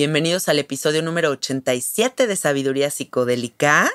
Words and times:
Bienvenidos 0.00 0.48
al 0.48 0.58
episodio 0.58 1.02
número 1.02 1.28
87 1.28 2.26
de 2.26 2.34
Sabiduría 2.34 2.90
Psicodélica. 2.90 3.90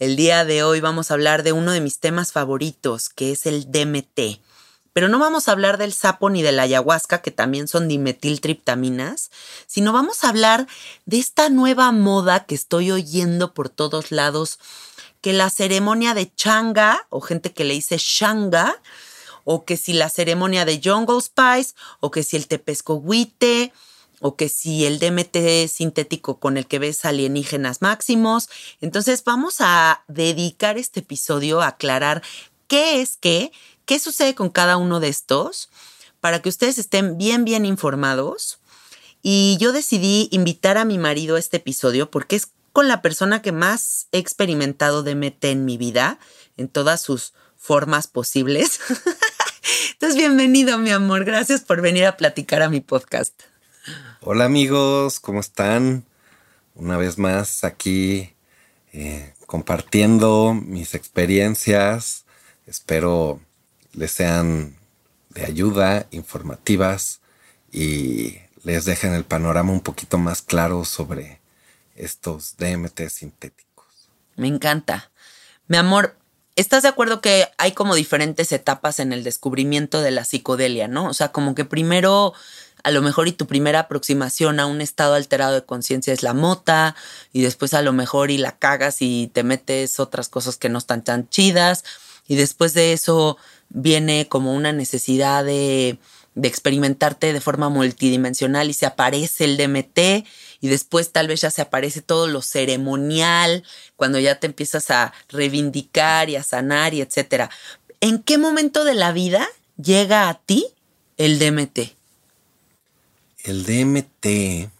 El 0.00 0.16
día 0.16 0.44
de 0.44 0.64
hoy 0.64 0.80
vamos 0.80 1.08
a 1.08 1.14
hablar 1.14 1.44
de 1.44 1.52
uno 1.52 1.70
de 1.70 1.80
mis 1.80 2.00
temas 2.00 2.32
favoritos, 2.32 3.08
que 3.08 3.30
es 3.30 3.46
el 3.46 3.70
DMT. 3.70 4.40
Pero 4.92 5.08
no 5.08 5.20
vamos 5.20 5.46
a 5.46 5.52
hablar 5.52 5.78
del 5.78 5.92
sapo 5.92 6.30
ni 6.30 6.42
de 6.42 6.50
la 6.50 6.62
ayahuasca, 6.62 7.22
que 7.22 7.30
también 7.30 7.68
son 7.68 7.86
dimetiltriptaminas, 7.86 9.30
sino 9.68 9.92
vamos 9.92 10.24
a 10.24 10.30
hablar 10.30 10.66
de 11.04 11.20
esta 11.20 11.48
nueva 11.48 11.92
moda 11.92 12.44
que 12.44 12.56
estoy 12.56 12.90
oyendo 12.90 13.54
por 13.54 13.68
todos 13.68 14.10
lados, 14.10 14.58
que 15.20 15.32
la 15.32 15.48
ceremonia 15.48 16.14
de 16.14 16.34
changa, 16.34 17.06
o 17.08 17.20
gente 17.20 17.52
que 17.52 17.62
le 17.62 17.74
dice 17.74 17.98
shanga, 18.00 18.82
o 19.44 19.64
que 19.64 19.76
si 19.76 19.92
la 19.92 20.08
ceremonia 20.08 20.64
de 20.64 20.80
Jungle 20.82 21.20
Spice, 21.20 21.76
o 22.00 22.10
que 22.10 22.24
si 22.24 22.36
el 22.36 22.48
tepescohuite, 22.48 23.72
o 24.20 24.36
que 24.36 24.48
si 24.48 24.86
el 24.86 24.98
DMT 24.98 25.68
sintético 25.68 26.38
con 26.38 26.56
el 26.56 26.66
que 26.66 26.78
ves 26.78 27.04
alienígenas 27.04 27.82
máximos. 27.82 28.48
Entonces 28.80 29.22
vamos 29.24 29.56
a 29.60 30.04
dedicar 30.08 30.78
este 30.78 31.00
episodio 31.00 31.60
a 31.60 31.68
aclarar 31.68 32.22
qué 32.68 33.00
es 33.00 33.16
qué, 33.16 33.52
qué 33.84 33.98
sucede 33.98 34.34
con 34.34 34.50
cada 34.50 34.76
uno 34.76 35.00
de 35.00 35.08
estos, 35.08 35.68
para 36.20 36.42
que 36.42 36.48
ustedes 36.48 36.78
estén 36.78 37.18
bien, 37.18 37.44
bien 37.44 37.66
informados. 37.66 38.58
Y 39.22 39.56
yo 39.60 39.72
decidí 39.72 40.28
invitar 40.30 40.78
a 40.78 40.84
mi 40.84 40.98
marido 40.98 41.36
a 41.36 41.38
este 41.38 41.58
episodio 41.58 42.10
porque 42.10 42.36
es 42.36 42.48
con 42.72 42.88
la 42.88 43.02
persona 43.02 43.42
que 43.42 43.52
más 43.52 44.08
he 44.12 44.18
experimentado 44.18 45.02
DMT 45.02 45.44
en 45.46 45.64
mi 45.64 45.78
vida, 45.78 46.18
en 46.56 46.68
todas 46.68 47.00
sus 47.00 47.32
formas 47.56 48.06
posibles. 48.06 48.80
Entonces, 49.92 50.16
bienvenido, 50.16 50.78
mi 50.78 50.90
amor. 50.90 51.24
Gracias 51.24 51.62
por 51.62 51.80
venir 51.80 52.04
a 52.04 52.16
platicar 52.16 52.62
a 52.62 52.68
mi 52.68 52.80
podcast. 52.80 53.55
Hola 54.28 54.46
amigos, 54.46 55.20
¿cómo 55.20 55.38
están? 55.38 56.04
Una 56.74 56.96
vez 56.96 57.16
más 57.16 57.62
aquí 57.62 58.34
eh, 58.92 59.32
compartiendo 59.46 60.52
mis 60.52 60.96
experiencias. 60.96 62.24
Espero 62.66 63.40
les 63.92 64.10
sean 64.10 64.74
de 65.30 65.44
ayuda, 65.44 66.08
informativas 66.10 67.20
y 67.70 68.38
les 68.64 68.84
dejen 68.84 69.14
el 69.14 69.22
panorama 69.22 69.70
un 69.70 69.80
poquito 69.80 70.18
más 70.18 70.42
claro 70.42 70.84
sobre 70.84 71.40
estos 71.94 72.56
DMT 72.56 73.02
sintéticos. 73.08 73.86
Me 74.34 74.48
encanta. 74.48 75.12
Mi 75.68 75.76
amor, 75.76 76.16
¿estás 76.56 76.82
de 76.82 76.88
acuerdo 76.88 77.20
que 77.20 77.46
hay 77.58 77.70
como 77.70 77.94
diferentes 77.94 78.50
etapas 78.50 78.98
en 78.98 79.12
el 79.12 79.22
descubrimiento 79.22 80.00
de 80.00 80.10
la 80.10 80.24
psicodelia, 80.24 80.88
no? 80.88 81.06
O 81.06 81.14
sea, 81.14 81.30
como 81.30 81.54
que 81.54 81.64
primero 81.64 82.34
a 82.86 82.92
lo 82.92 83.02
mejor 83.02 83.26
y 83.26 83.32
tu 83.32 83.48
primera 83.48 83.80
aproximación 83.80 84.60
a 84.60 84.66
un 84.66 84.80
estado 84.80 85.14
alterado 85.14 85.54
de 85.54 85.64
conciencia 85.64 86.12
es 86.12 86.22
la 86.22 86.34
mota 86.34 86.94
y 87.32 87.42
después 87.42 87.74
a 87.74 87.82
lo 87.82 87.92
mejor 87.92 88.30
y 88.30 88.38
la 88.38 88.56
cagas 88.56 88.98
y 89.02 89.28
te 89.32 89.42
metes 89.42 89.98
otras 89.98 90.28
cosas 90.28 90.56
que 90.56 90.68
no 90.68 90.78
están 90.78 91.02
tan 91.02 91.28
chidas 91.28 91.82
y 92.28 92.36
después 92.36 92.74
de 92.74 92.92
eso 92.92 93.38
viene 93.70 94.28
como 94.28 94.54
una 94.54 94.72
necesidad 94.72 95.44
de, 95.44 95.98
de 96.36 96.46
experimentarte 96.46 97.32
de 97.32 97.40
forma 97.40 97.70
multidimensional 97.70 98.70
y 98.70 98.72
se 98.72 98.86
aparece 98.86 99.46
el 99.46 99.56
DMT 99.56 100.24
y 100.60 100.68
después 100.68 101.10
tal 101.10 101.26
vez 101.26 101.40
ya 101.40 101.50
se 101.50 101.62
aparece 101.62 102.02
todo 102.02 102.28
lo 102.28 102.40
ceremonial 102.40 103.64
cuando 103.96 104.20
ya 104.20 104.38
te 104.38 104.46
empiezas 104.46 104.92
a 104.92 105.12
reivindicar 105.28 106.30
y 106.30 106.36
a 106.36 106.44
sanar 106.44 106.94
y 106.94 107.00
etcétera. 107.00 107.50
¿En 108.00 108.22
qué 108.22 108.38
momento 108.38 108.84
de 108.84 108.94
la 108.94 109.10
vida 109.10 109.44
llega 109.76 110.28
a 110.28 110.34
ti 110.34 110.68
el 111.16 111.40
DMT? 111.40 111.95
El 113.46 113.64
DMT. 113.64 114.70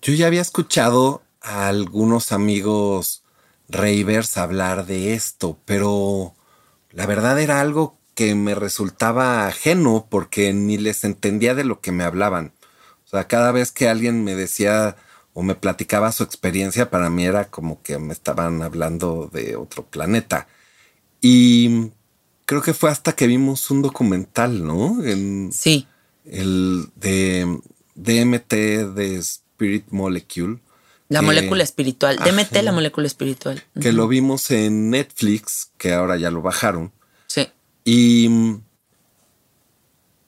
Yo 0.00 0.14
ya 0.14 0.28
había 0.28 0.40
escuchado 0.40 1.22
a 1.42 1.66
algunos 1.66 2.30
amigos 2.30 3.24
ravers 3.68 4.36
hablar 4.36 4.86
de 4.86 5.14
esto, 5.14 5.58
pero 5.64 6.36
la 6.92 7.06
verdad 7.06 7.40
era 7.40 7.60
algo 7.60 7.98
que 8.14 8.36
me 8.36 8.54
resultaba 8.54 9.48
ajeno 9.48 10.06
porque 10.08 10.52
ni 10.52 10.78
les 10.78 11.02
entendía 11.02 11.56
de 11.56 11.64
lo 11.64 11.80
que 11.80 11.90
me 11.90 12.04
hablaban. 12.04 12.52
O 13.04 13.08
sea, 13.08 13.26
cada 13.26 13.50
vez 13.50 13.72
que 13.72 13.88
alguien 13.88 14.22
me 14.22 14.36
decía 14.36 14.94
o 15.34 15.42
me 15.42 15.56
platicaba 15.56 16.12
su 16.12 16.22
experiencia, 16.22 16.88
para 16.88 17.10
mí 17.10 17.24
era 17.24 17.50
como 17.50 17.82
que 17.82 17.98
me 17.98 18.12
estaban 18.12 18.62
hablando 18.62 19.28
de 19.32 19.56
otro 19.56 19.84
planeta. 19.84 20.46
Y 21.20 21.90
creo 22.44 22.62
que 22.62 22.74
fue 22.74 22.90
hasta 22.90 23.16
que 23.16 23.26
vimos 23.26 23.72
un 23.72 23.82
documental, 23.82 24.64
¿no? 24.64 24.98
sí. 25.50 25.88
El 26.26 26.88
de 26.96 27.60
DMT 27.94 28.52
de 28.94 29.16
Spirit 29.16 29.86
Molecule. 29.90 30.60
La 31.08 31.22
molécula 31.22 31.62
espiritual. 31.62 32.16
DMT, 32.16 32.62
la 32.62 32.72
molécula 32.72 33.06
espiritual. 33.06 33.62
Que 33.80 33.92
lo 33.92 34.08
vimos 34.08 34.50
en 34.50 34.90
Netflix, 34.90 35.70
que 35.78 35.92
ahora 35.92 36.16
ya 36.16 36.30
lo 36.30 36.42
bajaron. 36.42 36.92
Sí. 37.28 37.48
Y 37.84 38.28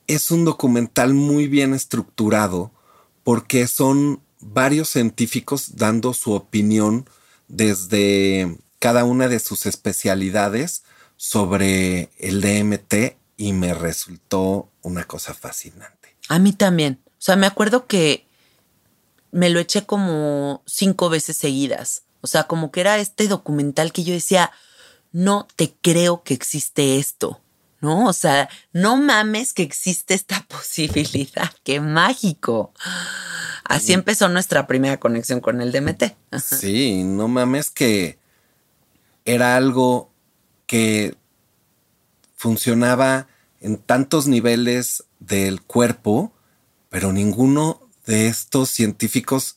es 0.06 0.30
un 0.30 0.44
documental 0.44 1.14
muy 1.14 1.48
bien 1.48 1.74
estructurado 1.74 2.72
porque 3.24 3.66
son 3.66 4.20
varios 4.40 4.88
científicos 4.88 5.76
dando 5.76 6.14
su 6.14 6.32
opinión 6.32 7.08
desde 7.48 8.56
cada 8.78 9.04
una 9.04 9.28
de 9.28 9.38
sus 9.38 9.66
especialidades 9.66 10.84
sobre 11.16 12.10
el 12.18 12.40
DMT 12.40 13.16
y 13.36 13.52
me 13.52 13.74
resultó 13.74 14.70
una 14.88 15.04
cosa 15.04 15.34
fascinante. 15.34 16.16
A 16.28 16.38
mí 16.38 16.52
también. 16.52 17.00
O 17.06 17.20
sea, 17.20 17.36
me 17.36 17.46
acuerdo 17.46 17.86
que 17.86 18.26
me 19.30 19.50
lo 19.50 19.60
eché 19.60 19.84
como 19.84 20.62
cinco 20.66 21.08
veces 21.08 21.36
seguidas. 21.36 22.02
O 22.20 22.26
sea, 22.26 22.44
como 22.44 22.70
que 22.70 22.80
era 22.80 22.98
este 22.98 23.28
documental 23.28 23.92
que 23.92 24.04
yo 24.04 24.12
decía, 24.12 24.50
no 25.12 25.46
te 25.56 25.74
creo 25.80 26.22
que 26.22 26.34
existe 26.34 26.98
esto, 26.98 27.40
¿no? 27.80 28.06
O 28.06 28.12
sea, 28.12 28.48
no 28.72 28.96
mames 28.96 29.52
que 29.52 29.62
existe 29.62 30.14
esta 30.14 30.44
posibilidad, 30.48 31.52
qué 31.62 31.80
mágico. 31.80 32.72
Así 33.64 33.92
empezó 33.92 34.28
nuestra 34.28 34.66
primera 34.66 34.98
conexión 34.98 35.40
con 35.40 35.60
el 35.60 35.72
DMT. 35.72 36.04
Sí, 36.40 37.04
no 37.04 37.28
mames 37.28 37.70
que 37.70 38.18
era 39.24 39.56
algo 39.56 40.10
que 40.66 41.16
funcionaba 42.34 43.26
en 43.60 43.78
tantos 43.78 44.26
niveles 44.26 45.04
del 45.20 45.62
cuerpo, 45.62 46.32
pero 46.90 47.12
ninguno 47.12 47.80
de 48.06 48.28
estos 48.28 48.70
científicos 48.70 49.56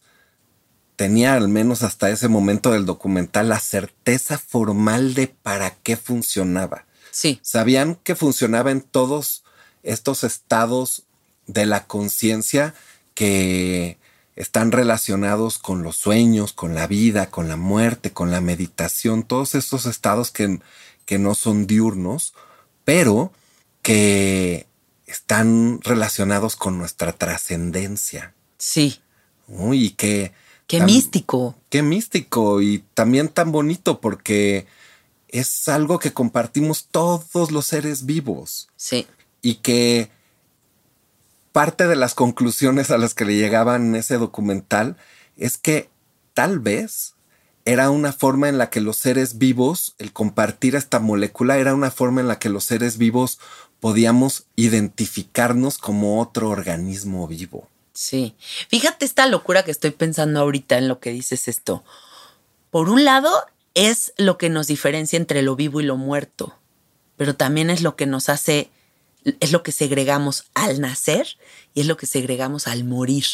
tenía, 0.95 1.33
al 1.33 1.47
menos 1.47 1.83
hasta 1.83 2.09
ese 2.09 2.27
momento 2.27 2.71
del 2.71 2.85
documental, 2.85 3.49
la 3.49 3.59
certeza 3.59 4.37
formal 4.37 5.13
de 5.13 5.27
para 5.27 5.71
qué 5.71 5.97
funcionaba. 5.97 6.85
Sí. 7.11 7.39
Sabían 7.41 7.95
que 7.95 8.15
funcionaba 8.15 8.71
en 8.71 8.81
todos 8.81 9.43
estos 9.83 10.23
estados 10.23 11.03
de 11.47 11.65
la 11.65 11.85
conciencia 11.87 12.73
que 13.13 13.97
están 14.35 14.71
relacionados 14.71 15.57
con 15.57 15.83
los 15.83 15.97
sueños, 15.97 16.53
con 16.53 16.75
la 16.75 16.87
vida, 16.87 17.29
con 17.29 17.47
la 17.47 17.57
muerte, 17.57 18.11
con 18.11 18.31
la 18.31 18.41
meditación, 18.41 19.23
todos 19.23 19.55
estos 19.55 19.85
estados 19.85 20.31
que, 20.31 20.59
que 21.05 21.19
no 21.19 21.35
son 21.35 21.67
diurnos, 21.67 22.33
pero 22.85 23.31
que 23.81 24.67
están 25.05 25.79
relacionados 25.81 26.55
con 26.55 26.77
nuestra 26.77 27.13
trascendencia. 27.13 28.33
Sí. 28.57 29.01
y 29.47 29.91
que... 29.91 30.33
Qué 30.67 30.81
místico. 30.81 31.55
Qué 31.69 31.83
místico 31.83 32.61
y 32.61 32.85
también 32.93 33.27
tan 33.27 33.51
bonito 33.51 33.99
porque 33.99 34.67
es 35.27 35.67
algo 35.67 35.99
que 35.99 36.13
compartimos 36.13 36.87
todos 36.89 37.51
los 37.51 37.65
seres 37.65 38.05
vivos. 38.05 38.69
Sí. 38.77 39.05
Y 39.41 39.55
que 39.55 40.09
parte 41.51 41.87
de 41.87 41.97
las 41.97 42.13
conclusiones 42.13 42.91
a 42.91 42.97
las 42.97 43.13
que 43.13 43.25
le 43.25 43.35
llegaban 43.35 43.87
en 43.87 43.95
ese 43.95 44.17
documental 44.17 44.95
es 45.35 45.57
que 45.57 45.89
tal 46.33 46.59
vez 46.59 47.15
era 47.65 47.89
una 47.89 48.13
forma 48.13 48.49
en 48.49 48.57
la 48.57 48.69
que 48.69 48.81
los 48.81 48.97
seres 48.97 49.37
vivos, 49.37 49.95
el 49.97 50.13
compartir 50.13 50.75
esta 50.75 50.99
molécula, 50.99 51.57
era 51.57 51.73
una 51.73 51.91
forma 51.91 52.21
en 52.21 52.27
la 52.27 52.39
que 52.39 52.49
los 52.49 52.63
seres 52.65 52.97
vivos 52.97 53.39
podíamos 53.79 54.45
identificarnos 54.55 55.77
como 55.77 56.21
otro 56.21 56.49
organismo 56.49 57.27
vivo. 57.27 57.67
Sí. 57.93 58.35
Fíjate 58.69 59.05
esta 59.05 59.25
locura 59.27 59.63
que 59.63 59.71
estoy 59.71 59.91
pensando 59.91 60.39
ahorita 60.39 60.77
en 60.77 60.87
lo 60.87 60.99
que 60.99 61.11
dices 61.11 61.47
esto. 61.47 61.83
Por 62.69 62.89
un 62.89 63.03
lado, 63.03 63.31
es 63.73 64.13
lo 64.17 64.37
que 64.37 64.49
nos 64.49 64.67
diferencia 64.67 65.17
entre 65.17 65.41
lo 65.41 65.55
vivo 65.55 65.81
y 65.81 65.85
lo 65.85 65.97
muerto, 65.97 66.57
pero 67.17 67.35
también 67.35 67.69
es 67.69 67.81
lo 67.81 67.95
que 67.95 68.05
nos 68.05 68.29
hace, 68.29 68.69
es 69.39 69.51
lo 69.51 69.63
que 69.63 69.71
segregamos 69.71 70.45
al 70.53 70.81
nacer 70.81 71.37
y 71.73 71.81
es 71.81 71.87
lo 71.87 71.97
que 71.97 72.05
segregamos 72.05 72.67
al 72.67 72.83
morir. 72.83 73.25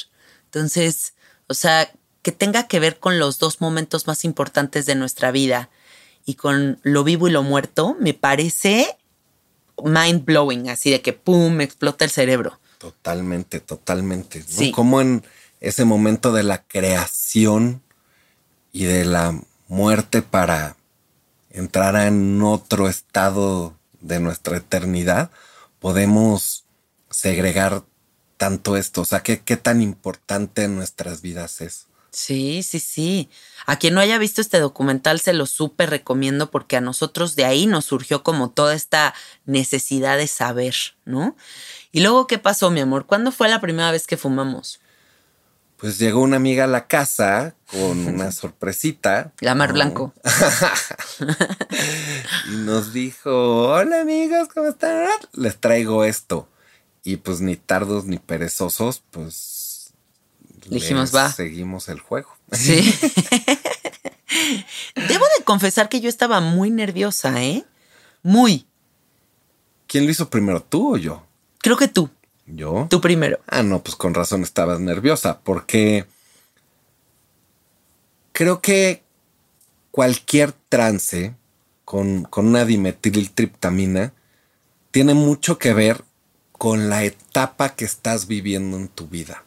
Entonces, 0.45 1.13
o 1.47 1.53
sea, 1.53 1.91
que 2.27 2.33
tenga 2.33 2.67
que 2.67 2.81
ver 2.81 2.99
con 2.99 3.19
los 3.19 3.39
dos 3.39 3.61
momentos 3.61 4.05
más 4.05 4.25
importantes 4.25 4.85
de 4.85 4.95
nuestra 4.95 5.31
vida 5.31 5.69
y 6.25 6.33
con 6.33 6.77
lo 6.83 7.05
vivo 7.05 7.29
y 7.29 7.31
lo 7.31 7.41
muerto, 7.41 7.95
me 8.01 8.13
parece 8.13 8.97
mind 9.81 10.25
blowing, 10.25 10.69
así 10.69 10.91
de 10.91 11.01
que 11.01 11.13
pum, 11.13 11.53
me 11.53 11.63
explota 11.63 12.03
el 12.03 12.11
cerebro. 12.11 12.59
Totalmente, 12.79 13.61
totalmente. 13.61 14.43
Como 14.73 14.99
en 14.99 15.23
ese 15.61 15.85
momento 15.85 16.33
de 16.33 16.43
la 16.43 16.63
creación 16.63 17.81
y 18.73 18.83
de 18.83 19.05
la 19.05 19.39
muerte 19.69 20.21
para 20.21 20.75
entrar 21.49 21.95
en 21.95 22.41
otro 22.41 22.89
estado 22.89 23.73
de 24.01 24.19
nuestra 24.19 24.57
eternidad, 24.57 25.31
podemos 25.79 26.65
segregar 27.09 27.85
tanto 28.35 28.75
esto. 28.75 28.99
O 28.99 29.05
sea, 29.05 29.23
¿qué, 29.23 29.39
qué 29.39 29.55
tan 29.55 29.81
importante 29.81 30.65
en 30.65 30.75
nuestras 30.75 31.21
vidas 31.21 31.61
es? 31.61 31.87
Sí, 32.17 32.63
sí, 32.63 32.79
sí. 32.79 33.29
A 33.67 33.77
quien 33.77 33.93
no 33.93 34.01
haya 34.01 34.17
visto 34.17 34.41
este 34.41 34.59
documental 34.59 35.19
se 35.19 35.33
lo 35.33 35.45
súper 35.45 35.91
recomiendo 35.91 36.49
porque 36.49 36.75
a 36.75 36.81
nosotros 36.81 37.35
de 37.35 37.45
ahí 37.45 37.67
nos 37.67 37.85
surgió 37.85 38.23
como 38.23 38.49
toda 38.49 38.73
esta 38.73 39.13
necesidad 39.45 40.17
de 40.17 40.25
saber, 40.25 40.73
¿no? 41.05 41.37
Y 41.91 41.99
luego, 41.99 42.25
¿qué 42.25 42.39
pasó, 42.39 42.71
mi 42.71 42.79
amor? 42.79 43.05
¿Cuándo 43.05 43.31
fue 43.31 43.49
la 43.49 43.61
primera 43.61 43.91
vez 43.91 44.07
que 44.07 44.17
fumamos? 44.17 44.79
Pues 45.77 45.99
llegó 45.99 46.21
una 46.21 46.37
amiga 46.37 46.63
a 46.63 46.67
la 46.67 46.87
casa 46.87 47.53
con 47.71 48.07
una 48.07 48.31
sorpresita. 48.31 49.31
La 49.39 49.53
Mar 49.53 49.73
Blanco. 49.73 50.11
y 52.51 52.55
nos 52.55 52.93
dijo, 52.93 53.73
hola 53.73 54.01
amigos, 54.01 54.47
¿cómo 54.51 54.69
están? 54.69 55.07
Les 55.33 55.59
traigo 55.59 56.03
esto. 56.03 56.49
Y 57.03 57.17
pues 57.17 57.41
ni 57.41 57.57
tardos 57.57 58.05
ni 58.05 58.17
perezosos, 58.17 59.03
pues 59.11 59.56
Dijimos, 60.69 61.15
va. 61.15 61.31
Seguimos 61.31 61.89
el 61.89 61.99
juego. 61.99 62.29
Sí. 62.51 62.93
Debo 64.95 65.25
de 65.37 65.43
confesar 65.43 65.89
que 65.89 66.01
yo 66.01 66.09
estaba 66.09 66.39
muy 66.39 66.69
nerviosa, 66.69 67.43
¿eh? 67.43 67.65
Muy. 68.23 68.65
¿Quién 69.87 70.05
lo 70.05 70.11
hizo 70.11 70.29
primero, 70.29 70.61
tú 70.61 70.95
o 70.95 70.97
yo? 70.97 71.25
Creo 71.59 71.77
que 71.77 71.87
tú. 71.87 72.09
¿Yo? 72.45 72.87
Tú 72.89 73.01
primero. 73.01 73.39
Ah, 73.47 73.63
no, 73.63 73.83
pues 73.83 73.95
con 73.95 74.13
razón 74.13 74.43
estabas 74.43 74.79
nerviosa, 74.79 75.39
porque 75.41 76.05
creo 78.31 78.61
que 78.61 79.03
cualquier 79.91 80.53
trance 80.69 81.35
con, 81.83 82.23
con 82.23 82.47
una 82.47 82.65
dimetiltriptamina 82.65 84.13
tiene 84.91 85.13
mucho 85.13 85.57
que 85.57 85.73
ver 85.73 86.03
con 86.53 86.89
la 86.89 87.03
etapa 87.03 87.75
que 87.75 87.85
estás 87.85 88.27
viviendo 88.27 88.77
en 88.77 88.87
tu 88.87 89.07
vida. 89.07 89.43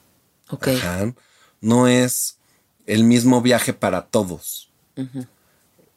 No 1.60 1.88
es 1.88 2.38
el 2.86 3.04
mismo 3.04 3.42
viaje 3.42 3.72
para 3.72 4.06
todos. 4.06 4.70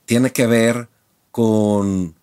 Tiene 0.06 0.32
que 0.32 0.48
ver 0.48 0.88
con 1.32 2.16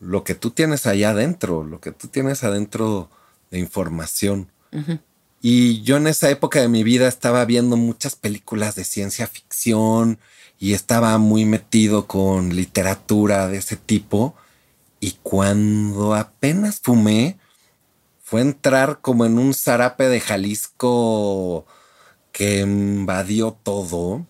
lo 0.00 0.24
que 0.24 0.34
tú 0.34 0.50
tienes 0.50 0.86
allá 0.86 1.10
adentro, 1.10 1.64
lo 1.64 1.80
que 1.80 1.92
tú 1.92 2.08
tienes 2.08 2.44
adentro 2.44 3.10
de 3.50 3.58
información. 3.58 4.50
Y 5.40 5.82
yo 5.82 5.96
en 5.96 6.06
esa 6.06 6.28
época 6.30 6.60
de 6.60 6.68
mi 6.68 6.82
vida 6.82 7.08
estaba 7.08 7.44
viendo 7.44 7.76
muchas 7.76 8.16
películas 8.16 8.74
de 8.74 8.84
ciencia 8.84 9.26
ficción 9.26 10.18
y 10.58 10.72
estaba 10.72 11.16
muy 11.18 11.44
metido 11.44 12.06
con 12.06 12.56
literatura 12.56 13.46
de 13.48 13.58
ese 13.58 13.76
tipo. 13.76 14.34
Y 14.98 15.12
cuando 15.22 16.14
apenas 16.14 16.80
fumé, 16.80 17.38
fue 18.26 18.40
entrar 18.40 19.00
como 19.02 19.24
en 19.24 19.38
un 19.38 19.54
zarape 19.54 20.08
de 20.08 20.18
Jalisco 20.18 21.64
que 22.32 22.58
invadió 22.58 23.52
todo, 23.52 24.26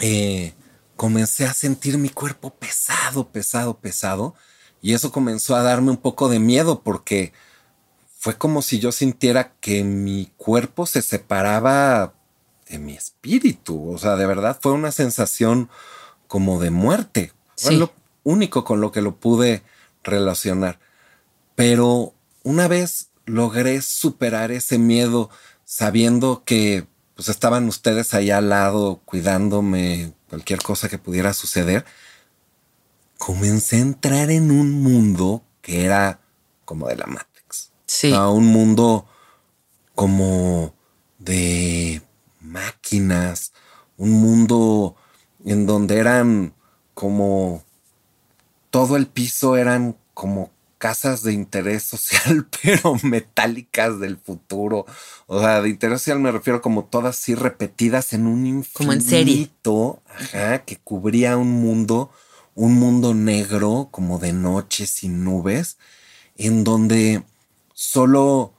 eh, 0.00 0.54
comencé 0.96 1.46
a 1.46 1.54
sentir 1.54 1.98
mi 1.98 2.08
cuerpo 2.08 2.50
pesado, 2.50 3.28
pesado, 3.28 3.78
pesado. 3.78 4.34
Y 4.80 4.94
eso 4.94 5.12
comenzó 5.12 5.54
a 5.54 5.62
darme 5.62 5.92
un 5.92 5.98
poco 5.98 6.28
de 6.28 6.40
miedo 6.40 6.82
porque 6.82 7.32
fue 8.18 8.36
como 8.36 8.60
si 8.60 8.80
yo 8.80 8.90
sintiera 8.90 9.52
que 9.60 9.84
mi 9.84 10.32
cuerpo 10.36 10.84
se 10.86 11.00
separaba 11.00 12.14
de 12.68 12.80
mi 12.80 12.94
espíritu. 12.94 13.88
O 13.88 13.98
sea, 13.98 14.16
de 14.16 14.26
verdad 14.26 14.58
fue 14.60 14.72
una 14.72 14.90
sensación 14.90 15.70
como 16.26 16.58
de 16.58 16.72
muerte. 16.72 17.32
Fue 17.56 17.74
lo 17.74 17.92
único 18.24 18.64
con 18.64 18.80
lo 18.80 18.90
que 18.90 19.00
lo 19.00 19.14
pude 19.14 19.62
relacionar. 20.02 20.80
Pero 21.54 22.14
una 22.42 22.66
vez 22.66 23.11
logré 23.26 23.82
superar 23.82 24.50
ese 24.50 24.78
miedo 24.78 25.30
sabiendo 25.64 26.44
que 26.44 26.86
pues 27.14 27.28
estaban 27.28 27.68
ustedes 27.68 28.14
ahí 28.14 28.30
al 28.30 28.48
lado 28.48 29.00
cuidándome 29.04 30.12
cualquier 30.28 30.62
cosa 30.62 30.88
que 30.88 30.98
pudiera 30.98 31.34
suceder, 31.34 31.84
comencé 33.18 33.76
a 33.76 33.80
entrar 33.80 34.30
en 34.30 34.50
un 34.50 34.82
mundo 34.82 35.42
que 35.60 35.84
era 35.84 36.20
como 36.64 36.88
de 36.88 36.96
la 36.96 37.06
Matrix. 37.06 37.70
Sí. 37.86 38.12
un 38.12 38.46
mundo 38.46 39.06
como 39.94 40.74
de 41.18 42.02
máquinas, 42.40 43.52
un 43.96 44.12
mundo 44.12 44.96
en 45.44 45.66
donde 45.66 45.98
eran 45.98 46.54
como 46.94 47.62
todo 48.70 48.96
el 48.96 49.06
piso 49.06 49.56
eran 49.56 49.96
como 50.14 50.50
casas 50.82 51.22
de 51.22 51.32
interés 51.32 51.84
social, 51.84 52.48
pero 52.62 52.96
metálicas 53.04 54.00
del 54.00 54.16
futuro. 54.16 54.84
O 55.28 55.38
sea, 55.38 55.62
de 55.62 55.68
interés 55.68 56.00
social 56.00 56.18
me 56.18 56.32
refiero 56.32 56.60
como 56.60 56.86
todas 56.86 57.16
así 57.16 57.36
repetidas 57.36 58.12
en 58.12 58.26
un 58.26 58.44
infinito. 58.48 58.78
Como 58.78 58.92
en 58.92 59.00
serie. 59.00 59.48
Ajá, 60.08 60.64
que 60.64 60.78
cubría 60.78 61.36
un 61.36 61.52
mundo, 61.52 62.10
un 62.56 62.74
mundo 62.74 63.14
negro, 63.14 63.90
como 63.92 64.18
de 64.18 64.32
noche 64.32 64.88
sin 64.88 65.22
nubes, 65.22 65.78
en 66.36 66.64
donde 66.64 67.22
solo 67.74 68.52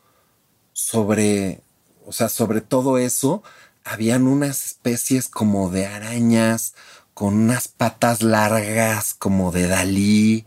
sobre, 0.71 1.59
o 2.05 2.13
sea, 2.13 2.29
sobre 2.29 2.61
todo 2.61 2.99
eso, 2.99 3.43
habían 3.83 4.27
unas 4.27 4.65
especies 4.65 5.27
como 5.27 5.69
de 5.69 5.87
arañas 5.87 6.73
con 7.13 7.33
unas 7.33 7.67
patas 7.67 8.23
largas 8.23 9.13
como 9.13 9.51
de 9.51 9.67
Dalí 9.67 10.45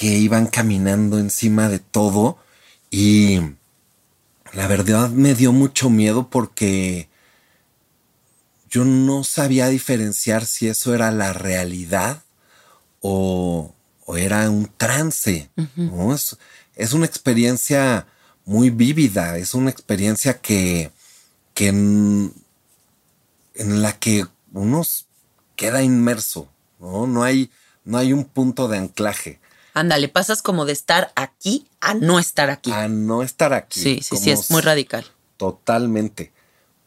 que 0.00 0.16
iban 0.16 0.46
caminando 0.46 1.18
encima 1.18 1.68
de 1.68 1.78
todo 1.78 2.38
y 2.90 3.38
la 4.54 4.66
verdad 4.66 5.10
me 5.10 5.34
dio 5.34 5.52
mucho 5.52 5.90
miedo 5.90 6.30
porque 6.30 7.10
yo 8.70 8.86
no 8.86 9.24
sabía 9.24 9.68
diferenciar 9.68 10.46
si 10.46 10.68
eso 10.68 10.94
era 10.94 11.10
la 11.10 11.34
realidad 11.34 12.22
o, 13.02 13.74
era 14.16 14.48
un 14.48 14.70
trance. 14.74 15.50
es, 16.14 16.38
es, 16.76 16.92
una 16.94 17.04
experiencia 17.04 18.06
muy 18.46 18.70
vívida, 18.70 19.36
es 19.36 19.52
una 19.52 19.68
experiencia 19.68 20.40
que, 20.40 20.92
que 21.52 21.68
en, 21.68 22.32
en 23.54 23.82
la 23.82 23.98
que 23.98 24.26
uno 24.54 24.82
queda 25.56 25.82
inmerso, 25.82 26.48
¿no? 26.78 27.06
No 27.06 27.22
hay, 27.22 27.50
no 27.84 27.98
hay 27.98 28.14
un 28.14 28.24
punto 28.24 28.66
de 28.66 28.78
anclaje. 28.78 29.39
Ándale, 29.74 30.08
pasas 30.08 30.42
como 30.42 30.64
de 30.64 30.72
estar 30.72 31.12
aquí 31.14 31.66
a 31.80 31.94
no 31.94 32.18
estar 32.18 32.50
aquí. 32.50 32.72
A 32.72 32.88
no 32.88 33.22
estar 33.22 33.52
aquí. 33.52 33.80
Sí, 33.80 34.00
sí, 34.02 34.16
sí, 34.16 34.30
es 34.30 34.50
muy 34.50 34.62
radical. 34.62 35.06
Totalmente. 35.36 36.32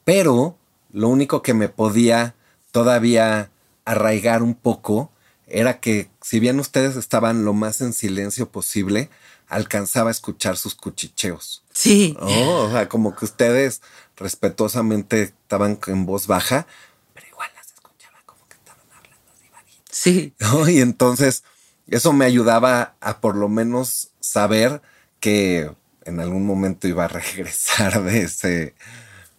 Pero 0.03 0.57
lo 0.91 1.07
único 1.07 1.41
que 1.41 1.53
me 1.53 1.69
podía 1.69 2.35
todavía 2.71 3.51
arraigar 3.85 4.43
un 4.43 4.55
poco 4.55 5.11
era 5.47 5.79
que 5.79 6.09
si 6.21 6.39
bien 6.39 6.59
ustedes 6.59 6.95
estaban 6.95 7.45
lo 7.45 7.53
más 7.53 7.81
en 7.81 7.93
silencio 7.93 8.49
posible, 8.49 9.09
alcanzaba 9.47 10.09
a 10.09 10.11
escuchar 10.11 10.57
sus 10.57 10.75
cuchicheos. 10.75 11.63
Sí. 11.73 12.15
o 12.19 12.69
sea, 12.71 12.89
como 12.89 13.15
que 13.15 13.25
ustedes 13.25 13.81
respetuosamente 14.15 15.23
estaban 15.23 15.79
en 15.87 16.05
voz 16.05 16.27
baja, 16.27 16.67
pero 17.13 17.27
igual 17.27 17.49
las 17.55 17.67
escuchaba 17.67 18.19
como 18.25 18.47
que 18.47 18.55
estaban 18.55 18.85
hablando 18.91 19.31
así 19.35 19.49
bajito. 19.49 19.83
Sí. 19.91 20.33
Y 20.71 20.81
entonces 20.81 21.43
eso 21.87 22.13
me 22.13 22.25
ayudaba 22.25 22.95
a 23.01 23.19
por 23.19 23.35
lo 23.35 23.49
menos 23.49 24.09
saber 24.19 24.81
que 25.19 25.71
en 26.05 26.19
algún 26.19 26.45
momento 26.45 26.87
iba 26.87 27.05
a 27.05 27.07
regresar 27.09 28.03
de 28.03 28.23
ese 28.23 28.75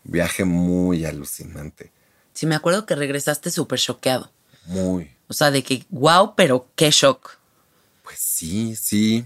viaje 0.04 0.44
muy 0.44 1.04
alucinante. 1.04 1.92
Sí, 2.32 2.46
me 2.46 2.54
acuerdo 2.54 2.84
que 2.86 2.96
regresaste 2.96 3.50
súper 3.50 3.78
choqueado. 3.78 4.30
Muy. 4.66 5.10
O 5.28 5.32
sea, 5.32 5.50
de 5.50 5.62
que, 5.62 5.86
wow, 5.90 6.34
pero 6.34 6.68
qué 6.74 6.90
shock. 6.90 7.38
Pues 8.02 8.18
sí, 8.18 8.76
sí. 8.76 9.24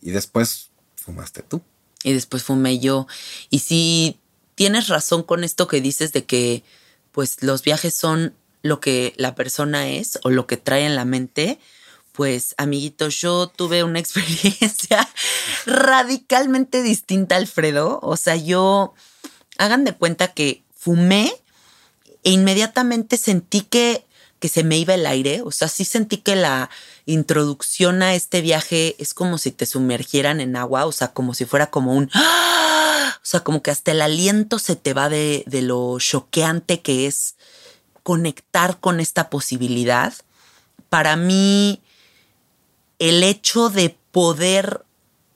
Y 0.00 0.10
después 0.10 0.70
fumaste 0.96 1.42
tú. 1.42 1.62
Y 2.02 2.12
después 2.12 2.42
fumé 2.42 2.78
yo. 2.78 3.06
Y 3.50 3.58
sí, 3.60 4.18
tienes 4.54 4.88
razón 4.88 5.22
con 5.22 5.44
esto 5.44 5.66
que 5.68 5.80
dices 5.80 6.12
de 6.12 6.24
que, 6.24 6.62
pues, 7.12 7.42
los 7.42 7.62
viajes 7.62 7.94
son 7.94 8.34
lo 8.62 8.80
que 8.80 9.12
la 9.16 9.34
persona 9.34 9.88
es 9.88 10.18
o 10.22 10.30
lo 10.30 10.46
que 10.46 10.56
trae 10.56 10.86
en 10.86 10.94
la 10.94 11.04
mente 11.04 11.58
pues 12.12 12.54
amiguitos, 12.58 13.20
yo 13.20 13.48
tuve 13.48 13.82
una 13.84 13.98
experiencia 14.00 15.08
radicalmente 15.66 16.82
distinta, 16.82 17.36
Alfredo. 17.36 17.98
O 18.02 18.16
sea, 18.16 18.36
yo, 18.36 18.94
hagan 19.58 19.84
de 19.84 19.94
cuenta 19.94 20.28
que 20.28 20.62
fumé 20.74 21.32
e 22.24 22.30
inmediatamente 22.30 23.16
sentí 23.16 23.62
que, 23.62 24.04
que 24.38 24.48
se 24.48 24.64
me 24.64 24.76
iba 24.78 24.94
el 24.94 25.06
aire. 25.06 25.42
O 25.42 25.50
sea, 25.50 25.68
sí 25.68 25.84
sentí 25.84 26.18
que 26.18 26.36
la 26.36 26.70
introducción 27.06 28.02
a 28.02 28.14
este 28.14 28.40
viaje 28.40 28.96
es 28.98 29.14
como 29.14 29.38
si 29.38 29.50
te 29.50 29.66
sumergieran 29.66 30.40
en 30.40 30.56
agua, 30.56 30.86
o 30.86 30.92
sea, 30.92 31.12
como 31.12 31.34
si 31.34 31.44
fuera 31.44 31.70
como 31.70 31.94
un... 31.94 32.10
O 32.14 33.24
sea, 33.24 33.40
como 33.40 33.62
que 33.62 33.70
hasta 33.70 33.92
el 33.92 34.02
aliento 34.02 34.58
se 34.58 34.74
te 34.74 34.94
va 34.94 35.08
de, 35.08 35.44
de 35.46 35.62
lo 35.62 35.96
choqueante 36.00 36.80
que 36.80 37.06
es 37.06 37.36
conectar 38.02 38.80
con 38.80 38.98
esta 38.98 39.30
posibilidad. 39.30 40.12
Para 40.88 41.14
mí, 41.14 41.80
el 43.02 43.24
hecho 43.24 43.68
de 43.68 43.98
poder 44.12 44.84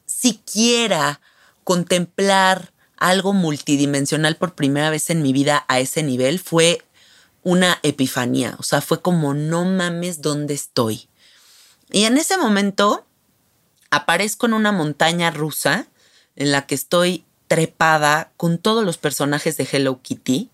siquiera 0.06 1.20
contemplar 1.64 2.73
algo 2.96 3.32
multidimensional 3.32 4.37
por 4.37 4.54
primera 4.54 4.88
vez 4.88 5.11
en 5.11 5.20
mi 5.20 5.32
vida 5.32 5.64
a 5.66 5.80
ese 5.80 6.04
nivel 6.04 6.38
fue 6.38 6.85
una 7.42 7.80
epifanía. 7.82 8.54
O 8.61 8.62
sea, 8.62 8.80
fue 8.80 9.02
como, 9.02 9.35
no 9.35 9.64
mames, 9.64 10.23
¿dónde 10.23 10.54
estoy? 10.54 11.08
Y 11.90 12.04
en 12.04 12.18
ese 12.18 12.37
momento 12.37 13.04
aparezco 13.90 14.46
en 14.46 14.52
una 14.52 14.70
montaña 14.70 15.32
rusa 15.32 15.88
en 16.37 16.52
la 16.52 16.66
que 16.66 16.76
estoy 16.76 17.25
trepada 17.49 18.30
con 18.37 18.58
todos 18.58 18.85
los 18.85 18.96
personajes 18.96 19.56
de 19.56 19.68
Hello 19.68 20.00
Kitty, 20.02 20.50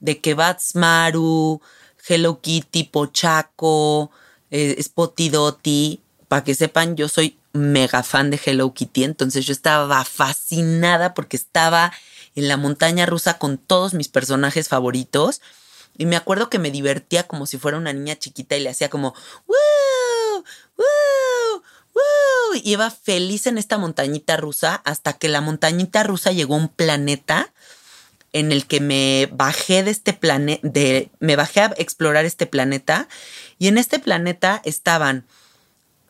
de 0.00 0.20
que 0.20 0.36
Maru, 0.74 1.60
Hello 2.08 2.40
Kitty, 2.40 2.82
Pochaco, 2.82 4.10
eh, 4.50 4.76
Spotty 4.82 5.30
para 6.28 6.44
que 6.44 6.54
sepan, 6.54 6.96
yo 6.96 7.08
soy 7.08 7.38
mega 7.52 8.02
fan 8.02 8.30
de 8.30 8.40
Hello 8.44 8.72
Kitty, 8.74 9.04
entonces 9.04 9.46
yo 9.46 9.52
estaba 9.52 10.04
fascinada 10.04 11.14
porque 11.14 11.36
estaba 11.36 11.92
en 12.34 12.48
la 12.48 12.56
montaña 12.56 13.06
rusa 13.06 13.38
con 13.38 13.58
todos 13.58 13.94
mis 13.94 14.08
personajes 14.08 14.68
favoritos. 14.68 15.40
Y 15.98 16.04
me 16.04 16.16
acuerdo 16.16 16.50
que 16.50 16.58
me 16.58 16.70
divertía 16.70 17.26
como 17.26 17.46
si 17.46 17.56
fuera 17.56 17.78
una 17.78 17.92
niña 17.92 18.16
chiquita 18.16 18.56
y 18.56 18.60
le 18.60 18.68
hacía 18.68 18.90
como 18.90 19.14
¡Woo! 19.46 20.44
¡Woo! 20.76 21.62
¡Woo! 21.94 22.54
Y 22.62 22.72
iba 22.72 22.90
feliz 22.90 23.46
en 23.46 23.56
esta 23.56 23.78
montañita 23.78 24.36
rusa 24.36 24.82
hasta 24.84 25.14
que 25.14 25.28
la 25.28 25.40
montañita 25.40 26.02
rusa 26.02 26.32
llegó 26.32 26.54
a 26.54 26.58
un 26.58 26.68
planeta 26.68 27.52
en 28.34 28.52
el 28.52 28.66
que 28.66 28.80
me 28.80 29.30
bajé 29.32 29.82
de 29.82 29.90
este 29.90 30.12
planeta, 30.12 30.68
me 31.20 31.36
bajé 31.36 31.60
a 31.60 31.74
explorar 31.78 32.26
este 32.26 32.44
planeta 32.44 33.08
y 33.58 33.68
en 33.68 33.78
este 33.78 33.98
planeta 33.98 34.60
estaban 34.64 35.24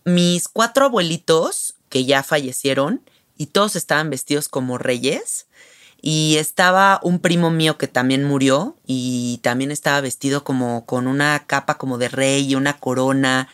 mis 0.07 0.47
cuatro 0.47 0.85
abuelitos, 0.85 1.75
que 1.89 2.05
ya 2.05 2.23
fallecieron, 2.23 3.03
y 3.37 3.47
todos 3.47 3.75
estaban 3.75 4.09
vestidos 4.09 4.49
como 4.49 4.79
reyes. 4.79 5.47
Y 6.01 6.37
estaba 6.37 7.01
un 7.03 7.19
primo 7.19 7.51
mío 7.51 7.77
que 7.77 7.89
también 7.89 8.23
murió 8.23 8.77
y 8.87 9.41
también 9.43 9.73
estaba 9.73 10.01
vestido 10.01 10.45
como 10.45 10.87
con 10.87 11.09
una 11.09 11.45
capa 11.47 11.77
como 11.77 11.99
de 11.99 12.09
rey 12.09 12.47
y 12.47 12.55
una 12.55 12.79
corona. 12.79 13.49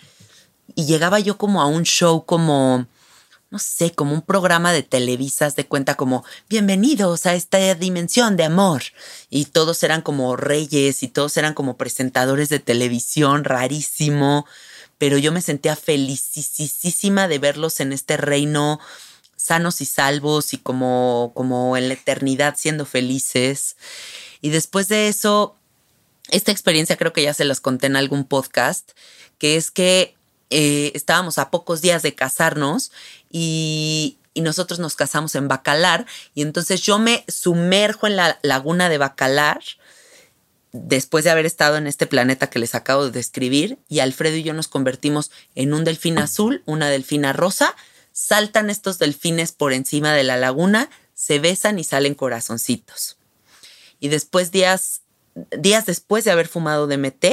Y 0.75 0.85
llegaba 0.85 1.21
yo 1.21 1.38
como 1.38 1.62
a 1.62 1.66
un 1.66 1.85
show 1.85 2.26
como, 2.26 2.87
no 3.50 3.59
sé, 3.59 3.92
como 3.92 4.12
un 4.12 4.21
programa 4.21 4.73
de 4.73 4.82
televisas 4.82 5.56
de 5.56 5.66
cuenta 5.66 5.94
como, 5.94 6.23
bienvenidos 6.50 7.25
a 7.25 7.35
esta 7.35 7.75
dimensión 7.75 8.37
de 8.37 8.44
amor. 8.44 8.82
Y 9.30 9.47
todos 9.47 9.82
eran 9.82 10.02
como 10.02 10.37
reyes 10.37 11.02
y 11.02 11.09
todos 11.09 11.38
eran 11.38 11.54
como 11.54 11.78
presentadores 11.78 12.50
de 12.50 12.59
televisión, 12.59 13.44
rarísimo 13.44 14.44
pero 15.02 15.18
yo 15.18 15.32
me 15.32 15.40
sentía 15.40 15.75
felicísima 15.75 17.26
de 17.26 17.40
verlos 17.40 17.80
en 17.80 17.92
este 17.92 18.16
reino 18.16 18.78
sanos 19.35 19.80
y 19.80 19.85
salvos 19.85 20.54
y 20.54 20.59
como, 20.59 21.32
como 21.35 21.76
en 21.76 21.88
la 21.88 21.94
eternidad 21.94 22.54
siendo 22.56 22.87
felices. 22.87 23.75
Y 24.42 24.50
después 24.50 24.87
de 24.87 25.09
eso, 25.09 25.56
esta 26.28 26.52
experiencia 26.52 26.97
creo 26.97 27.12
que 27.12 27.25
ya 27.25 27.35
se 27.35 27.44
las 27.44 27.61
conté 27.61 27.88
en 27.88 27.97
algún 27.97 28.23
podcast, 28.23 28.92
que 29.38 29.56
es 29.56 29.73
que 29.73 30.14
eh, 30.50 30.92
estábamos 30.94 31.37
a 31.38 31.50
pocos 31.50 31.82
días 31.82 32.02
de 32.02 32.14
casarnos 32.14 32.92
y, 33.28 34.18
y 34.35 34.42
nosotros 34.42 34.78
nos 34.78 34.94
casamos 34.94 35.35
en 35.35 35.49
Bacalar 35.49 36.06
y 36.32 36.42
entonces 36.42 36.80
yo 36.80 37.00
me 37.00 37.25
sumerjo 37.26 38.06
en 38.06 38.14
la 38.14 38.38
laguna 38.42 38.88
de 38.88 38.99
Bacalar 38.99 39.62
después 40.73 41.25
de 41.25 41.31
haber 41.31 41.47
estado 41.47 41.76
en 41.76 41.87
este 41.87 42.07
planeta 42.07 42.49
que 42.49 42.59
les 42.59 42.75
acabo 42.75 43.05
de 43.05 43.11
describir, 43.11 43.79
y 43.88 44.00
Alfredo 44.00 44.37
y 44.37 44.43
yo 44.43 44.55
nos 44.55 44.69
convertimos 44.69 45.31
en 45.55 45.75
un 45.75 45.85
delfín 45.85 46.19
azul, 46.19 46.62
una 46.67 46.88
delfina 46.88 47.33
rosa, 47.33 47.76
saltan 48.12 48.71
estos 48.71 48.99
delfines 48.99 49.52
por 49.52 49.73
encima 49.73 50.14
de 50.14 50.25
la 50.25 50.37
laguna, 50.37 50.91
se 51.14 51.38
besan 51.38 51.79
y 51.79 51.85
salen 51.85 52.14
corazoncitos. 52.14 53.19
Y 54.00 54.09
después, 54.09 54.50
días, 54.50 55.02
días 55.57 55.87
después 55.87 56.25
de 56.25 56.31
haber 56.31 56.49
fumado 56.49 56.87
DMT, 56.87 57.25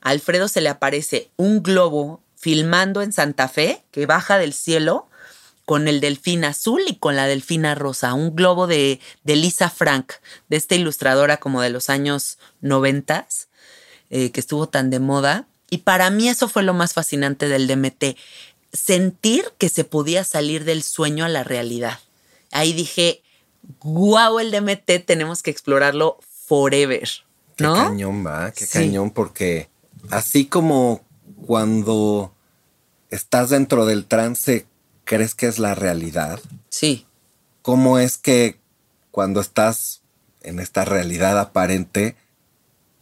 a 0.00 0.10
Alfredo 0.10 0.48
se 0.48 0.60
le 0.60 0.68
aparece 0.68 1.30
un 1.36 1.62
globo 1.62 2.22
filmando 2.36 3.02
en 3.02 3.12
Santa 3.12 3.48
Fe 3.48 3.84
que 3.90 4.06
baja 4.06 4.38
del 4.38 4.52
cielo 4.52 5.08
con 5.64 5.88
el 5.88 6.00
delfín 6.00 6.44
azul 6.44 6.82
y 6.86 6.96
con 6.96 7.16
la 7.16 7.26
delfina 7.26 7.74
rosa, 7.74 8.14
un 8.14 8.34
globo 8.34 8.66
de, 8.66 9.00
de 9.24 9.36
Lisa 9.36 9.70
Frank, 9.70 10.14
de 10.48 10.56
esta 10.56 10.74
ilustradora 10.74 11.36
como 11.38 11.62
de 11.62 11.70
los 11.70 11.88
años 11.88 12.38
noventas, 12.60 13.48
eh, 14.10 14.30
que 14.30 14.40
estuvo 14.40 14.68
tan 14.68 14.90
de 14.90 14.98
moda. 14.98 15.46
Y 15.70 15.78
para 15.78 16.10
mí 16.10 16.28
eso 16.28 16.48
fue 16.48 16.62
lo 16.62 16.74
más 16.74 16.92
fascinante 16.92 17.48
del 17.48 17.66
DMT, 17.66 18.16
sentir 18.72 19.44
que 19.58 19.68
se 19.68 19.84
podía 19.84 20.24
salir 20.24 20.64
del 20.64 20.82
sueño 20.82 21.24
a 21.24 21.28
la 21.28 21.44
realidad. 21.44 21.98
Ahí 22.50 22.72
dije, 22.72 23.22
guau, 23.80 24.38
el 24.38 24.50
DMT 24.50 25.06
tenemos 25.06 25.42
que 25.42 25.50
explorarlo 25.50 26.18
forever. 26.46 27.08
¿no? 27.58 27.74
Qué 27.74 27.80
cañón 27.80 28.26
va, 28.26 28.50
qué 28.52 28.66
cañón, 28.66 29.10
porque 29.10 29.68
así 30.10 30.46
como 30.46 31.02
cuando 31.46 32.34
estás 33.10 33.50
dentro 33.50 33.86
del 33.86 34.06
trance, 34.06 34.66
crees 35.04 35.34
que 35.34 35.46
es 35.46 35.58
la 35.58 35.74
realidad. 35.74 36.40
Sí. 36.68 37.06
¿Cómo 37.62 37.98
es 37.98 38.18
que 38.18 38.58
cuando 39.10 39.40
estás 39.40 40.02
en 40.42 40.58
esta 40.58 40.84
realidad 40.84 41.38
aparente, 41.38 42.16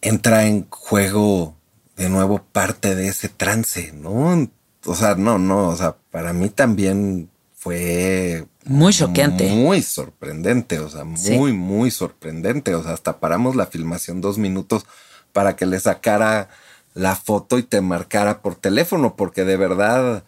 entra 0.02 0.46
en 0.46 0.68
juego 0.68 1.56
de 1.96 2.08
nuevo 2.08 2.42
parte 2.52 2.94
de 2.94 3.08
ese 3.08 3.28
trance, 3.28 3.92
¿no? 3.92 4.48
O 4.84 4.94
sea, 4.94 5.14
no, 5.14 5.38
no, 5.38 5.68
o 5.68 5.76
sea, 5.76 5.96
para 6.10 6.32
mí 6.32 6.48
también 6.48 7.30
fue 7.54 8.46
muy 8.64 8.92
choqueante. 8.92 9.50
Muy 9.50 9.82
sorprendente, 9.82 10.78
o 10.78 10.88
sea, 10.88 11.04
muy, 11.04 11.52
muy 11.52 11.90
sorprendente. 11.90 12.74
O 12.74 12.82
sea, 12.82 12.92
hasta 12.92 13.20
paramos 13.20 13.56
la 13.56 13.66
filmación 13.66 14.20
dos 14.20 14.38
minutos 14.38 14.86
para 15.32 15.56
que 15.56 15.66
le 15.66 15.78
sacara 15.80 16.48
la 16.94 17.16
foto 17.16 17.58
y 17.58 17.62
te 17.62 17.80
marcara 17.80 18.42
por 18.42 18.56
teléfono, 18.56 19.16
porque 19.16 19.44
de 19.44 19.56
verdad 19.56 20.24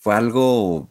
fue 0.00 0.14
algo 0.14 0.88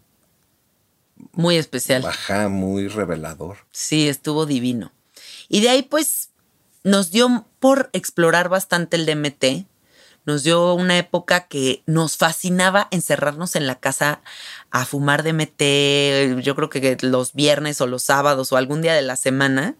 muy 1.32 1.58
especial. 1.58 2.02
Baja, 2.02 2.50
muy 2.50 2.88
revelador. 2.88 3.58
Sí, 3.72 4.08
estuvo 4.08 4.46
divino. 4.46 4.92
Y 5.50 5.62
de 5.62 5.70
ahí 5.70 5.84
pues 5.84 6.30
nos 6.84 7.12
dio 7.12 7.46
por 7.60 7.90
explorar 7.94 8.50
bastante 8.50 8.98
el 8.98 9.06
DMT. 9.06 9.66
Nos 10.26 10.44
dio 10.44 10.74
una 10.74 10.98
época 10.98 11.48
que 11.48 11.84
nos 11.86 12.18
fascinaba 12.18 12.88
encerrarnos 12.92 13.56
en 13.56 13.68
la 13.68 13.80
casa 13.80 14.22
a 14.72 14.86
fumar 14.86 15.24
DMT, 15.24 16.42
yo 16.42 16.56
creo 16.56 16.70
que 16.70 16.98
los 17.02 17.34
viernes 17.34 17.82
o 17.82 17.88
los 17.88 18.04
sábados 18.04 18.52
o 18.52 18.58
algún 18.58 18.82
día 18.82 18.94
de 18.94 19.02
la 19.02 19.18
semana. 19.18 19.76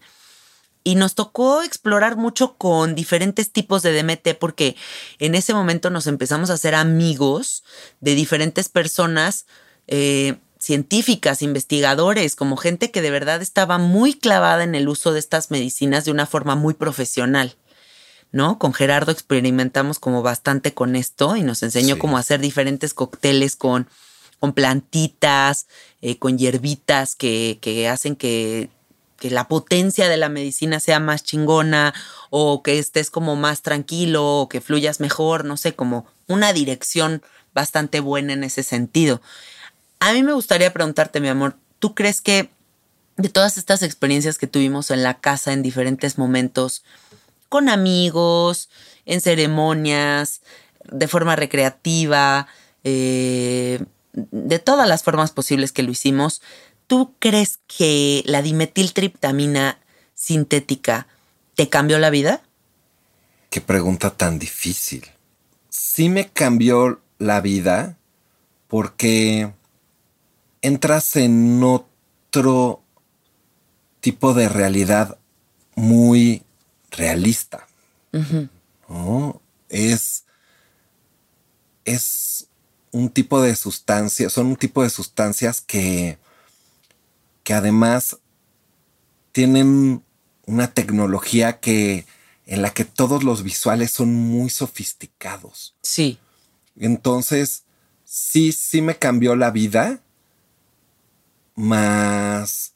Y 0.86 0.96
nos 0.96 1.14
tocó 1.14 1.62
explorar 1.62 2.16
mucho 2.16 2.56
con 2.58 2.94
diferentes 2.94 3.50
tipos 3.50 3.82
de 3.82 3.94
DMT 3.94 4.38
porque 4.38 4.76
en 5.18 5.34
ese 5.34 5.54
momento 5.54 5.88
nos 5.88 6.06
empezamos 6.06 6.50
a 6.50 6.54
hacer 6.54 6.74
amigos 6.74 7.64
de 8.00 8.14
diferentes 8.14 8.68
personas 8.68 9.46
eh, 9.86 10.36
científicas, 10.64 11.42
investigadores, 11.42 12.36
como 12.36 12.56
gente 12.56 12.90
que 12.90 13.02
de 13.02 13.10
verdad 13.10 13.42
estaba 13.42 13.76
muy 13.76 14.14
clavada 14.14 14.64
en 14.64 14.74
el 14.74 14.88
uso 14.88 15.12
de 15.12 15.18
estas 15.18 15.50
medicinas 15.50 16.06
de 16.06 16.10
una 16.10 16.24
forma 16.26 16.54
muy 16.54 16.72
profesional. 16.72 17.56
¿No? 18.32 18.58
Con 18.58 18.74
Gerardo 18.74 19.12
experimentamos 19.12 20.00
como 20.00 20.22
bastante 20.22 20.74
con 20.74 20.96
esto 20.96 21.36
y 21.36 21.42
nos 21.42 21.62
enseñó 21.62 22.00
cómo 22.00 22.18
hacer 22.18 22.40
diferentes 22.40 22.92
cócteles 22.92 23.54
con, 23.54 23.86
con 24.40 24.54
plantitas, 24.54 25.68
eh, 26.02 26.18
con 26.18 26.36
hierbitas 26.36 27.14
que, 27.14 27.58
que 27.60 27.88
hacen 27.88 28.16
que, 28.16 28.70
que, 29.20 29.30
la 29.30 29.46
potencia 29.46 30.08
de 30.08 30.16
la 30.16 30.28
medicina 30.28 30.80
sea 30.80 30.98
más 30.98 31.22
chingona 31.22 31.94
o 32.30 32.64
que 32.64 32.80
estés 32.80 33.08
como 33.08 33.36
más 33.36 33.62
tranquilo 33.62 34.40
o 34.40 34.48
que 34.48 34.60
fluyas 34.60 34.98
mejor, 34.98 35.44
no 35.44 35.56
sé, 35.56 35.76
como 35.76 36.06
una 36.26 36.52
dirección 36.52 37.22
bastante 37.52 38.00
buena 38.00 38.32
en 38.32 38.42
ese 38.42 38.64
sentido. 38.64 39.20
A 40.00 40.12
mí 40.12 40.22
me 40.22 40.32
gustaría 40.32 40.72
preguntarte, 40.72 41.20
mi 41.20 41.28
amor, 41.28 41.56
¿tú 41.78 41.94
crees 41.94 42.20
que 42.20 42.50
de 43.16 43.28
todas 43.28 43.58
estas 43.58 43.82
experiencias 43.82 44.38
que 44.38 44.46
tuvimos 44.46 44.90
en 44.90 45.02
la 45.02 45.20
casa 45.20 45.52
en 45.52 45.62
diferentes 45.62 46.18
momentos, 46.18 46.84
con 47.48 47.68
amigos, 47.68 48.68
en 49.06 49.20
ceremonias, 49.20 50.42
de 50.90 51.08
forma 51.08 51.36
recreativa, 51.36 52.48
eh, 52.82 53.84
de 54.12 54.58
todas 54.58 54.88
las 54.88 55.02
formas 55.02 55.30
posibles 55.30 55.72
que 55.72 55.82
lo 55.82 55.90
hicimos, 55.90 56.42
¿tú 56.86 57.14
crees 57.18 57.60
que 57.66 58.22
la 58.26 58.42
dimetiltriptamina 58.42 59.78
sintética 60.14 61.06
te 61.54 61.68
cambió 61.68 61.98
la 61.98 62.10
vida? 62.10 62.42
Qué 63.50 63.60
pregunta 63.60 64.10
tan 64.10 64.38
difícil. 64.38 65.06
Sí 65.68 66.08
me 66.08 66.28
cambió 66.28 67.00
la 67.18 67.40
vida 67.40 67.96
porque 68.68 69.52
entras 70.64 71.14
en 71.16 71.62
otro 71.62 72.82
tipo 74.00 74.32
de 74.32 74.48
realidad 74.48 75.18
muy 75.74 76.42
realista. 76.90 77.66
Es, 79.68 80.24
es 81.84 82.46
un 82.92 83.10
tipo 83.10 83.42
de 83.42 83.54
sustancia, 83.56 84.30
son 84.30 84.46
un 84.46 84.56
tipo 84.56 84.82
de 84.82 84.88
sustancias 84.88 85.60
que, 85.60 86.16
que 87.42 87.52
además 87.52 88.16
tienen 89.32 90.02
una 90.46 90.72
tecnología 90.72 91.60
que 91.60 92.06
en 92.46 92.62
la 92.62 92.72
que 92.72 92.86
todos 92.86 93.22
los 93.22 93.42
visuales 93.42 93.90
son 93.90 94.14
muy 94.14 94.48
sofisticados. 94.48 95.74
Sí. 95.82 96.18
Entonces, 96.76 97.64
sí, 98.04 98.52
sí 98.52 98.80
me 98.80 98.96
cambió 98.96 99.36
la 99.36 99.50
vida 99.50 100.00
más 101.54 102.74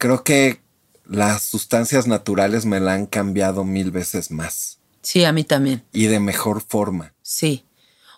creo 0.00 0.24
que 0.24 0.60
las 1.04 1.42
sustancias 1.42 2.08
naturales 2.08 2.64
me 2.64 2.80
la 2.80 2.94
han 2.94 3.06
cambiado 3.06 3.64
mil 3.64 3.90
veces 3.92 4.30
más. 4.30 4.78
Sí, 5.02 5.24
a 5.24 5.32
mí 5.32 5.44
también. 5.44 5.84
Y 5.92 6.06
de 6.06 6.20
mejor 6.20 6.62
forma. 6.62 7.12
Sí. 7.22 7.64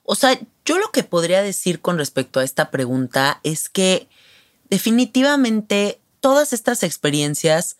O 0.04 0.14
sea, 0.14 0.38
yo 0.64 0.78
lo 0.78 0.90
que 0.92 1.02
podría 1.02 1.42
decir 1.42 1.80
con 1.80 1.98
respecto 1.98 2.40
a 2.40 2.44
esta 2.44 2.70
pregunta 2.70 3.40
es 3.42 3.68
que 3.68 4.08
definitivamente 4.70 6.00
todas 6.20 6.52
estas 6.52 6.82
experiencias 6.82 7.76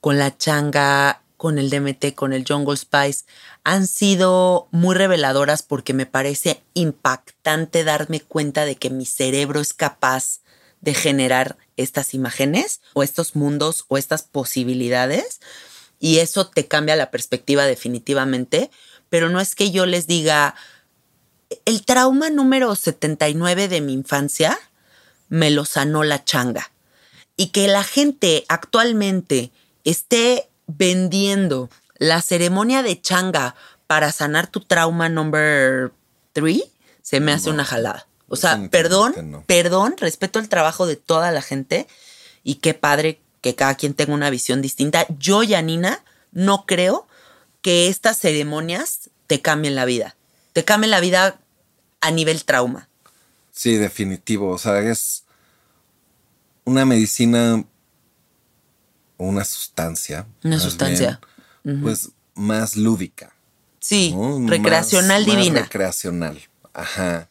con 0.00 0.18
la 0.18 0.36
changa, 0.36 1.22
con 1.36 1.58
el 1.58 1.70
DMT, 1.70 2.14
con 2.14 2.32
el 2.32 2.44
Jungle 2.46 2.76
Spice, 2.76 3.24
han 3.64 3.86
sido 3.86 4.68
muy 4.72 4.94
reveladoras 4.94 5.62
porque 5.62 5.94
me 5.94 6.06
parece 6.06 6.62
impactante 6.74 7.84
darme 7.84 8.20
cuenta 8.20 8.64
de 8.64 8.76
que 8.76 8.90
mi 8.90 9.06
cerebro 9.06 9.60
es 9.60 9.72
capaz 9.72 10.41
de 10.82 10.92
generar 10.92 11.56
estas 11.78 12.12
imágenes 12.12 12.82
o 12.92 13.02
estos 13.02 13.34
mundos 13.34 13.86
o 13.88 13.96
estas 13.96 14.24
posibilidades. 14.24 15.40
Y 15.98 16.18
eso 16.18 16.46
te 16.48 16.66
cambia 16.68 16.96
la 16.96 17.10
perspectiva 17.10 17.64
definitivamente, 17.64 18.70
pero 19.08 19.30
no 19.30 19.40
es 19.40 19.54
que 19.54 19.70
yo 19.70 19.86
les 19.86 20.06
diga, 20.06 20.54
el 21.64 21.84
trauma 21.84 22.28
número 22.28 22.74
79 22.74 23.68
de 23.68 23.80
mi 23.80 23.92
infancia 23.92 24.58
me 25.28 25.50
lo 25.50 25.64
sanó 25.64 26.02
la 26.02 26.24
changa 26.24 26.70
y 27.36 27.48
que 27.48 27.68
la 27.68 27.84
gente 27.84 28.44
actualmente 28.48 29.52
esté 29.84 30.48
vendiendo 30.66 31.70
la 31.98 32.20
ceremonia 32.20 32.82
de 32.82 33.00
changa 33.00 33.54
para 33.86 34.10
sanar 34.12 34.48
tu 34.48 34.60
trauma 34.60 35.08
number 35.08 35.92
3, 36.32 36.62
se 37.02 37.20
me 37.20 37.32
hace 37.32 37.50
una 37.50 37.64
jalada. 37.64 38.06
O 38.32 38.36
sea, 38.36 38.66
perdón, 38.70 39.44
perdón, 39.46 39.94
respeto 39.98 40.38
el 40.38 40.48
trabajo 40.48 40.86
de 40.86 40.96
toda 40.96 41.30
la 41.32 41.42
gente 41.42 41.86
y 42.42 42.54
qué 42.54 42.72
padre 42.72 43.20
que 43.42 43.54
cada 43.54 43.74
quien 43.74 43.92
tenga 43.92 44.14
una 44.14 44.30
visión 44.30 44.62
distinta. 44.62 45.04
Yo, 45.18 45.42
Yanina, 45.42 46.02
no 46.30 46.64
creo 46.64 47.06
que 47.60 47.88
estas 47.88 48.18
ceremonias 48.18 49.10
te 49.26 49.42
cambien 49.42 49.74
la 49.74 49.84
vida. 49.84 50.16
Te 50.54 50.64
cambien 50.64 50.90
la 50.90 51.00
vida 51.00 51.40
a 52.00 52.10
nivel 52.10 52.46
trauma. 52.46 52.88
Sí, 53.50 53.76
definitivo. 53.76 54.48
O 54.48 54.56
sea, 54.56 54.78
es 54.78 55.24
una 56.64 56.86
medicina 56.86 57.62
o 59.18 59.26
una 59.26 59.44
sustancia. 59.44 60.26
Una 60.42 60.58
sustancia. 60.58 61.20
Pues 61.82 62.12
más 62.34 62.78
lúdica. 62.78 63.34
Sí, 63.78 64.16
recreacional 64.46 65.26
divina. 65.26 65.60
Más 65.60 65.62
recreacional. 65.64 66.40
Ajá. 66.72 67.28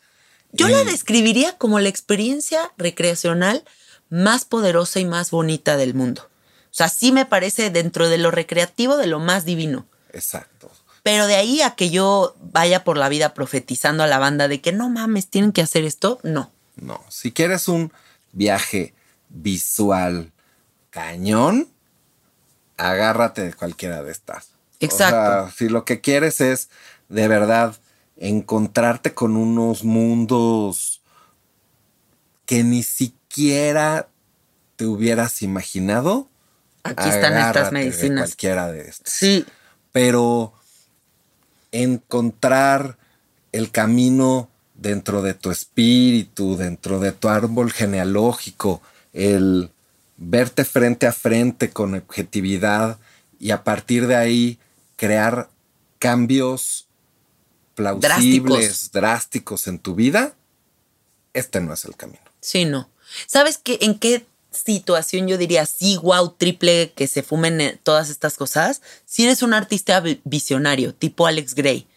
Yo 0.53 0.67
la 0.67 0.83
describiría 0.83 1.57
como 1.57 1.79
la 1.79 1.89
experiencia 1.89 2.71
recreacional 2.77 3.63
más 4.09 4.45
poderosa 4.45 4.99
y 4.99 5.05
más 5.05 5.31
bonita 5.31 5.77
del 5.77 5.93
mundo. 5.93 6.29
O 6.71 6.73
sea, 6.73 6.89
sí 6.89 7.11
me 7.11 7.25
parece 7.25 7.69
dentro 7.69 8.09
de 8.09 8.17
lo 8.17 8.31
recreativo 8.31 8.97
de 8.97 9.07
lo 9.07 9.19
más 9.19 9.45
divino. 9.45 9.85
Exacto. 10.13 10.71
Pero 11.03 11.27
de 11.27 11.35
ahí 11.35 11.61
a 11.61 11.71
que 11.71 11.89
yo 11.89 12.35
vaya 12.39 12.83
por 12.83 12.97
la 12.97 13.09
vida 13.09 13.33
profetizando 13.33 14.03
a 14.03 14.07
la 14.07 14.19
banda 14.19 14.47
de 14.47 14.61
que 14.61 14.71
no 14.71 14.89
mames, 14.89 15.27
tienen 15.27 15.51
que 15.51 15.61
hacer 15.61 15.83
esto, 15.83 16.19
no. 16.23 16.51
No, 16.75 17.03
si 17.09 17.31
quieres 17.31 17.67
un 17.67 17.91
viaje 18.31 18.93
visual 19.29 20.31
cañón, 20.89 21.69
agárrate 22.77 23.41
de 23.41 23.53
cualquiera 23.53 24.03
de 24.03 24.11
estas. 24.11 24.49
Exacto. 24.79 25.53
si 25.55 25.69
lo 25.69 25.85
que 25.85 26.01
quieres 26.01 26.41
es 26.41 26.69
de 27.09 27.27
verdad 27.27 27.75
encontrarte 28.21 29.15
con 29.15 29.35
unos 29.35 29.83
mundos 29.83 31.01
que 32.45 32.63
ni 32.63 32.83
siquiera 32.83 34.07
te 34.75 34.85
hubieras 34.85 35.41
imaginado. 35.41 36.29
Aquí 36.83 37.09
están 37.09 37.37
estas 37.37 37.71
medicinas. 37.71 38.29
cualquiera 38.29 38.71
de 38.71 38.81
estas. 38.89 39.11
Sí. 39.11 39.45
Pero 39.91 40.53
encontrar 41.71 42.97
el 43.51 43.71
camino 43.71 44.49
dentro 44.75 45.23
de 45.23 45.33
tu 45.33 45.49
espíritu, 45.49 46.57
dentro 46.57 46.99
de 46.99 47.11
tu 47.11 47.27
árbol 47.27 47.71
genealógico, 47.71 48.81
el 49.13 49.71
verte 50.17 50.63
frente 50.63 51.07
a 51.07 51.11
frente 51.11 51.71
con 51.71 51.95
objetividad 51.95 52.99
y 53.39 53.49
a 53.49 53.63
partir 53.63 54.05
de 54.05 54.15
ahí 54.15 54.59
crear 54.95 55.49
cambios 55.97 56.87
plausibles, 57.99 58.91
drásticos, 58.91 59.67
en 59.67 59.79
tu 59.79 59.95
vida, 59.95 60.33
este 61.33 61.61
no 61.61 61.73
es 61.73 61.85
el 61.85 61.95
camino. 61.95 62.21
Sí, 62.41 62.65
no. 62.65 62.89
¿Sabes 63.27 63.57
qué, 63.57 63.77
en 63.81 63.99
qué 63.99 64.25
situación 64.51 65.27
yo 65.27 65.37
diría, 65.37 65.65
sí, 65.65 65.97
wow, 66.01 66.35
triple, 66.37 66.91
que 66.95 67.07
se 67.07 67.23
fumen 67.23 67.61
eh, 67.61 67.79
todas 67.83 68.09
estas 68.09 68.35
cosas? 68.35 68.81
Si 69.05 69.23
eres 69.23 69.41
un 69.41 69.53
artista 69.53 70.03
visionario, 70.23 70.93
tipo 70.93 71.27
Alex 71.27 71.55
Gray. 71.55 71.87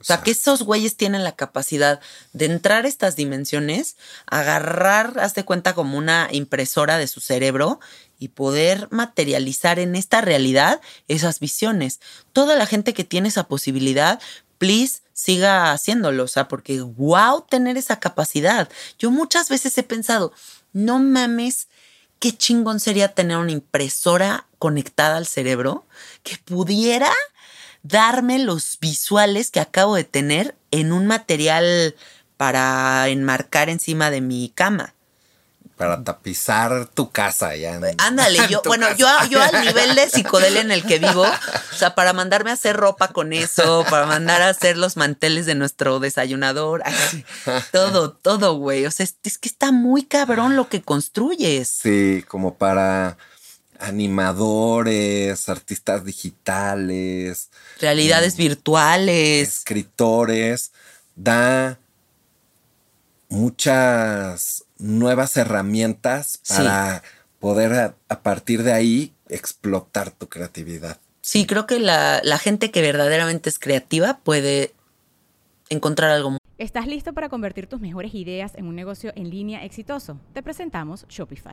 O 0.00 0.04
sea, 0.04 0.22
que 0.22 0.30
esos 0.30 0.62
güeyes 0.62 0.96
tienen 0.96 1.24
la 1.24 1.34
capacidad 1.34 2.00
de 2.32 2.44
entrar 2.44 2.84
a 2.84 2.88
estas 2.88 3.16
dimensiones, 3.16 3.96
agarrar, 4.26 5.18
hazte 5.18 5.44
cuenta, 5.44 5.74
como 5.74 5.98
una 5.98 6.28
impresora 6.30 6.98
de 6.98 7.08
su 7.08 7.20
cerebro 7.20 7.80
y 8.18 8.28
poder 8.28 8.88
materializar 8.90 9.78
en 9.78 9.96
esta 9.96 10.20
realidad 10.20 10.80
esas 11.08 11.40
visiones. 11.40 12.00
Toda 12.32 12.56
la 12.56 12.66
gente 12.66 12.94
que 12.94 13.04
tiene 13.04 13.28
esa 13.28 13.48
posibilidad, 13.48 14.20
please 14.58 15.00
siga 15.12 15.72
haciéndolo, 15.72 16.24
o 16.24 16.28
sea, 16.28 16.48
porque 16.48 16.80
wow 16.80 17.44
tener 17.48 17.76
esa 17.76 17.98
capacidad. 17.98 18.68
Yo 18.98 19.10
muchas 19.10 19.48
veces 19.48 19.76
he 19.78 19.82
pensado, 19.82 20.32
no 20.72 20.98
mames, 20.98 21.68
qué 22.18 22.32
chingón 22.32 22.80
sería 22.80 23.14
tener 23.14 23.38
una 23.38 23.52
impresora 23.52 24.46
conectada 24.58 25.16
al 25.16 25.26
cerebro 25.26 25.86
que 26.22 26.36
pudiera 26.38 27.12
darme 27.82 28.38
los 28.38 28.78
visuales 28.80 29.50
que 29.50 29.60
acabo 29.60 29.94
de 29.94 30.04
tener 30.04 30.56
en 30.70 30.92
un 30.92 31.06
material 31.06 31.94
para 32.36 33.08
enmarcar 33.08 33.70
encima 33.70 34.10
de 34.10 34.20
mi 34.20 34.50
cama 34.54 34.95
para 35.76 36.02
tapizar 36.02 36.86
tu 36.86 37.10
casa 37.10 37.54
ya. 37.54 37.78
Ándale, 37.98 38.40
yo, 38.48 38.62
bueno, 38.64 38.86
yo, 38.96 39.06
yo 39.28 39.42
al 39.42 39.64
nivel 39.64 39.94
de 39.94 40.08
psicodelia 40.08 40.62
en 40.62 40.70
el 40.70 40.82
que 40.82 40.98
vivo, 40.98 41.22
o 41.22 41.76
sea, 41.76 41.94
para 41.94 42.14
mandarme 42.14 42.50
a 42.50 42.54
hacer 42.54 42.76
ropa 42.76 43.08
con 43.08 43.34
eso, 43.34 43.84
para 43.90 44.06
mandar 44.06 44.40
a 44.40 44.48
hacer 44.48 44.78
los 44.78 44.96
manteles 44.96 45.44
de 45.44 45.54
nuestro 45.54 46.00
desayunador, 46.00 46.82
todo, 47.72 48.12
todo, 48.12 48.54
güey. 48.54 48.86
O 48.86 48.90
sea, 48.90 49.04
es, 49.04 49.16
es, 49.22 49.36
que 49.36 49.48
está 49.48 49.70
muy 49.70 50.04
cabrón 50.04 50.56
lo 50.56 50.68
que 50.70 50.80
construyes. 50.80 51.68
Sí, 51.68 52.24
como 52.26 52.54
para 52.54 53.18
animadores, 53.78 55.50
artistas 55.50 56.06
digitales, 56.06 57.50
realidades 57.80 58.34
mm, 58.34 58.38
virtuales, 58.38 59.48
escritores, 59.58 60.72
da 61.14 61.78
muchas 63.28 64.64
nuevas 64.78 65.36
herramientas 65.36 66.40
para 66.48 67.02
poder 67.38 67.94
a, 68.08 68.20
partir 68.20 68.62
de 68.62 68.72
ahí 68.72 69.12
explotar 69.28 70.10
tu 70.10 70.28
creatividad. 70.28 70.98
Sí, 71.20 71.46
creo 71.46 71.66
que 71.66 71.80
la, 71.80 72.20
la 72.22 72.38
gente 72.38 72.70
que 72.70 72.82
verdaderamente 72.82 73.48
es 73.48 73.58
creativa 73.58 74.18
puede 74.18 74.74
encontrar 75.68 76.10
algo. 76.10 76.38
¿Estás 76.58 76.86
listo 76.86 77.12
para 77.12 77.28
convertir 77.28 77.66
tus 77.66 77.80
mejores 77.80 78.14
ideas 78.14 78.54
en 78.54 78.66
un 78.66 78.74
negocio 78.74 79.12
en 79.16 79.30
línea 79.30 79.64
exitoso? 79.64 80.18
Te 80.32 80.42
presentamos 80.42 81.06
Shopify. 81.08 81.52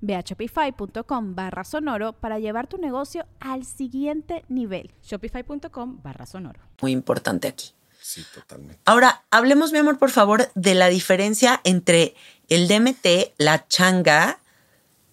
Ve 0.00 0.16
a 0.16 0.20
shopify.com 0.20 1.34
barra 1.34 1.64
sonoro 1.64 2.12
para 2.12 2.38
llevar 2.38 2.66
tu 2.66 2.78
negocio 2.78 3.26
al 3.40 3.64
siguiente 3.64 4.44
nivel. 4.48 4.90
Shopify.com 5.02 6.00
barra 6.02 6.26
sonoro. 6.26 6.60
Muy 6.80 6.92
importante 6.92 7.48
aquí. 7.48 7.72
Sí, 8.02 8.24
totalmente. 8.34 8.80
Ahora, 8.86 9.24
hablemos, 9.30 9.72
mi 9.72 9.78
amor, 9.78 9.98
por 9.98 10.10
favor, 10.10 10.50
de 10.54 10.74
la 10.74 10.88
diferencia 10.88 11.60
entre 11.64 12.14
el 12.48 12.66
DMT, 12.66 13.34
la 13.38 13.68
changa 13.68 14.38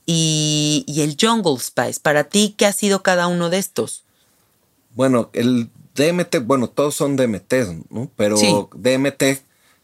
y, 0.06 0.86
el 0.88 1.18
Jungle 1.20 1.60
Spice. 1.60 2.00
Para 2.02 2.24
ti, 2.24 2.56
¿qué 2.58 2.66
ha 2.66 2.72
sido 2.72 3.04
cada 3.04 3.28
uno 3.28 3.50
de 3.50 3.58
estos? 3.58 4.04
Bueno, 4.96 5.30
el 5.34 5.70
DMT, 5.96 6.38
bueno, 6.46 6.70
todos 6.70 6.96
son 6.96 7.18
DMT, 7.18 7.54
¿no? 7.90 8.10
Pero 8.16 8.38
DMT 8.74 9.24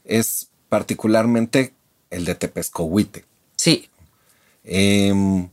es 0.06 0.48
particularmente 0.70 1.74
el 2.10 2.26
de 2.26 2.36
Tepescohuite. 2.36 3.26
Sí. 3.58 3.90
Em, 4.64 5.50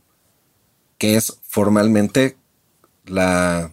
que 0.97 1.15
es 1.15 1.37
formalmente 1.43 2.37
la 3.05 3.71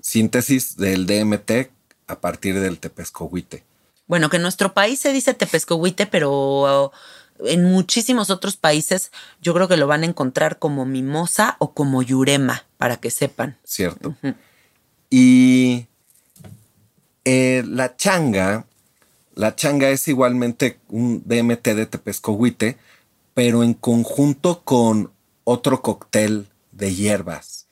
síntesis 0.00 0.76
del 0.76 1.06
DMT 1.06 1.70
a 2.06 2.20
partir 2.20 2.58
del 2.58 2.78
tepescohuite. 2.78 3.62
Bueno, 4.06 4.28
que 4.28 4.36
en 4.36 4.42
nuestro 4.42 4.74
país 4.74 4.98
se 4.98 5.12
dice 5.12 5.34
tepescohuite, 5.34 6.06
pero 6.06 6.92
en 7.44 7.64
muchísimos 7.64 8.30
otros 8.30 8.56
países 8.56 9.10
yo 9.40 9.54
creo 9.54 9.68
que 9.68 9.76
lo 9.76 9.86
van 9.86 10.02
a 10.02 10.06
encontrar 10.06 10.58
como 10.58 10.84
mimosa 10.84 11.56
o 11.58 11.72
como 11.72 12.02
yurema, 12.02 12.64
para 12.76 12.96
que 12.96 13.10
sepan. 13.10 13.56
Cierto. 13.64 14.16
Y 15.10 15.86
eh, 17.24 17.62
la 17.66 17.96
changa, 17.96 18.66
la 19.34 19.54
changa 19.54 19.90
es 19.90 20.08
igualmente 20.08 20.78
un 20.88 21.22
DMT 21.24 21.68
de 21.68 21.86
tepescohuite, 21.86 22.76
pero 23.34 23.62
en 23.62 23.74
conjunto 23.74 24.62
con 24.64 25.12
otro 25.44 25.82
cóctel 25.82 26.48
de 26.70 26.94
hierbas. 26.94 27.66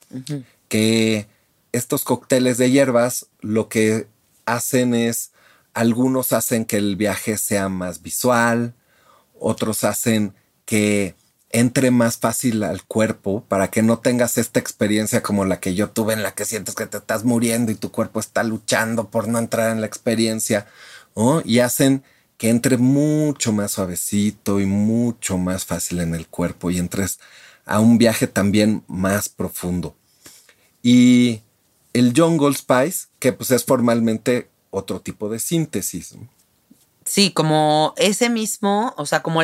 Que 0.68 1.26
estos 1.72 2.04
cócteles 2.04 2.58
de 2.58 2.70
hierbas 2.70 3.26
lo 3.40 3.68
que 3.68 4.08
hacen 4.46 4.94
es, 4.94 5.32
algunos 5.74 6.32
hacen 6.32 6.64
que 6.64 6.76
el 6.76 6.96
viaje 6.96 7.36
sea 7.36 7.68
más 7.68 8.02
visual, 8.02 8.74
otros 9.38 9.84
hacen 9.84 10.34
que 10.64 11.14
entre 11.52 11.90
más 11.90 12.16
fácil 12.16 12.62
al 12.62 12.84
cuerpo 12.84 13.44
para 13.48 13.68
que 13.70 13.82
no 13.82 13.98
tengas 13.98 14.38
esta 14.38 14.60
experiencia 14.60 15.22
como 15.22 15.44
la 15.44 15.58
que 15.58 15.74
yo 15.74 15.90
tuve 15.90 16.12
en 16.12 16.22
la 16.22 16.32
que 16.32 16.44
sientes 16.44 16.76
que 16.76 16.86
te 16.86 16.98
estás 16.98 17.24
muriendo 17.24 17.72
y 17.72 17.74
tu 17.74 17.90
cuerpo 17.90 18.20
está 18.20 18.44
luchando 18.44 19.10
por 19.10 19.26
no 19.26 19.38
entrar 19.38 19.72
en 19.72 19.80
la 19.80 19.86
experiencia, 19.86 20.66
y 21.44 21.58
hacen 21.58 22.02
que 22.40 22.48
entre 22.48 22.78
mucho 22.78 23.52
más 23.52 23.72
suavecito 23.72 24.60
y 24.60 24.64
mucho 24.64 25.36
más 25.36 25.66
fácil 25.66 26.00
en 26.00 26.14
el 26.14 26.26
cuerpo 26.26 26.70
y 26.70 26.78
entres 26.78 27.20
a 27.66 27.80
un 27.80 27.98
viaje 27.98 28.26
también 28.26 28.82
más 28.88 29.28
profundo. 29.28 29.94
Y 30.82 31.42
el 31.92 32.14
Jungle 32.16 32.54
Spice, 32.54 33.08
que 33.18 33.34
pues 33.34 33.50
es 33.50 33.66
formalmente 33.66 34.48
otro 34.70 35.02
tipo 35.02 35.28
de 35.28 35.38
síntesis. 35.38 36.14
Sí, 37.04 37.30
como 37.30 37.92
ese 37.98 38.30
mismo, 38.30 38.94
o 38.96 39.04
sea, 39.04 39.22
como 39.22 39.42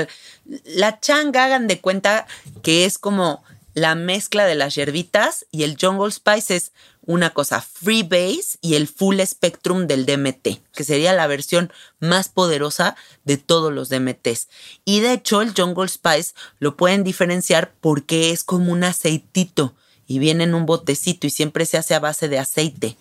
la 0.64 0.98
changa, 0.98 1.44
hagan 1.44 1.66
de 1.66 1.82
cuenta 1.82 2.26
que 2.62 2.86
es 2.86 2.96
como 2.96 3.44
la 3.74 3.94
mezcla 3.94 4.46
de 4.46 4.54
las 4.54 4.74
hierbitas 4.74 5.44
y 5.50 5.64
el 5.64 5.76
Jungle 5.78 6.10
Spice 6.10 6.56
es 6.56 6.72
una 7.06 7.30
cosa 7.30 7.60
Freebase 7.60 8.58
y 8.60 8.74
el 8.74 8.88
Full 8.88 9.20
Spectrum 9.20 9.86
del 9.86 10.04
DMT, 10.06 10.60
que 10.72 10.84
sería 10.84 11.12
la 11.12 11.26
versión 11.26 11.72
más 12.00 12.28
poderosa 12.28 12.96
de 13.24 13.36
todos 13.36 13.72
los 13.72 13.88
DMTs. 13.88 14.48
Y 14.84 15.00
de 15.00 15.12
hecho 15.12 15.40
el 15.40 15.54
Jungle 15.56 15.88
Spice 15.88 16.34
lo 16.58 16.76
pueden 16.76 17.04
diferenciar 17.04 17.72
porque 17.80 18.30
es 18.30 18.44
como 18.44 18.72
un 18.72 18.84
aceitito 18.84 19.74
y 20.06 20.18
viene 20.18 20.44
en 20.44 20.54
un 20.54 20.66
botecito 20.66 21.26
y 21.26 21.30
siempre 21.30 21.64
se 21.64 21.78
hace 21.78 21.94
a 21.94 22.00
base 22.00 22.28
de 22.28 22.38
aceite. 22.38 22.96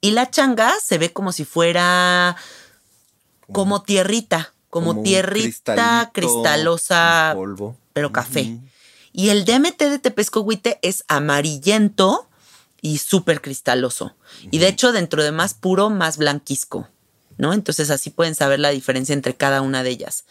Y 0.00 0.10
la 0.10 0.30
changa 0.30 0.74
se 0.82 0.98
ve 0.98 1.12
como 1.12 1.32
si 1.32 1.44
fuera 1.44 2.36
como 3.52 3.82
tierrita, 3.82 4.52
como, 4.68 5.02
tierrita 5.02 6.10
cristalosa, 6.12 7.32
polvo. 7.34 7.76
pero 7.92 8.12
café. 8.12 8.58
Y 9.12 9.30
el 9.30 9.44
DMT 9.44 9.78
de 9.78 9.98
Tepescohuite 9.98 10.78
es 10.82 11.04
amarillento 11.08 12.27
y 12.80 12.98
súper 12.98 13.40
cristaloso. 13.40 14.14
Y 14.50 14.58
de 14.58 14.68
hecho, 14.68 14.92
dentro 14.92 15.22
de 15.22 15.32
más 15.32 15.54
puro, 15.54 15.90
más 15.90 16.16
blanquisco, 16.16 16.88
¿no? 17.36 17.52
Entonces 17.52 17.90
así 17.90 18.10
pueden 18.10 18.34
saber 18.34 18.60
la 18.60 18.70
diferencia 18.70 19.12
entre 19.12 19.34
cada 19.34 19.62
una 19.62 19.82
de 19.82 19.90
ellas. 19.90 20.24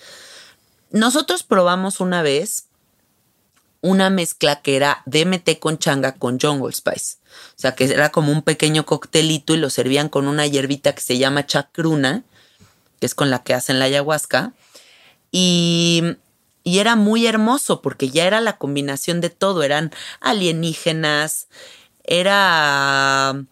Nosotros 0.91 1.43
probamos 1.43 1.99
una 1.99 2.21
vez 2.21 2.67
una 3.81 4.09
mezcla 4.09 4.61
que 4.61 4.75
era 4.75 5.03
DMT 5.05 5.59
con 5.59 5.77
changa 5.77 6.13
con 6.13 6.39
Jungle 6.39 6.73
Spice. 6.73 7.17
O 7.55 7.59
sea, 7.59 7.75
que 7.75 7.85
era 7.85 8.09
como 8.09 8.31
un 8.31 8.41
pequeño 8.41 8.85
coctelito 8.85 9.53
y 9.53 9.57
lo 9.57 9.69
servían 9.69 10.09
con 10.09 10.27
una 10.27 10.47
hierbita 10.47 10.93
que 10.93 11.01
se 11.01 11.17
llama 11.17 11.45
chacruna, 11.45 12.23
que 12.99 13.05
es 13.05 13.15
con 13.15 13.29
la 13.29 13.43
que 13.43 13.53
hacen 13.53 13.79
la 13.79 13.85
ayahuasca. 13.85 14.53
Y, 15.31 16.03
y 16.63 16.79
era 16.79 16.95
muy 16.95 17.27
hermoso 17.27 17.81
porque 17.81 18.09
ya 18.09 18.25
era 18.25 18.41
la 18.41 18.57
combinación 18.57 19.21
de 19.21 19.29
todo. 19.29 19.63
Eran 19.63 19.91
alienígenas, 20.19 21.47
era 22.07 23.45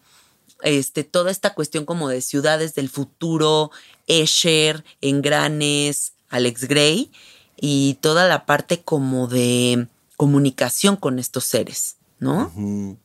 este, 0.62 1.04
toda 1.04 1.30
esta 1.30 1.54
cuestión 1.54 1.84
como 1.84 2.08
de 2.08 2.20
ciudades 2.20 2.74
del 2.74 2.88
futuro, 2.88 3.70
Escher, 4.06 4.84
Engranes, 5.00 6.14
Alex 6.28 6.64
Gray 6.64 7.10
y 7.56 7.98
toda 8.00 8.26
la 8.28 8.46
parte 8.46 8.82
como 8.82 9.28
de 9.28 9.86
comunicación 10.16 10.96
con 10.96 11.18
estos 11.18 11.44
seres, 11.44 11.96
¿no? 12.18 12.52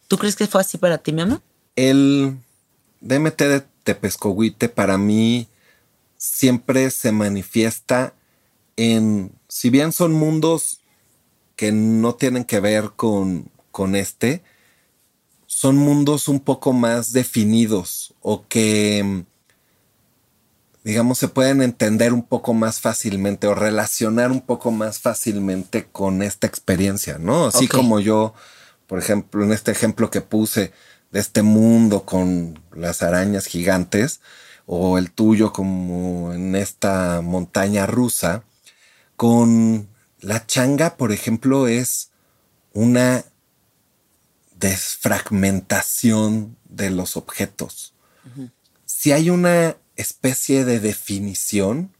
¿Tú 0.07 0.17
crees 0.17 0.35
que 0.35 0.47
fue 0.47 0.61
así 0.61 0.77
para 0.77 0.97
ti, 0.97 1.11
mi 1.11 1.21
amor? 1.21 1.41
El 1.75 2.37
DMT 3.01 3.37
de 3.37 3.63
Tepescohuite 3.83 4.69
para 4.69 4.97
mí 4.97 5.47
siempre 6.17 6.89
se 6.91 7.11
manifiesta 7.11 8.13
en, 8.77 9.31
si 9.47 9.69
bien 9.69 9.91
son 9.91 10.13
mundos 10.13 10.79
que 11.55 11.71
no 11.71 12.15
tienen 12.15 12.45
que 12.45 12.59
ver 12.59 12.91
con, 12.95 13.51
con 13.71 13.95
este, 13.95 14.43
son 15.61 15.77
mundos 15.77 16.27
un 16.27 16.39
poco 16.39 16.73
más 16.73 17.13
definidos 17.13 18.15
o 18.19 18.47
que, 18.47 19.25
digamos, 20.83 21.19
se 21.19 21.27
pueden 21.27 21.61
entender 21.61 22.13
un 22.13 22.23
poco 22.23 22.55
más 22.55 22.79
fácilmente 22.79 23.45
o 23.45 23.53
relacionar 23.53 24.31
un 24.31 24.41
poco 24.41 24.71
más 24.71 24.97
fácilmente 24.97 25.85
con 25.85 26.23
esta 26.23 26.47
experiencia, 26.47 27.19
¿no? 27.19 27.45
Así 27.45 27.67
como 27.67 27.99
yo, 27.99 28.33
por 28.87 28.97
ejemplo, 28.97 29.43
en 29.43 29.51
este 29.51 29.69
ejemplo 29.69 30.09
que 30.09 30.21
puse 30.21 30.73
de 31.11 31.19
este 31.19 31.43
mundo 31.43 32.05
con 32.05 32.59
las 32.73 33.03
arañas 33.03 33.45
gigantes, 33.45 34.19
o 34.65 34.97
el 34.97 35.11
tuyo 35.11 35.53
como 35.53 36.33
en 36.33 36.55
esta 36.55 37.21
montaña 37.21 37.85
rusa, 37.85 38.41
con 39.15 39.87
la 40.21 40.43
changa, 40.47 40.97
por 40.97 41.11
ejemplo, 41.11 41.67
es 41.67 42.09
una 42.73 43.25
desfragmentación 44.61 46.55
de 46.69 46.89
los 46.89 47.17
objetos. 47.17 47.93
Si 48.85 49.11
hay 49.11 49.29
una 49.29 49.75
especie 49.97 50.63
de 50.63 50.79
definición, 50.79 51.91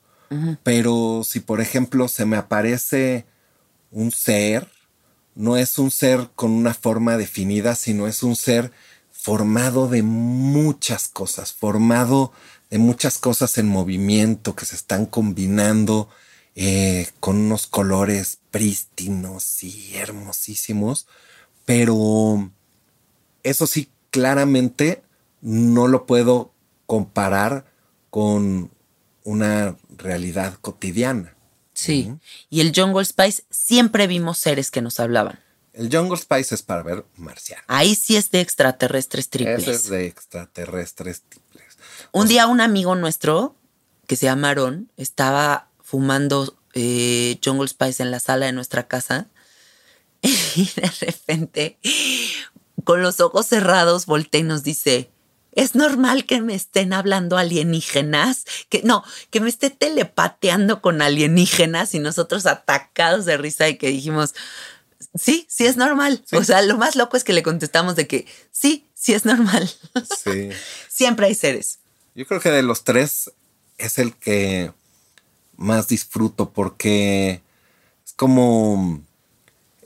pero 0.64 1.24
si 1.26 1.42
por 1.42 1.60
ejemplo 1.60 2.08
se 2.08 2.26
me 2.26 2.38
aparece 2.38 3.26
un 3.92 4.12
ser, 4.12 4.70
no 5.36 5.58
es 5.58 5.78
un 5.78 5.92
ser 5.92 6.30
con 6.36 6.52
una 6.52 6.74
forma 6.74 7.18
definida, 7.18 7.76
sino 7.76 8.08
es 8.08 8.24
un 8.24 8.38
ser 8.38 8.72
formado 9.12 9.90
de 9.90 10.04
muchas 10.04 11.10
cosas, 11.10 11.52
formado 11.52 12.32
de 12.70 12.78
muchas 12.78 13.18
cosas 13.18 13.58
en 13.58 13.68
movimiento 13.68 14.56
que 14.56 14.66
se 14.66 14.76
están 14.76 15.06
combinando 15.06 16.10
eh, 16.56 17.10
con 17.20 17.38
unos 17.38 17.68
colores 17.68 18.40
prístinos 18.52 19.64
y 19.64 19.96
hermosísimos, 19.96 21.08
pero 21.66 22.52
eso 23.44 23.68
sí, 23.68 23.90
claramente 24.10 25.04
no 25.42 25.88
lo 25.88 26.06
puedo 26.06 26.54
comparar 26.86 27.66
con 28.10 28.72
una 29.24 29.78
realidad 29.98 30.56
cotidiana. 30.62 31.36
Sí. 31.74 32.14
Y 32.50 32.62
el 32.62 32.74
Jungle 32.76 33.06
Spice 33.06 33.44
siempre 33.50 34.08
vimos 34.08 34.38
seres 34.38 34.70
que 34.72 34.82
nos 34.82 35.00
hablaban. 35.00 35.40
El 35.74 35.90
Jungle 35.96 36.18
Spice 36.18 36.54
es 36.54 36.62
para 36.62 36.84
ver 36.84 37.06
marcianos. 37.16 37.66
Ahí 37.68 37.96
sí 37.96 38.18
es 38.18 38.30
de 38.32 38.42
extraterrestres 38.42 39.30
triples. 39.30 39.68
Es 39.68 39.90
de 39.90 40.06
extraterrestres 40.06 41.24
triples. 41.30 41.78
Un 42.12 42.28
día 42.28 42.48
un 42.48 42.60
amigo 42.60 42.96
nuestro, 42.96 43.56
que 44.06 44.18
se 44.18 44.26
llama 44.26 44.50
Aaron, 44.50 44.92
estaba 44.98 45.70
fumando 45.82 46.58
eh, 46.74 47.40
Jungle 47.44 47.68
Spice 47.68 48.04
en 48.04 48.12
la 48.12 48.20
sala 48.20 48.48
de 48.48 48.52
nuestra 48.52 48.88
casa 48.88 49.28
y 50.56 50.70
de 50.76 50.92
repente, 51.02 51.78
con 52.84 53.02
los 53.02 53.20
ojos 53.20 53.48
cerrados, 53.48 54.06
voltea 54.06 54.42
y 54.42 54.44
nos 54.44 54.64
dice, 54.64 55.10
es 55.54 55.76
normal 55.76 56.26
que 56.26 56.42
me 56.42 56.56
estén 56.56 56.94
hablando 56.94 57.38
alienígenas, 57.38 58.46
que 58.70 58.82
no, 58.84 59.04
que 59.30 59.42
me 59.42 59.50
esté 59.50 59.70
telepateando 59.70 60.82
con 60.82 61.02
alienígenas 61.02 61.94
y 61.94 62.00
nosotros 62.00 62.46
atacados 62.46 63.26
de 63.26 63.38
risa 63.38 63.68
y 63.68 63.78
que 63.78 63.88
dijimos, 63.88 64.34
sí, 65.16 65.46
sí 65.50 65.66
es 65.66 65.78
normal. 65.78 66.24
O 66.32 66.44
sea, 66.44 66.62
lo 66.62 66.78
más 66.78 66.96
loco 66.96 67.18
es 67.18 67.24
que 67.24 67.34
le 67.34 67.44
contestamos 67.44 67.96
de 67.96 68.08
que 68.08 68.26
sí, 68.52 68.88
sí 68.94 69.14
es 69.14 69.26
normal. 69.26 69.70
Sí. 70.24 70.50
Siempre 70.90 71.28
hay 71.28 71.36
seres. 71.36 71.80
Yo 72.16 72.26
creo 72.26 72.40
que 72.40 72.52
de 72.52 72.64
los 72.64 72.84
tres 72.84 73.32
es 73.78 73.98
el 73.98 74.16
que 74.16 74.72
más 75.58 75.88
disfruto 75.88 76.52
porque 76.52 77.42
es 78.06 78.14
como 78.14 79.02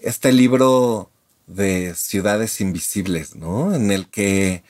este 0.06 0.32
libro 0.32 1.10
de 1.48 1.96
ciudades 1.96 2.62
invisibles, 2.62 3.36
¿no? 3.36 3.74
En 3.74 3.92
el 3.92 4.08
que, 4.08 4.64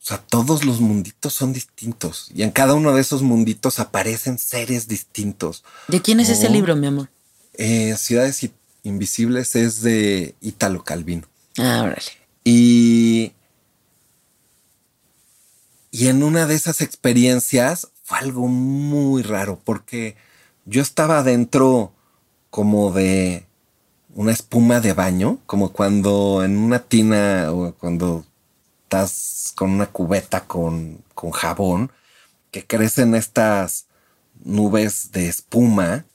o 0.00 0.04
sea, 0.04 0.18
todos 0.18 0.64
los 0.64 0.80
munditos 0.80 1.32
son 1.32 1.52
distintos 1.52 2.30
y 2.34 2.42
en 2.42 2.50
cada 2.50 2.74
uno 2.74 2.92
de 2.92 3.00
esos 3.00 3.22
munditos 3.22 3.78
aparecen 3.78 4.38
seres 4.38 4.88
distintos. 4.88 5.64
¿De 5.88 6.02
quién 6.02 6.18
es 6.20 6.28
ese 6.28 6.50
libro, 6.50 6.74
mi 6.76 6.88
amor? 6.88 7.08
Eh, 7.54 7.94
ciudades 7.96 8.48
invisibles 8.82 9.54
es 9.54 9.80
de 9.82 10.34
Italo 10.40 10.84
Calvino. 10.84 11.26
Ah, 11.58 11.82
órale. 11.84 12.02
Y, 12.42 13.32
y 15.92 16.08
en 16.08 16.24
una 16.24 16.46
de 16.46 16.56
esas 16.56 16.80
experiencias 16.80 17.88
fue 18.02 18.18
algo 18.18 18.48
muy 18.48 19.22
raro 19.22 19.60
porque 19.64 20.16
yo 20.64 20.82
estaba 20.82 21.22
dentro 21.22 21.92
como 22.50 22.92
de 22.92 23.46
una 24.16 24.32
espuma 24.32 24.80
de 24.80 24.94
baño, 24.94 25.38
como 25.44 25.72
cuando 25.72 26.42
en 26.42 26.56
una 26.56 26.78
tina 26.78 27.52
o 27.52 27.72
cuando 27.74 28.24
estás 28.84 29.52
con 29.54 29.70
una 29.70 29.86
cubeta 29.86 30.46
con, 30.46 31.04
con 31.14 31.32
jabón, 31.32 31.92
que 32.50 32.66
crecen 32.66 33.14
estas 33.14 33.84
nubes 34.42 35.12
de 35.12 35.28
espuma. 35.28 36.06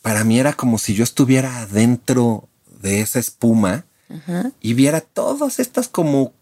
Para 0.00 0.24
mí 0.24 0.40
era 0.40 0.54
como 0.54 0.78
si 0.78 0.94
yo 0.94 1.04
estuviera 1.04 1.66
dentro 1.66 2.48
de 2.80 3.00
esa 3.00 3.18
espuma 3.18 3.84
y 4.60 4.72
viera 4.72 5.02
todas 5.02 5.58
estas 5.58 5.86
como 5.86 6.32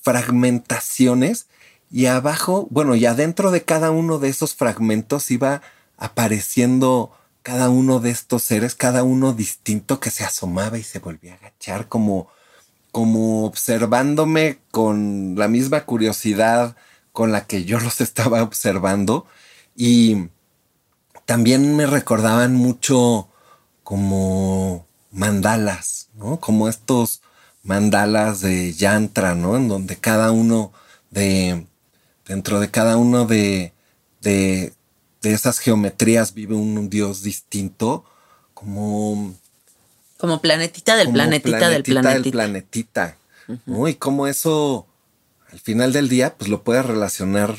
fragmentaciones 0.00 1.46
y 1.90 2.06
abajo, 2.06 2.66
bueno, 2.70 2.94
y 2.94 3.04
adentro 3.04 3.50
de 3.50 3.64
cada 3.64 3.90
uno 3.90 4.18
de 4.18 4.30
esos 4.30 4.54
fragmentos 4.54 5.30
iba 5.30 5.60
apareciendo 5.98 7.12
cada 7.42 7.70
uno 7.70 8.00
de 8.00 8.10
estos 8.10 8.42
seres, 8.42 8.74
cada 8.74 9.02
uno 9.02 9.32
distinto 9.32 10.00
que 10.00 10.10
se 10.10 10.24
asomaba 10.24 10.78
y 10.78 10.82
se 10.82 10.98
volvía 10.98 11.34
a 11.34 11.36
agachar 11.36 11.88
como, 11.88 12.28
como 12.92 13.44
observándome 13.46 14.58
con 14.70 15.34
la 15.36 15.48
misma 15.48 15.84
curiosidad 15.84 16.76
con 17.12 17.32
la 17.32 17.46
que 17.46 17.64
yo 17.64 17.80
los 17.80 18.00
estaba 18.00 18.42
observando 18.42 19.26
y 19.76 20.28
también 21.24 21.76
me 21.76 21.86
recordaban 21.86 22.54
mucho 22.54 23.28
como 23.84 24.86
mandalas, 25.10 26.08
¿no? 26.14 26.40
Como 26.40 26.68
estos 26.68 27.22
mandalas 27.62 28.40
de 28.40 28.72
yantra, 28.72 29.34
¿no? 29.34 29.56
En 29.56 29.68
donde 29.68 29.96
cada 29.96 30.32
uno 30.32 30.72
de, 31.10 31.66
dentro 32.26 32.60
de 32.60 32.70
cada 32.70 32.96
uno 32.96 33.26
de, 33.26 33.72
de 34.20 34.72
de 35.22 35.32
esas 35.32 35.58
geometrías 35.58 36.34
vive 36.34 36.54
un, 36.54 36.88
dios 36.90 37.22
distinto, 37.22 38.04
como... 38.54 39.34
Como 40.18 40.40
planetita 40.40 40.96
del 40.96 41.12
planetita, 41.12 41.68
del 41.70 41.82
planetita. 41.82 42.22
Del 42.22 42.32
planetita. 42.32 43.16
¿no? 43.66 43.88
Y 43.88 43.94
cómo 43.94 44.26
eso, 44.26 44.86
al 45.50 45.60
final 45.60 45.92
del 45.92 46.08
día, 46.08 46.36
pues 46.36 46.50
lo 46.50 46.62
puedes 46.62 46.84
relacionar 46.84 47.56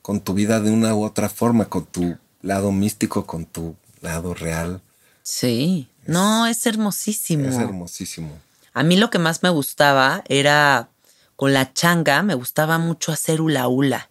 con 0.00 0.20
tu 0.20 0.34
vida 0.34 0.60
de 0.60 0.70
una 0.70 0.94
u 0.94 1.04
otra 1.04 1.28
forma, 1.28 1.64
con 1.64 1.86
tu 1.86 2.16
lado 2.42 2.70
místico, 2.72 3.26
con 3.26 3.46
tu 3.46 3.74
lado 4.00 4.34
real. 4.34 4.80
Sí, 5.22 5.88
no, 6.06 6.46
es 6.46 6.66
hermosísimo. 6.66 7.48
Es 7.48 7.56
hermosísimo. 7.56 8.38
A 8.74 8.82
mí 8.82 8.96
lo 8.96 9.10
que 9.10 9.18
más 9.18 9.42
me 9.42 9.48
gustaba 9.48 10.22
era 10.28 10.88
con 11.36 11.52
la 11.52 11.72
changa, 11.72 12.22
me 12.22 12.34
gustaba 12.34 12.78
mucho 12.78 13.12
hacer 13.12 13.40
hula 13.40 13.66
hula. 13.66 14.10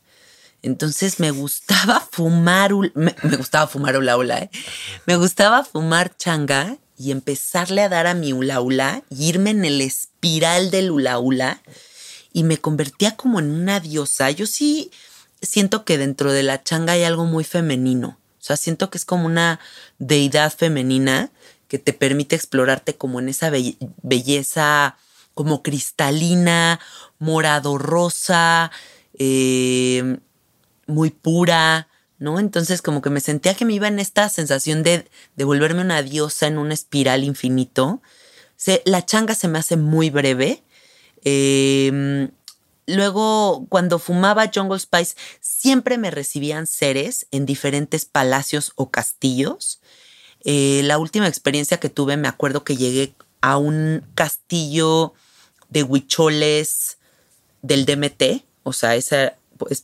Entonces 0.64 1.20
me 1.20 1.30
gustaba 1.30 2.00
fumar, 2.12 2.72
me, 2.96 3.14
gustaba 3.38 3.68
fumar 3.68 3.98
hula 3.98 4.18
hula, 4.18 4.40
¿eh? 4.40 4.50
Me 5.06 5.18
gustaba 5.18 5.64
fumar 5.64 6.18
changa 6.18 6.78
y 6.98 7.12
empezarle 7.12 7.82
a 7.82 7.90
dar 7.90 8.08
a 8.08 8.14
mi 8.16 8.34
hula 8.34 8.62
hula 8.62 9.04
y 9.10 9.30
irme 9.30 9.52
en 9.52 9.66
el 9.66 9.82
espiral 9.82 10.72
del 10.72 10.90
hula 10.90 11.20
hula 11.20 11.62
y 12.32 12.44
me 12.44 12.58
convertía 12.58 13.16
como 13.16 13.40
en 13.40 13.52
una 13.52 13.80
diosa. 13.80 14.32
Yo 14.32 14.48
sí 14.48 14.90
siento 15.42 15.86
que 15.86 15.98
dentro 15.98 16.32
de 16.32 16.44
la 16.44 16.64
changa 16.64 16.94
hay 16.94 17.04
algo 17.04 17.26
muy 17.26 17.44
femenino. 17.44 18.18
O 18.40 18.46
sea, 18.46 18.58
siento 18.58 18.90
que 18.90 18.98
es 18.98 19.06
como 19.06 19.26
una 19.26 19.60
deidad 20.00 20.54
femenina 20.54 21.30
que 21.68 21.80
te 21.80 21.94
permite 21.94 22.36
explorarte 22.36 22.96
como 22.96 23.20
en 23.20 23.30
esa 23.30 23.52
belleza 24.02 24.98
como 25.34 25.64
cristalina, 25.64 26.80
morado 27.20 27.78
rosa, 27.78 28.72
eh, 29.18 30.20
muy 30.88 31.10
pura, 31.10 31.88
¿no? 32.20 32.40
Entonces 32.40 32.82
como 32.82 33.02
que 33.02 33.10
me 33.10 33.20
sentía 33.20 33.56
que 33.56 33.66
me 33.66 33.74
iba 33.74 33.88
en 33.88 34.00
esta 34.00 34.30
sensación 34.30 34.84
de, 34.84 35.10
de 35.36 35.44
volverme 35.44 35.82
una 35.82 36.02
diosa 36.02 36.48
en 36.48 36.58
una 36.58 36.74
espiral 36.74 37.24
infinito. 37.24 38.02
la 38.86 39.06
changa 39.06 39.36
se 39.36 39.48
me 39.48 39.60
hace 39.60 39.76
muy 39.78 40.10
breve. 40.10 40.64
Em, 41.24 42.32
luego, 42.88 43.66
cuando 43.70 44.00
fumaba 44.00 44.52
Jungle 44.54 44.80
Spice, 44.80 45.16
siempre 45.42 45.98
me 45.98 46.12
recibían 46.12 46.68
seres 46.68 47.28
en 47.32 47.46
diferentes 47.46 48.06
palacios 48.06 48.72
o 48.76 48.90
castillos. 48.90 49.82
Eh, 50.46 50.82
la 50.84 50.98
última 50.98 51.28
experiencia 51.28 51.80
que 51.80 51.90
tuve, 51.90 52.18
me 52.18 52.28
acuerdo 52.28 52.64
que 52.64 52.76
llegué 52.76 53.16
a 53.42 53.58
un 53.58 54.06
castillo 54.16 55.14
de 55.70 55.84
huicholes 55.84 56.98
del 57.62 57.86
DMT, 57.86 58.46
o 58.64 58.74
sea, 58.74 58.96
esa 58.96 59.38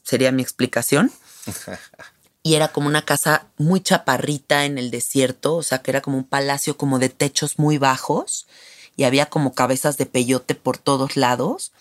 sería 0.03 0.31
mi 0.31 0.41
explicación. 0.41 1.11
y 2.43 2.55
era 2.55 2.69
como 2.69 2.87
una 2.87 3.05
casa 3.05 3.47
muy 3.57 3.81
chaparrita 3.81 4.65
en 4.65 4.77
el 4.77 4.91
desierto, 4.91 5.55
o 5.55 5.63
sea, 5.63 5.81
que 5.81 5.91
era 5.91 6.01
como 6.01 6.17
un 6.17 6.23
palacio 6.23 6.77
como 6.77 6.99
de 6.99 7.09
techos 7.09 7.59
muy 7.59 7.77
bajos 7.77 8.47
y 8.95 9.03
había 9.03 9.27
como 9.27 9.53
cabezas 9.53 9.97
de 9.97 10.05
peyote 10.05 10.55
por 10.55 10.77
todos 10.77 11.15
lados 11.15 11.71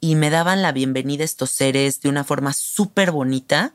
y 0.00 0.14
me 0.14 0.30
daban 0.30 0.62
la 0.62 0.72
bienvenida 0.72 1.24
estos 1.24 1.50
seres 1.50 2.00
de 2.00 2.08
una 2.08 2.24
forma 2.24 2.52
súper 2.52 3.10
bonita. 3.10 3.74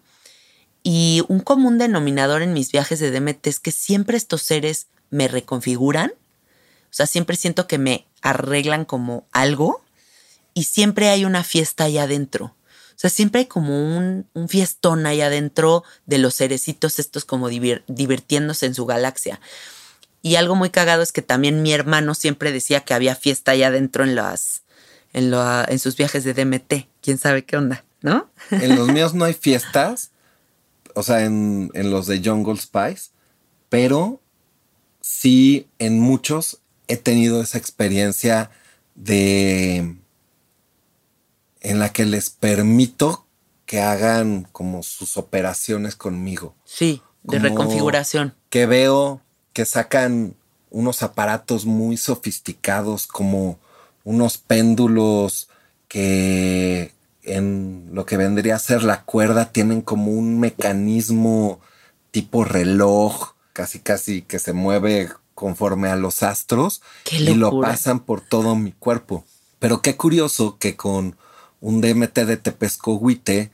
Y 0.84 1.24
un 1.28 1.40
común 1.40 1.78
denominador 1.78 2.42
en 2.42 2.54
mis 2.54 2.72
viajes 2.72 3.00
de 3.00 3.12
DMT 3.12 3.48
es 3.48 3.60
que 3.60 3.72
siempre 3.72 4.18
estos 4.18 4.42
seres 4.42 4.88
me 5.10 5.28
reconfiguran. 5.28 6.12
O 6.12 6.94
sea, 6.94 7.06
siempre 7.06 7.36
siento 7.36 7.68
que 7.68 7.78
me 7.78 8.06
arreglan 8.22 8.86
como 8.86 9.26
algo 9.32 9.84
y 10.54 10.64
siempre 10.64 11.10
hay 11.10 11.26
una 11.26 11.44
fiesta 11.44 11.86
allá 11.86 12.04
adentro. 12.04 12.56
O 13.02 13.08
sea, 13.10 13.10
siempre 13.10 13.40
hay 13.40 13.46
como 13.48 13.98
un, 13.98 14.28
fiestón 14.48 15.08
ahí 15.08 15.22
adentro 15.22 15.84
de 16.06 16.20
los 16.20 16.36
cerecitos 16.36 17.00
estos 17.00 17.26
como 17.26 17.50
divirtiéndose 17.50 18.68
en 18.68 18.76
su 18.76 18.86
galaxia. 18.86 19.42
Y 20.22 20.36
algo 20.36 20.54
muy 20.54 20.70
cagado 20.70 21.02
es 21.02 21.12
que 21.12 21.24
también 21.24 21.64
mi 21.64 21.74
hermano 21.74 22.14
siempre 22.14 22.52
decía 22.52 22.82
que 22.82 22.94
había 22.94 23.16
fiesta 23.16 23.54
allá 23.54 23.70
adentro 23.70 24.04
en 24.04 24.14
las, 24.14 24.62
en, 25.14 25.34
en 25.34 25.80
sus 25.80 25.98
viajes 25.98 26.24
de 26.24 26.36
DMT. 26.36 26.90
¿Quién 27.02 27.18
sabe 27.18 27.44
qué 27.44 27.58
onda? 27.58 27.84
¿No? 28.04 28.30
En 28.52 28.76
los 28.76 28.90
míos 28.90 29.16
no 29.16 29.26
hay 29.26 29.34
fiestas, 29.34 30.12
o 30.94 31.02
sea, 31.02 31.26
en, 31.26 31.72
en 31.74 31.90
los 31.90 32.06
de 32.06 32.22
Jungle 32.24 32.58
Spice, 32.58 33.10
pero 33.70 34.22
sí 35.02 35.66
en 35.80 36.00
muchos 36.00 36.60
he 36.88 36.98
tenido 36.98 37.42
esa 37.42 37.58
experiencia 37.58 38.52
de 38.94 39.96
en 41.62 41.80
la 41.80 41.94
que 41.94 42.06
les 42.06 42.30
permito 42.30 43.26
que 43.66 43.82
hagan 43.82 44.48
como 44.52 44.84
sus 44.84 45.16
operaciones 45.16 45.96
conmigo. 45.96 46.56
Sí, 46.66 47.02
de 47.24 47.40
reconfiguración. 47.40 48.36
Que 48.50 48.66
veo 48.66 49.22
que 49.54 49.66
sacan 49.66 50.36
unos 50.70 51.04
aparatos 51.04 51.66
muy 51.66 51.98
sofisticados 51.98 53.08
como 53.08 53.60
unos 54.04 54.38
péndulos 54.38 55.50
que 55.88 56.94
en 57.24 57.90
lo 57.94 58.06
que 58.06 58.18
vendría 58.18 58.56
a 58.56 58.60
ser 58.60 58.84
la 58.84 59.04
cuerda 59.04 59.52
tienen 59.52 59.82
como 59.82 60.12
un 60.12 60.40
mecanismo 60.40 61.60
tipo 62.10 62.44
reloj, 62.44 63.36
casi 63.54 63.80
casi 63.80 64.22
que 64.22 64.40
se 64.40 64.54
mueve 64.54 65.10
conforme 65.36 65.90
a 65.90 65.96
los 65.96 66.24
astros 66.24 66.82
y 67.12 67.34
lo 67.36 67.62
pasan 67.62 68.00
por 68.00 68.22
todo 68.22 68.56
mi 68.56 68.72
cuerpo. 68.72 69.24
Pero 69.60 69.82
qué 69.82 69.96
curioso 69.96 70.58
que 70.58 70.76
con 70.76 71.16
un 71.62 71.80
DMT 71.80 72.20
de 72.20 72.38
Tepescohuite, 72.38 73.52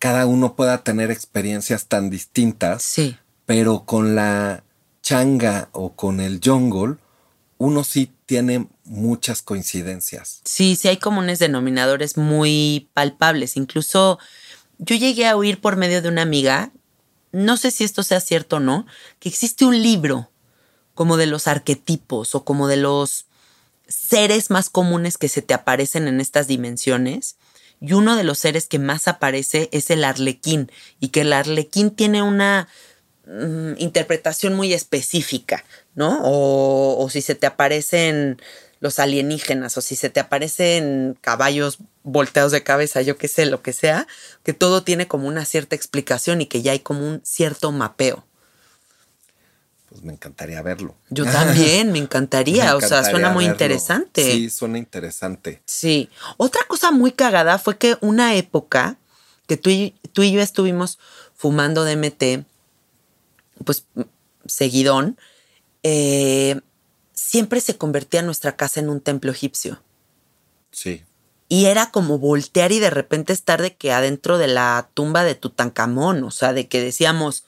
cada 0.00 0.26
uno 0.26 0.56
pueda 0.56 0.82
tener 0.82 1.10
experiencias 1.10 1.86
tan 1.86 2.10
distintas. 2.10 2.82
Sí. 2.82 3.16
Pero 3.46 3.84
con 3.84 4.16
la 4.16 4.64
changa 5.02 5.68
o 5.72 5.92
con 5.92 6.20
el 6.20 6.40
jungle, 6.42 6.96
uno 7.58 7.84
sí 7.84 8.10
tiene 8.26 8.66
muchas 8.84 9.42
coincidencias. 9.42 10.40
Sí, 10.44 10.76
sí 10.76 10.88
hay 10.88 10.96
comunes 10.96 11.38
denominadores 11.38 12.16
muy 12.16 12.88
palpables. 12.94 13.56
Incluso 13.56 14.18
yo 14.78 14.96
llegué 14.96 15.26
a 15.26 15.36
oír 15.36 15.60
por 15.60 15.76
medio 15.76 16.00
de 16.00 16.08
una 16.08 16.22
amiga, 16.22 16.72
no 17.32 17.56
sé 17.58 17.70
si 17.70 17.84
esto 17.84 18.02
sea 18.02 18.20
cierto 18.20 18.56
o 18.56 18.60
no, 18.60 18.86
que 19.18 19.28
existe 19.28 19.66
un 19.66 19.82
libro 19.82 20.30
como 20.94 21.16
de 21.16 21.26
los 21.26 21.46
arquetipos 21.46 22.34
o 22.34 22.44
como 22.44 22.66
de 22.66 22.76
los 22.76 23.26
seres 23.86 24.50
más 24.50 24.70
comunes 24.70 25.18
que 25.18 25.28
se 25.28 25.42
te 25.42 25.52
aparecen 25.52 26.08
en 26.08 26.20
estas 26.20 26.46
dimensiones 26.46 27.36
y 27.80 27.94
uno 27.94 28.16
de 28.16 28.24
los 28.24 28.38
seres 28.38 28.66
que 28.66 28.78
más 28.78 29.08
aparece 29.08 29.68
es 29.72 29.90
el 29.90 30.04
arlequín 30.04 30.70
y 31.00 31.08
que 31.08 31.22
el 31.22 31.32
arlequín 31.32 31.90
tiene 31.90 32.22
una 32.22 32.68
mm, 33.26 33.72
interpretación 33.78 34.54
muy 34.54 34.72
específica, 34.74 35.64
¿no? 35.94 36.20
O, 36.22 37.08
si 37.10 37.22
se 37.22 37.34
te 37.34 37.46
aparecen 37.46 38.40
los 38.80 38.98
alienígenas 38.98 39.76
o 39.76 39.80
si 39.80 39.96
se 39.96 40.10
te 40.10 40.20
aparecen 40.20 41.16
caballos 41.20 41.78
volteados 42.02 42.52
de 42.52 42.62
cabeza, 42.62 43.02
yo 43.02 43.16
qué 43.16 43.28
sé, 43.28 43.46
lo 43.46 43.62
que 43.62 43.72
sea, 43.72 44.06
que 44.42 44.52
todo 44.52 44.82
tiene 44.82 45.06
como 45.06 45.28
una 45.28 45.44
cierta 45.44 45.76
explicación 45.76 46.40
y 46.40 46.46
que 46.46 46.62
ya 46.62 46.72
hay 46.72 46.80
como 46.80 47.06
un 47.06 47.20
cierto 47.24 47.72
mapeo 47.72 48.24
pues 49.90 50.02
me 50.02 50.12
encantaría 50.12 50.62
verlo. 50.62 50.94
Yo 51.10 51.24
también, 51.30 51.92
me 51.92 51.98
encantaría, 51.98 52.76
o 52.76 52.80
sea, 52.80 53.04
suena 53.04 53.30
muy 53.30 53.44
interesante. 53.44 54.24
Sí, 54.24 54.48
suena 54.48 54.78
interesante. 54.78 55.60
Sí. 55.66 56.08
Otra 56.36 56.62
cosa 56.66 56.90
muy 56.92 57.12
cagada 57.12 57.58
fue 57.58 57.76
que 57.76 57.98
una 58.00 58.36
época 58.36 58.96
que 59.46 59.56
tú 59.56 59.68
y, 59.68 59.94
tú 60.12 60.22
y 60.22 60.30
yo 60.32 60.40
estuvimos 60.40 60.98
fumando 61.34 61.84
DMT, 61.84 62.46
pues 63.64 63.84
seguidón, 64.46 65.18
eh, 65.82 66.60
siempre 67.12 67.60
se 67.60 67.76
convertía 67.76 68.22
nuestra 68.22 68.56
casa 68.56 68.78
en 68.78 68.88
un 68.88 69.00
templo 69.00 69.32
egipcio. 69.32 69.82
Sí. 70.70 71.04
Y 71.48 71.64
era 71.64 71.90
como 71.90 72.18
voltear 72.18 72.70
y 72.70 72.78
de 72.78 72.90
repente 72.90 73.32
estar 73.32 73.60
de 73.60 73.74
que 73.74 73.92
adentro 73.92 74.38
de 74.38 74.46
la 74.46 74.88
tumba 74.94 75.24
de 75.24 75.34
Tutankamón, 75.34 76.22
o 76.22 76.30
sea, 76.30 76.52
de 76.52 76.68
que 76.68 76.80
decíamos, 76.80 77.44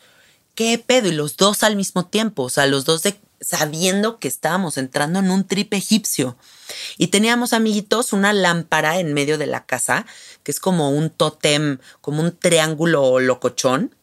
¿qué 0.55 0.79
pedo? 0.79 1.09
Y 1.09 1.13
los 1.13 1.37
dos 1.37 1.63
al 1.63 1.77
mismo 1.77 2.07
tiempo, 2.07 2.45
o 2.45 2.51
sea, 2.51 2.67
los 2.67 2.85
dos 2.85 3.03
de, 3.03 3.19
sabiendo 3.41 4.19
que 4.19 4.29
estábamos 4.29 4.79
entrando 4.79 5.19
en 5.19 5.31
un 5.31 5.47
trip 5.47 5.73
egipcio. 5.75 6.37
Y 6.99 7.09
teníamos, 7.09 7.53
amiguitos, 7.53 8.13
una 8.13 8.33
lámpara 8.33 8.99
en 9.01 9.13
medio 9.15 9.39
de 9.39 9.47
la 9.47 9.67
casa, 9.67 10.07
que 10.43 10.51
es 10.51 10.61
como 10.61 10.91
un 10.91 11.11
tótem, 11.11 11.79
como 12.01 12.23
un 12.23 12.37
triángulo 12.37 13.21
locochón, 13.21 13.95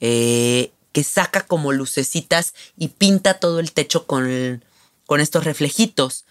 eh, 0.00 0.72
que 0.92 1.04
saca 1.04 1.46
como 1.46 1.72
lucecitas 1.72 2.54
y 2.76 2.88
pinta 2.88 3.34
todo 3.34 3.60
el 3.60 3.72
techo 3.72 4.06
con, 4.06 4.64
con 5.06 5.20
estos 5.20 5.44
reflejitos. 5.44 6.24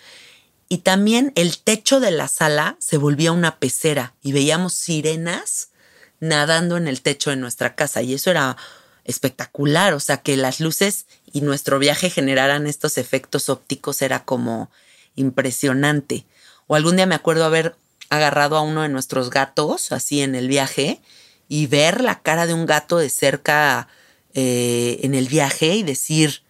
Y 0.69 0.79
también 0.79 1.33
el 1.35 1.57
techo 1.57 1.99
de 1.99 2.11
la 2.11 2.27
sala 2.27 2.77
se 2.79 2.97
volvía 2.97 3.31
una 3.31 3.59
pecera 3.59 4.13
y 4.21 4.31
veíamos 4.31 4.73
sirenas 4.73 5.69
nadando 6.19 6.77
en 6.77 6.87
el 6.87 7.01
techo 7.01 7.29
de 7.29 7.35
nuestra 7.35 7.75
casa. 7.75 8.01
Y 8.01 8.13
eso 8.13 8.29
era 8.29 8.55
espectacular, 9.05 9.93
o 9.93 9.99
sea, 9.99 10.17
que 10.17 10.37
las 10.37 10.59
luces 10.59 11.05
y 11.31 11.41
nuestro 11.41 11.79
viaje 11.79 12.09
generaran 12.09 12.67
estos 12.67 12.97
efectos 12.97 13.49
ópticos 13.49 14.01
era 14.01 14.23
como 14.23 14.69
impresionante. 15.15 16.25
O 16.67 16.75
algún 16.75 16.95
día 16.95 17.05
me 17.05 17.15
acuerdo 17.15 17.45
haber 17.45 17.75
agarrado 18.09 18.57
a 18.57 18.61
uno 18.61 18.81
de 18.81 18.89
nuestros 18.89 19.29
gatos 19.29 19.91
así 19.91 20.21
en 20.21 20.35
el 20.35 20.47
viaje 20.47 21.01
y 21.47 21.67
ver 21.67 22.01
la 22.01 22.21
cara 22.21 22.45
de 22.45 22.53
un 22.53 22.65
gato 22.65 22.97
de 22.97 23.09
cerca 23.09 23.87
eh, 24.33 24.99
en 25.03 25.15
el 25.15 25.27
viaje 25.27 25.75
y 25.75 25.83
decir, 25.83 26.43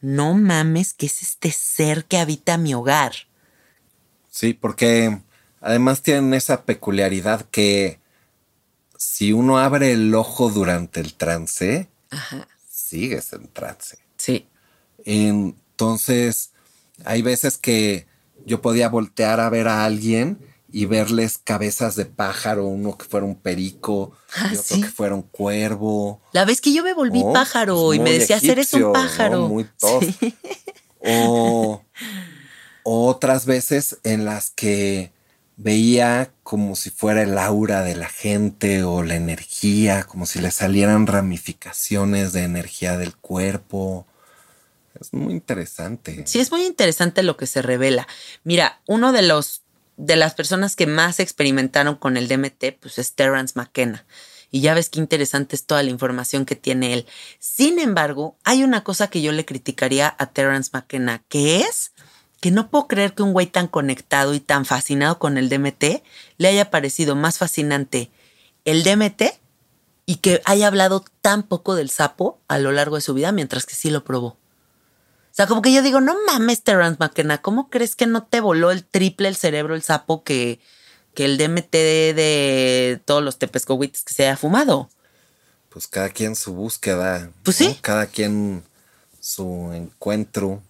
no 0.00 0.34
mames, 0.34 0.94
¿qué 0.94 1.06
es 1.06 1.22
este 1.22 1.50
ser 1.50 2.04
que 2.04 2.18
habita 2.18 2.56
mi 2.56 2.74
hogar? 2.74 3.12
Sí, 4.30 4.54
porque 4.54 5.18
además 5.60 6.02
tienen 6.02 6.32
esa 6.34 6.62
peculiaridad 6.62 7.46
que 7.50 7.98
si 8.98 9.32
uno 9.32 9.58
abre 9.58 9.92
el 9.92 10.12
ojo 10.14 10.50
durante 10.50 10.98
el 11.00 11.14
trance, 11.14 11.88
sigues 12.68 13.32
en 13.32 13.46
trance. 13.48 13.96
Sí. 14.16 14.48
Entonces, 15.04 16.50
hay 17.04 17.22
veces 17.22 17.56
que 17.58 18.06
yo 18.44 18.60
podía 18.60 18.88
voltear 18.88 19.38
a 19.40 19.48
ver 19.50 19.68
a 19.68 19.84
alguien 19.84 20.38
y 20.70 20.84
verles 20.86 21.38
cabezas 21.38 21.94
de 21.94 22.06
pájaro, 22.06 22.66
uno 22.66 22.98
que 22.98 23.04
fuera 23.06 23.24
un 23.24 23.36
perico 23.36 24.12
Ah, 24.34 24.50
y 24.52 24.56
otro 24.56 24.76
sí. 24.76 24.80
que 24.82 24.88
fuera 24.88 25.14
un 25.14 25.22
cuervo. 25.22 26.20
La 26.32 26.44
vez 26.44 26.60
que 26.60 26.72
yo 26.74 26.82
me 26.82 26.92
volví 26.92 27.22
Oh, 27.24 27.32
pájaro 27.32 27.76
pues 27.86 27.98
y 27.98 28.02
me 28.02 28.12
decías, 28.12 28.42
eres 28.42 28.74
un 28.74 28.92
pájaro. 28.92 29.48
Muy. 29.48 29.66
Sí. 29.76 30.34
O, 31.00 31.82
o 32.82 33.06
otras 33.06 33.46
veces 33.46 33.98
en 34.02 34.24
las 34.24 34.50
que 34.50 35.12
veía 35.58 36.30
como 36.44 36.76
si 36.76 36.88
fuera 36.88 37.22
el 37.22 37.36
aura 37.36 37.82
de 37.82 37.96
la 37.96 38.08
gente 38.08 38.84
o 38.84 39.02
la 39.02 39.16
energía, 39.16 40.04
como 40.04 40.24
si 40.24 40.40
le 40.40 40.50
salieran 40.52 41.06
ramificaciones 41.06 42.32
de 42.32 42.44
energía 42.44 42.96
del 42.96 43.14
cuerpo. 43.16 44.06
Es 44.98 45.12
muy 45.12 45.34
interesante. 45.34 46.22
Sí, 46.26 46.38
es 46.40 46.50
muy 46.50 46.64
interesante 46.64 47.22
lo 47.22 47.36
que 47.36 47.46
se 47.46 47.60
revela. 47.60 48.08
Mira, 48.44 48.80
uno 48.86 49.12
de 49.12 49.22
los 49.22 49.62
de 49.96 50.14
las 50.14 50.34
personas 50.34 50.76
que 50.76 50.86
más 50.86 51.18
experimentaron 51.18 51.96
con 51.96 52.16
el 52.16 52.28
DMT, 52.28 52.78
pues 52.80 52.98
es 52.98 53.14
Terrence 53.14 53.54
McKenna. 53.56 54.06
Y 54.50 54.60
ya 54.60 54.72
ves 54.72 54.88
qué 54.88 55.00
interesante 55.00 55.56
es 55.56 55.66
toda 55.66 55.82
la 55.82 55.90
información 55.90 56.46
que 56.46 56.54
tiene 56.54 56.94
él. 56.94 57.06
Sin 57.40 57.80
embargo, 57.80 58.38
hay 58.44 58.62
una 58.62 58.84
cosa 58.84 59.10
que 59.10 59.20
yo 59.20 59.32
le 59.32 59.44
criticaría 59.44 60.14
a 60.18 60.26
Terrence 60.26 60.70
McKenna, 60.72 61.24
que 61.28 61.62
es 61.62 61.90
que 62.40 62.50
no 62.50 62.70
puedo 62.70 62.86
creer 62.86 63.14
que 63.14 63.22
un 63.22 63.32
güey 63.32 63.46
tan 63.46 63.66
conectado 63.66 64.34
y 64.34 64.40
tan 64.40 64.64
fascinado 64.64 65.18
con 65.18 65.38
el 65.38 65.48
DMT 65.48 66.02
le 66.38 66.48
haya 66.48 66.70
parecido 66.70 67.16
más 67.16 67.38
fascinante 67.38 68.10
el 68.64 68.84
DMT 68.84 69.22
y 70.06 70.16
que 70.16 70.40
haya 70.44 70.68
hablado 70.68 71.04
tan 71.20 71.42
poco 71.42 71.74
del 71.74 71.90
sapo 71.90 72.38
a 72.48 72.58
lo 72.58 72.72
largo 72.72 72.96
de 72.96 73.02
su 73.02 73.12
vida, 73.12 73.32
mientras 73.32 73.66
que 73.66 73.74
sí 73.74 73.90
lo 73.90 74.04
probó. 74.04 74.28
O 74.28 74.36
sea, 75.38 75.46
como 75.46 75.62
que 75.62 75.72
yo 75.72 75.82
digo, 75.82 76.00
no 76.00 76.16
mames, 76.26 76.62
Terrence 76.62 76.96
McKenna, 76.98 77.42
¿cómo 77.42 77.68
crees 77.68 77.94
que 77.94 78.06
no 78.06 78.24
te 78.24 78.40
voló 78.40 78.70
el 78.70 78.84
triple 78.84 79.28
el 79.28 79.36
cerebro 79.36 79.74
el 79.74 79.82
sapo 79.82 80.24
que, 80.24 80.60
que 81.14 81.26
el 81.26 81.36
DMT 81.36 81.70
de, 81.72 82.14
de 82.14 83.00
todos 83.04 83.22
los 83.22 83.38
tepescohuites 83.38 84.02
que 84.02 84.14
se 84.14 84.24
haya 84.24 84.36
fumado? 84.36 84.88
Pues 85.68 85.86
cada 85.86 86.08
quien 86.08 86.34
su 86.34 86.54
búsqueda. 86.54 87.30
Pues 87.42 87.60
¿no? 87.60 87.68
sí. 87.68 87.78
Cada 87.82 88.06
quien 88.06 88.64
su 89.20 89.70
encuentro. 89.74 90.62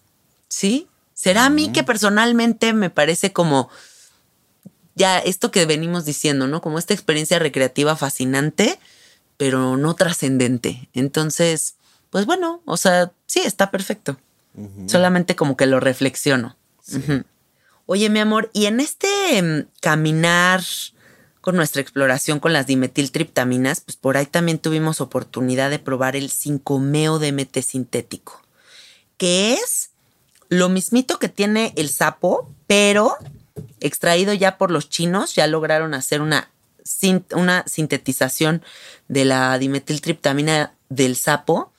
¿Sí? 0.49 0.88
¿Será 1.19 1.47
a 1.47 1.49
mí 1.49 1.73
que 1.73 1.83
personalmente 1.83 2.71
me 2.71 2.89
parece 2.89 3.33
como 3.33 3.69
ya 4.95 5.19
esto 5.19 5.51
que 5.51 5.65
venimos 5.65 6.05
diciendo, 6.05 6.47
¿no? 6.47 6.61
Como 6.61 6.79
esta 6.79 6.93
experiencia 6.93 7.39
recreativa 7.39 7.97
fascinante, 7.97 8.79
pero 9.35 9.75
no 9.75 9.95
trascendente. 9.95 10.87
Entonces, 10.93 11.75
pues 12.09 12.25
bueno, 12.25 12.61
o 12.63 12.77
sea, 12.77 13.11
sí, 13.25 13.41
está 13.41 13.69
perfecto. 13.69 14.17
Solamente 14.87 15.35
como 15.35 15.57
que 15.57 15.65
lo 15.65 15.81
reflexiono. 15.81 16.55
Oye, 17.85 18.09
mi 18.09 18.19
amor, 18.19 18.49
y 18.53 18.67
en 18.67 18.79
este 18.79 19.37
em, 19.37 19.65
caminar 19.81 20.63
con 21.41 21.57
nuestra 21.57 21.81
exploración 21.81 22.39
con 22.39 22.53
las 22.53 22.65
dimetiltriptaminas, 22.65 23.81
pues 23.81 23.97
por 23.97 24.15
ahí 24.15 24.25
también 24.25 24.57
tuvimos 24.57 25.01
oportunidad 25.01 25.69
de 25.69 25.79
probar 25.79 26.15
el 26.15 26.29
5-meo 26.29 27.19
DMT 27.19 27.57
sintético, 27.59 28.41
que 29.17 29.55
es 29.55 29.88
lo 30.49 30.67
mismito 30.67 31.19
que 31.19 31.29
tiene 31.29 31.73
el 31.77 31.89
sapo, 31.89 32.51
pero 32.67 33.15
extraído 33.79 34.33
ya 34.33 34.57
por 34.57 34.71
los 34.71 34.89
chinos, 34.89 35.35
ya 35.35 35.47
lograron 35.47 35.93
hacer 35.93 36.21
una, 36.21 36.51
una 37.33 37.63
sintetización 37.67 38.63
de 39.07 39.25
la 39.25 39.57
dimetiltriptamina 39.57 40.73
del 40.89 41.15
sapo, 41.15 41.71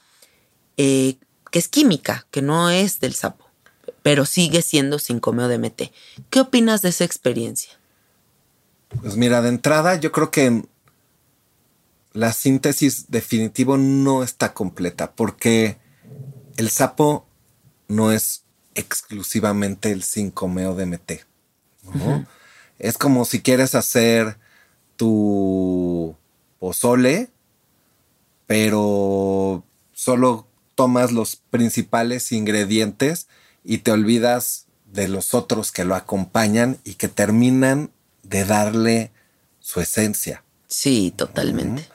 eh, 0.76 1.16
que 1.50 1.58
es 1.58 1.68
química, 1.68 2.26
que 2.30 2.42
no 2.42 2.70
es 2.70 3.00
del 3.00 3.14
sapo, 3.14 3.46
pero 4.02 4.24
sigue 4.24 4.62
siendo 4.62 4.98
5-meo 4.98 5.48
DMT. 5.48 5.92
¿Qué 6.30 6.40
opinas 6.40 6.80
de 6.80 6.90
esa 6.90 7.04
experiencia? 7.04 7.72
Pues 9.00 9.16
mira, 9.16 9.42
de 9.42 9.48
entrada 9.48 9.96
yo 9.96 10.12
creo 10.12 10.30
que 10.30 10.64
la 12.12 12.32
síntesis 12.32 13.10
definitivo 13.10 13.76
no 13.76 14.22
está 14.22 14.52
completa 14.52 15.12
porque 15.12 15.78
el 16.56 16.70
sapo 16.70 17.26
no 17.88 18.12
es 18.12 18.44
exclusivamente 18.81 19.93
el 19.93 20.03
5-meo 20.03 20.74
DMT. 20.74 21.12
¿no? 21.95 22.26
Es 22.78 22.99
como 22.99 23.24
si 23.24 23.41
quieres 23.41 23.74
hacer 23.74 24.37
tu 24.97 26.16
pozole, 26.59 27.31
pero 28.47 29.64
solo 29.93 30.47
tomas 30.74 31.12
los 31.12 31.37
principales 31.37 32.33
ingredientes 32.33 33.28
y 33.64 33.78
te 33.78 33.93
olvidas 33.93 34.66
de 34.93 35.09
los 35.09 35.35
otros 35.35 35.72
que 35.72 35.85
lo 35.85 35.95
acompañan 35.95 36.78
y 36.85 36.95
que 36.95 37.09
terminan 37.09 37.91
de 38.22 38.45
darle 38.45 39.12
su 39.61 39.81
esencia. 39.81 40.43
Sí, 40.66 41.12
totalmente. 41.16 41.87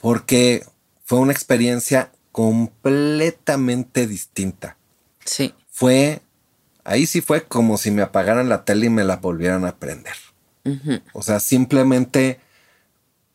Porque 0.00 0.64
fue 1.04 1.18
una 1.18 1.32
experiencia 1.32 2.12
completamente 2.32 4.06
distinta. 4.06 4.76
Sí, 5.24 5.54
Fue, 5.78 6.22
ahí 6.82 7.06
sí 7.06 7.20
fue 7.20 7.44
como 7.44 7.78
si 7.78 7.92
me 7.92 8.02
apagaran 8.02 8.48
la 8.48 8.64
tele 8.64 8.86
y 8.86 8.90
me 8.90 9.04
la 9.04 9.18
volvieran 9.18 9.64
a 9.64 9.76
prender. 9.76 10.14
O 11.12 11.22
sea, 11.22 11.38
simplemente 11.38 12.40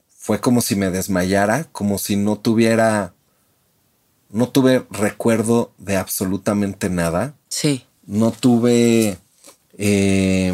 fue 0.10 0.42
como 0.42 0.60
si 0.60 0.76
me 0.76 0.92
desmayara, 0.92 1.64
como 1.72 1.98
si 1.98 2.18
no 2.18 2.38
tuviera, 2.38 3.14
no 4.30 4.50
tuve 4.50 4.86
recuerdo 4.92 5.72
de 5.78 5.96
absolutamente 5.96 6.90
nada. 6.90 7.34
sí, 7.48 7.86
No 8.06 8.32
tuve 8.32 9.20
eh, 9.78 10.52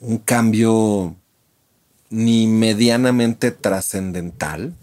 un 0.00 0.18
cambio 0.18 1.14
ni 2.10 2.48
medianamente 2.48 3.52
trascendental. 3.52 4.74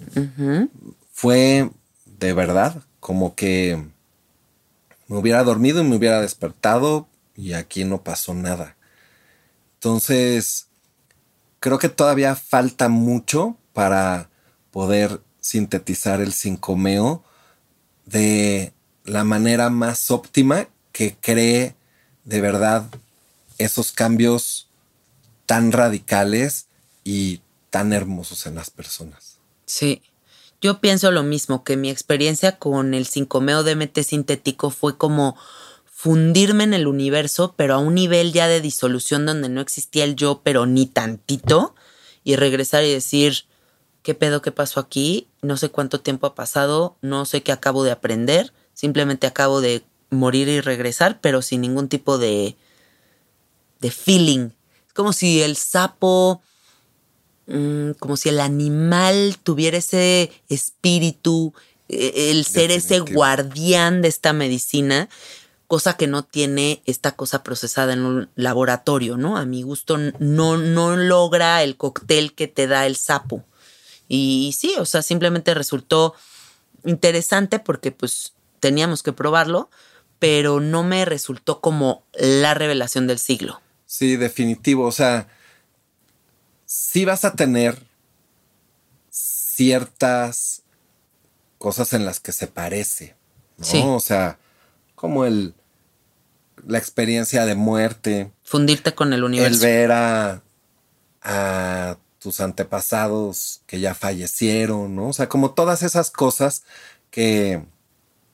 Fue 1.12 1.70
de 2.06 2.32
verdad 2.32 2.82
como 3.02 3.36
que 3.36 3.92
me 5.12 5.18
hubiera 5.18 5.44
dormido 5.44 5.82
y 5.82 5.84
me 5.84 5.98
hubiera 5.98 6.22
despertado 6.22 7.06
y 7.36 7.52
aquí 7.52 7.84
no 7.84 8.02
pasó 8.02 8.34
nada. 8.34 8.78
Entonces, 9.74 10.68
creo 11.60 11.80
que 11.80 11.90
todavía 11.90 12.38
falta 12.38 12.88
mucho 12.88 13.58
para 13.74 14.30
poder 14.72 15.22
sintetizar 15.42 16.22
el 16.22 16.32
sincomeo 16.32 17.26
de 18.06 18.72
la 19.04 19.26
manera 19.26 19.70
más 19.70 20.12
óptima 20.12 20.70
que 20.94 21.18
cree 21.20 21.76
de 22.24 22.40
verdad 22.40 22.86
esos 23.58 23.92
cambios 23.92 24.70
tan 25.46 25.74
radicales 25.74 26.68
y 27.04 27.42
tan 27.70 27.92
hermosos 27.92 28.46
en 28.46 28.56
las 28.56 28.70
personas. 28.70 29.40
sí. 29.66 30.02
Yo 30.62 30.80
pienso 30.80 31.10
lo 31.10 31.24
mismo, 31.24 31.64
que 31.64 31.76
mi 31.76 31.90
experiencia 31.90 32.60
con 32.60 32.94
el 32.94 33.08
5-meo 33.08 33.64
DMT 33.64 34.00
sintético 34.04 34.70
fue 34.70 34.96
como 34.96 35.36
fundirme 35.92 36.64
en 36.64 36.76
el 36.76 36.86
universo, 36.86 37.56
pero 37.58 37.74
a 37.74 37.80
un 37.80 37.96
nivel 37.96 38.32
ya 38.32 38.48
de 38.48 38.62
disolución 38.62 39.26
donde 39.26 39.50
no 39.50 39.60
existía 39.60 40.04
el 40.04 40.16
yo, 40.16 40.42
pero 40.44 40.68
ni 40.68 40.86
tantito, 40.86 41.74
y 42.24 42.36
regresar 42.36 42.84
y 42.84 42.92
decir, 42.92 43.46
¿qué 44.04 44.14
pedo 44.14 44.44
qué 44.44 44.52
pasó 44.52 44.80
aquí? 44.80 45.28
No 45.42 45.58
sé 45.58 45.70
cuánto 45.70 46.00
tiempo 46.00 46.28
ha 46.28 46.36
pasado, 46.36 46.96
no 47.02 47.26
sé 47.26 47.42
qué 47.42 47.52
acabo 47.52 47.84
de 47.84 47.92
aprender, 47.92 48.54
simplemente 48.76 49.26
acabo 49.26 49.62
de 49.62 49.84
morir 50.12 50.48
y 50.48 50.62
regresar, 50.62 51.20
pero 51.22 51.42
sin 51.42 51.62
ningún 51.62 51.90
tipo 51.90 52.20
de, 52.20 52.56
de 53.80 53.90
feeling. 53.90 54.50
Es 54.88 54.94
como 54.94 55.12
si 55.12 55.42
el 55.42 55.56
sapo, 55.56 56.44
mm, 57.52 57.92
como 58.00 58.18
si 58.18 58.30
el 58.30 58.40
animal 58.40 59.38
tuviera 59.44 59.78
ese 59.78 60.32
espíritu, 60.50 61.54
eh, 61.90 62.32
el 62.32 62.46
ser 62.46 62.72
ese 62.72 63.00
guardián 63.00 64.02
de 64.02 64.08
esta 64.08 64.34
medicina, 64.34 65.10
cosa 65.68 65.96
que 65.96 66.08
no 66.08 66.24
tiene 66.24 66.82
esta 66.86 67.16
cosa 67.16 67.44
procesada 67.44 67.94
en 67.94 68.06
un 68.06 68.30
laboratorio, 68.36 69.18
¿no? 69.18 69.38
A 69.38 69.46
mi 69.46 69.62
gusto 69.64 69.98
no, 69.98 70.58
no 70.58 70.98
logra 70.98 71.64
el 71.64 71.78
cóctel 71.78 72.34
que 72.34 72.48
te 72.48 72.68
da 72.68 72.86
el 72.86 72.96
sapo. 72.96 73.46
Y 74.08 74.54
sí, 74.58 74.76
o 74.78 74.86
sea, 74.86 75.02
simplemente 75.02 75.54
resultó 75.54 76.14
interesante 76.84 77.60
porque 77.60 77.92
pues 77.92 78.34
teníamos 78.60 79.04
que 79.04 79.14
probarlo, 79.14 79.70
pero 80.20 80.60
no 80.60 80.84
me 80.84 81.06
resultó 81.06 81.62
como 81.62 82.04
la 82.14 82.54
revelación 82.54 83.08
del 83.08 83.20
siglo. 83.20 83.62
Sí, 83.86 84.18
definitivo. 84.18 84.86
O 84.86 84.92
sea, 84.92 85.28
sí 86.72 87.04
vas 87.04 87.26
a 87.26 87.34
tener 87.34 87.84
ciertas 89.10 90.64
cosas 91.58 91.92
en 91.92 92.06
las 92.06 92.22
que 92.22 92.32
se 92.32 92.48
parece. 92.48 93.16
¿no? 93.58 93.66
Sí. 93.66 93.84
O 93.86 94.00
sea, 94.00 94.40
como 94.96 95.26
el 95.26 95.54
la 96.66 96.78
experiencia 96.78 97.46
de 97.46 97.56
muerte, 97.56 98.32
Fundirte 98.44 98.94
con 98.96 99.10
el 99.10 99.20
el 99.20 99.24
universo. 99.26 99.62
ver 99.62 99.92
a 99.92 100.44
a 101.22 101.98
tus 102.20 102.40
antepasados 102.40 103.62
que 103.66 103.80
ya 103.80 103.94
fallecieron, 103.94 104.96
¿no? 104.96 105.10
O 105.10 105.14
sea, 105.14 105.28
como 105.28 105.52
todas 105.52 105.84
esas 105.84 106.10
cosas 106.10 106.64
que, 107.10 107.64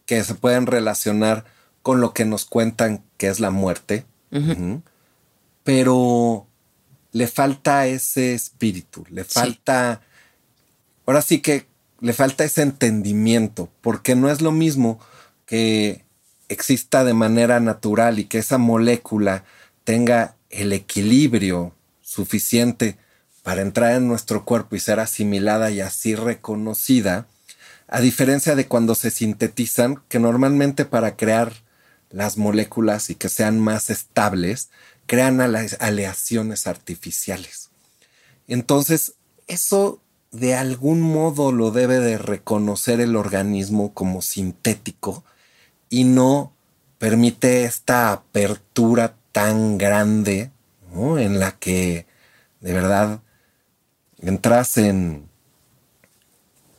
que 0.06 0.24
se 0.24 0.36
pueden 0.36 0.68
relacionar 0.68 1.46
con 1.82 2.02
lo 2.02 2.14
que 2.14 2.26
nos 2.26 2.46
cuentan 2.46 3.04
que 3.18 3.28
es 3.28 3.40
la 3.40 3.50
muerte. 3.50 4.06
Pero 5.64 6.47
le 7.12 7.28
falta 7.28 7.88
ese 7.88 8.34
espíritu, 8.34 9.06
le 9.10 9.24
falta, 9.24 10.02
ahora 11.06 11.22
sí 11.22 11.40
que 11.40 11.66
le 12.00 12.14
falta 12.14 12.44
ese 12.44 12.62
entendimiento, 12.62 13.70
porque 13.82 14.16
no 14.16 14.30
es 14.30 14.42
lo 14.42 14.52
mismo 14.52 15.00
que 15.46 16.04
exista 16.50 17.04
de 17.04 17.14
manera 17.14 17.60
natural 17.60 18.20
y 18.20 18.26
que 18.26 18.38
esa 18.38 18.58
molécula 18.58 19.44
tenga 19.84 20.36
el 20.50 20.74
equilibrio 20.74 21.74
suficiente 22.02 22.98
para 23.44 23.62
entrar 23.62 23.94
en 23.94 24.08
nuestro 24.08 24.46
cuerpo 24.46 24.76
y 24.76 24.80
ser 24.80 25.00
asimilada 25.00 25.72
y 25.72 25.82
así 25.82 26.16
reconocida, 26.16 27.28
a 27.88 28.02
diferencia 28.02 28.56
de 28.56 28.68
cuando 28.68 28.96
se 28.96 29.12
sintetizan, 29.12 30.02
que 30.10 30.20
normalmente 30.20 30.84
para 30.84 31.16
crear 31.16 31.54
las 32.10 32.38
moléculas 32.38 33.10
y 33.10 33.16
que 33.16 33.30
sean 33.30 33.60
más 33.60 33.90
estables, 33.90 34.70
crean 35.08 35.42
aleaciones 35.42 36.68
artificiales. 36.68 37.70
Entonces, 38.48 39.14
eso 39.48 40.00
de 40.32 40.54
algún 40.54 41.02
modo 41.02 41.52
lo 41.52 41.72
debe 41.72 42.00
de 42.00 42.18
reconocer 42.18 43.00
el 43.00 43.16
organismo 43.16 43.94
como 43.94 44.22
sintético 44.22 45.24
y 45.90 46.04
no 46.04 46.54
permite 47.00 47.64
esta 47.64 48.12
apertura 48.12 49.16
tan 49.32 49.78
grande 49.78 50.52
en 50.94 51.40
la 51.40 51.52
que 51.52 52.06
de 52.60 52.74
verdad 52.74 53.22
entras 54.20 54.78
en, 54.78 55.30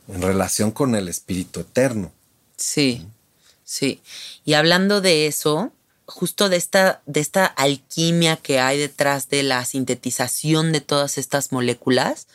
en 0.07 0.21
relación 0.21 0.71
con 0.71 0.95
el 0.95 1.07
espíritu 1.07 1.61
eterno. 1.61 2.11
Sí, 2.57 3.07
sí. 3.63 4.01
Y 4.43 4.53
hablando 4.53 4.99
de 5.01 5.27
eso, 5.27 5.71
justo 6.09 6.49
de 6.49 6.57
esta, 6.57 7.01
de 7.05 7.19
esta 7.19 7.45
alquimia 7.45 8.37
que 8.37 8.59
hay 8.59 8.77
detrás 8.77 9.29
de 9.29 9.43
la 9.43 9.63
sintetización 9.65 10.71
de 10.71 10.81
todas 10.81 11.17
estas 11.17 11.51
moléculas, 11.51 12.27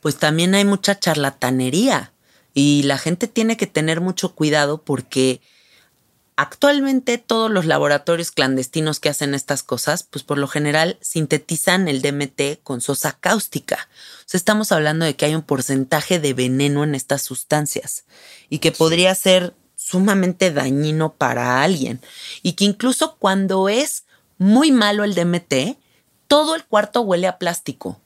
pues 0.00 0.16
también 0.16 0.54
hay 0.54 0.64
mucha 0.64 0.98
charlatanería 0.98 2.12
y 2.54 2.82
la 2.84 2.98
gente 2.98 3.28
tiene 3.28 3.56
que 3.56 3.66
tener 3.66 4.00
mucho 4.00 4.34
cuidado 4.34 4.82
porque 4.82 5.40
actualmente 6.36 7.18
todos 7.18 7.50
los 7.50 7.66
laboratorios 7.66 8.30
clandestinos 8.30 9.00
que 9.00 9.08
hacen 9.08 9.34
estas 9.34 9.62
cosas, 9.62 10.04
pues 10.04 10.24
por 10.24 10.38
lo 10.38 10.46
general 10.46 10.96
sintetizan 11.00 11.88
el 11.88 12.00
DMT 12.00 12.62
con 12.62 12.80
sosa 12.80 13.18
cáustica. 13.18 13.88
O 14.20 14.24
sea, 14.26 14.38
estamos 14.38 14.72
hablando 14.72 15.04
de 15.04 15.16
que 15.16 15.26
hay 15.26 15.34
un 15.34 15.42
porcentaje 15.42 16.20
de 16.20 16.34
veneno 16.34 16.84
en 16.84 16.94
estas 16.94 17.22
sustancias 17.22 18.04
y 18.48 18.60
que 18.60 18.72
podría 18.72 19.14
ser 19.14 19.54
sumamente 19.78 20.52
dañino 20.52 21.14
para 21.14 21.62
alguien. 21.62 22.00
Y 22.42 22.52
que 22.52 22.64
incluso 22.64 23.16
cuando 23.16 23.68
es 23.68 24.04
muy 24.36 24.72
malo 24.72 25.04
el 25.04 25.14
DMT, 25.14 25.78
todo 26.26 26.56
el 26.56 26.64
cuarto 26.64 27.00
huele 27.00 27.28
a 27.28 27.38
plástico. 27.38 28.00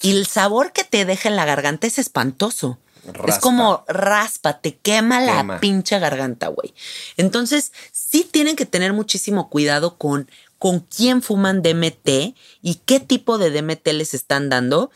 Y 0.00 0.12
el 0.12 0.26
sabor 0.26 0.72
que 0.72 0.84
te 0.84 1.04
deja 1.04 1.28
en 1.28 1.36
la 1.36 1.44
garganta 1.44 1.86
es 1.86 1.98
espantoso. 1.98 2.78
Es 3.26 3.38
como 3.38 3.84
raspa, 3.88 4.60
te 4.60 4.76
quema, 4.76 5.20
la 5.20 5.60
pinche 5.60 5.98
garganta, 5.98 6.48
güey. 6.48 6.74
Entonces, 7.16 7.72
sí 7.90 8.28
tienen 8.30 8.54
que 8.54 8.66
tener 8.66 8.92
muchísimo 8.92 9.48
cuidado 9.48 9.96
con 9.96 10.28
con 10.58 10.80
quién 10.80 11.22
fuman 11.22 11.62
DMT 11.62 12.34
y 12.62 12.74
qué 12.84 13.00
tipo 13.00 13.38
de 13.38 13.50
DMT 13.50 13.86
les 13.92 14.12
están 14.12 14.48
dando, 14.48 14.90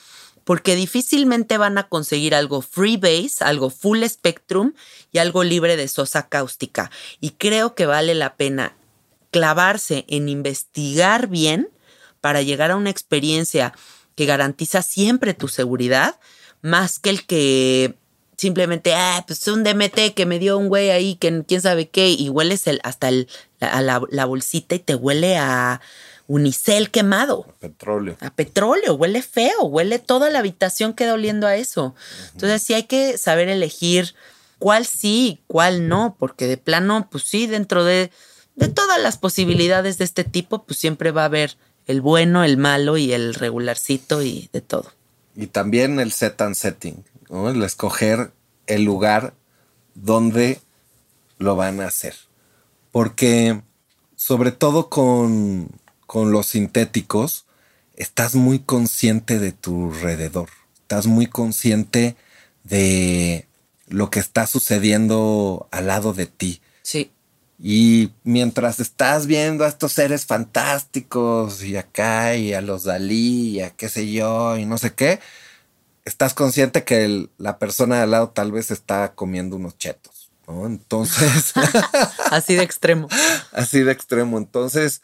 porque 0.44 0.74
difícilmente 0.74 1.58
van 1.58 1.78
a 1.78 1.88
conseguir 1.88 2.34
algo 2.34 2.62
freebase, 2.62 3.44
algo 3.44 3.70
full 3.70 4.02
spectrum 4.04 4.72
y 5.12 5.18
algo 5.18 5.44
libre 5.44 5.76
de 5.76 5.88
sosa 5.88 6.28
cáustica. 6.28 6.90
Y 7.20 7.30
creo 7.30 7.74
que 7.74 7.86
vale 7.86 8.14
la 8.14 8.36
pena 8.36 8.76
clavarse 9.30 10.04
en 10.08 10.28
investigar 10.28 11.28
bien 11.28 11.68
para 12.20 12.42
llegar 12.42 12.70
a 12.70 12.76
una 12.76 12.90
experiencia 12.90 13.72
que 14.14 14.26
garantiza 14.26 14.82
siempre 14.82 15.34
tu 15.34 15.48
seguridad, 15.48 16.18
más 16.60 16.98
que 16.98 17.10
el 17.10 17.26
que 17.26 17.96
simplemente, 18.36 18.94
ah, 18.94 19.24
pues 19.26 19.46
un 19.48 19.64
DMT 19.64 20.14
que 20.14 20.26
me 20.26 20.38
dio 20.38 20.58
un 20.58 20.68
güey 20.68 20.90
ahí, 20.90 21.14
que 21.16 21.44
quién 21.46 21.60
sabe 21.60 21.88
qué, 21.88 22.10
y 22.10 22.28
hueles 22.28 22.66
el, 22.66 22.80
hasta 22.82 23.10
la 23.60 24.24
bolsita 24.26 24.74
y 24.74 24.80
te 24.80 24.94
huele 24.94 25.36
a 25.38 25.80
unicel 26.26 26.90
quemado. 26.90 27.46
A 27.48 27.52
petróleo. 27.60 28.16
A 28.20 28.30
petróleo, 28.30 28.94
huele 28.94 29.22
feo, 29.22 29.64
huele 29.64 29.98
toda 29.98 30.30
la 30.30 30.38
habitación 30.38 30.94
queda 30.94 31.14
oliendo 31.14 31.46
a 31.46 31.56
eso. 31.56 31.94
Entonces 32.32 32.62
sí 32.62 32.74
hay 32.74 32.84
que 32.84 33.18
saber 33.18 33.48
elegir 33.48 34.14
cuál 34.58 34.86
sí, 34.86 35.42
cuál 35.46 35.88
no, 35.88 36.16
porque 36.18 36.46
de 36.46 36.56
plano, 36.56 37.08
pues 37.10 37.24
sí, 37.24 37.46
dentro 37.46 37.84
de, 37.84 38.10
de 38.54 38.68
todas 38.68 39.00
las 39.00 39.18
posibilidades 39.18 39.98
de 39.98 40.04
este 40.04 40.24
tipo, 40.24 40.64
pues 40.64 40.78
siempre 40.78 41.10
va 41.10 41.22
a 41.22 41.26
haber 41.26 41.56
el 41.86 42.00
bueno, 42.00 42.44
el 42.44 42.56
malo 42.56 42.96
y 42.96 43.12
el 43.12 43.34
regularcito 43.34 44.22
y 44.22 44.48
de 44.52 44.60
todo. 44.60 44.92
Y 45.34 45.48
también 45.48 45.98
el 45.98 46.12
set 46.12 46.40
and 46.40 46.54
setting, 46.54 47.04
¿no? 47.28 47.48
el 47.48 47.62
escoger 47.62 48.32
el 48.66 48.84
lugar 48.84 49.34
donde 49.94 50.60
lo 51.38 51.56
van 51.56 51.80
a 51.80 51.86
hacer. 51.86 52.14
Porque 52.90 53.62
sobre 54.14 54.52
todo 54.52 54.88
con, 54.88 55.68
con 56.12 56.30
los 56.30 56.48
sintéticos, 56.48 57.46
estás 57.96 58.34
muy 58.34 58.58
consciente 58.58 59.38
de 59.38 59.50
tu 59.50 59.94
alrededor, 59.94 60.50
estás 60.74 61.06
muy 61.06 61.26
consciente 61.26 62.16
de 62.64 63.48
lo 63.88 64.10
que 64.10 64.20
está 64.20 64.46
sucediendo 64.46 65.68
al 65.70 65.86
lado 65.86 66.12
de 66.12 66.26
ti. 66.26 66.60
Sí. 66.82 67.10
Y 67.58 68.10
mientras 68.24 68.78
estás 68.78 69.26
viendo 69.26 69.64
a 69.64 69.68
estos 69.68 69.94
seres 69.94 70.26
fantásticos 70.26 71.62
y 71.62 71.78
acá 71.78 72.36
y 72.36 72.52
a 72.52 72.60
los 72.60 72.84
Dalí 72.84 73.52
y 73.52 73.60
a 73.62 73.70
qué 73.70 73.88
sé 73.88 74.12
yo 74.12 74.58
y 74.58 74.66
no 74.66 74.76
sé 74.76 74.92
qué, 74.92 75.18
estás 76.04 76.34
consciente 76.34 76.84
que 76.84 77.30
la 77.38 77.58
persona 77.58 77.96
de 77.96 78.02
al 78.02 78.10
lado 78.10 78.28
tal 78.28 78.52
vez 78.52 78.70
está 78.70 79.14
comiendo 79.14 79.56
unos 79.56 79.78
chetos, 79.78 80.30
¿no? 80.46 80.66
Entonces... 80.66 81.54
Así 82.30 82.54
de 82.54 82.64
extremo. 82.64 83.08
Así 83.52 83.80
de 83.80 83.92
extremo. 83.92 84.36
Entonces, 84.36 85.00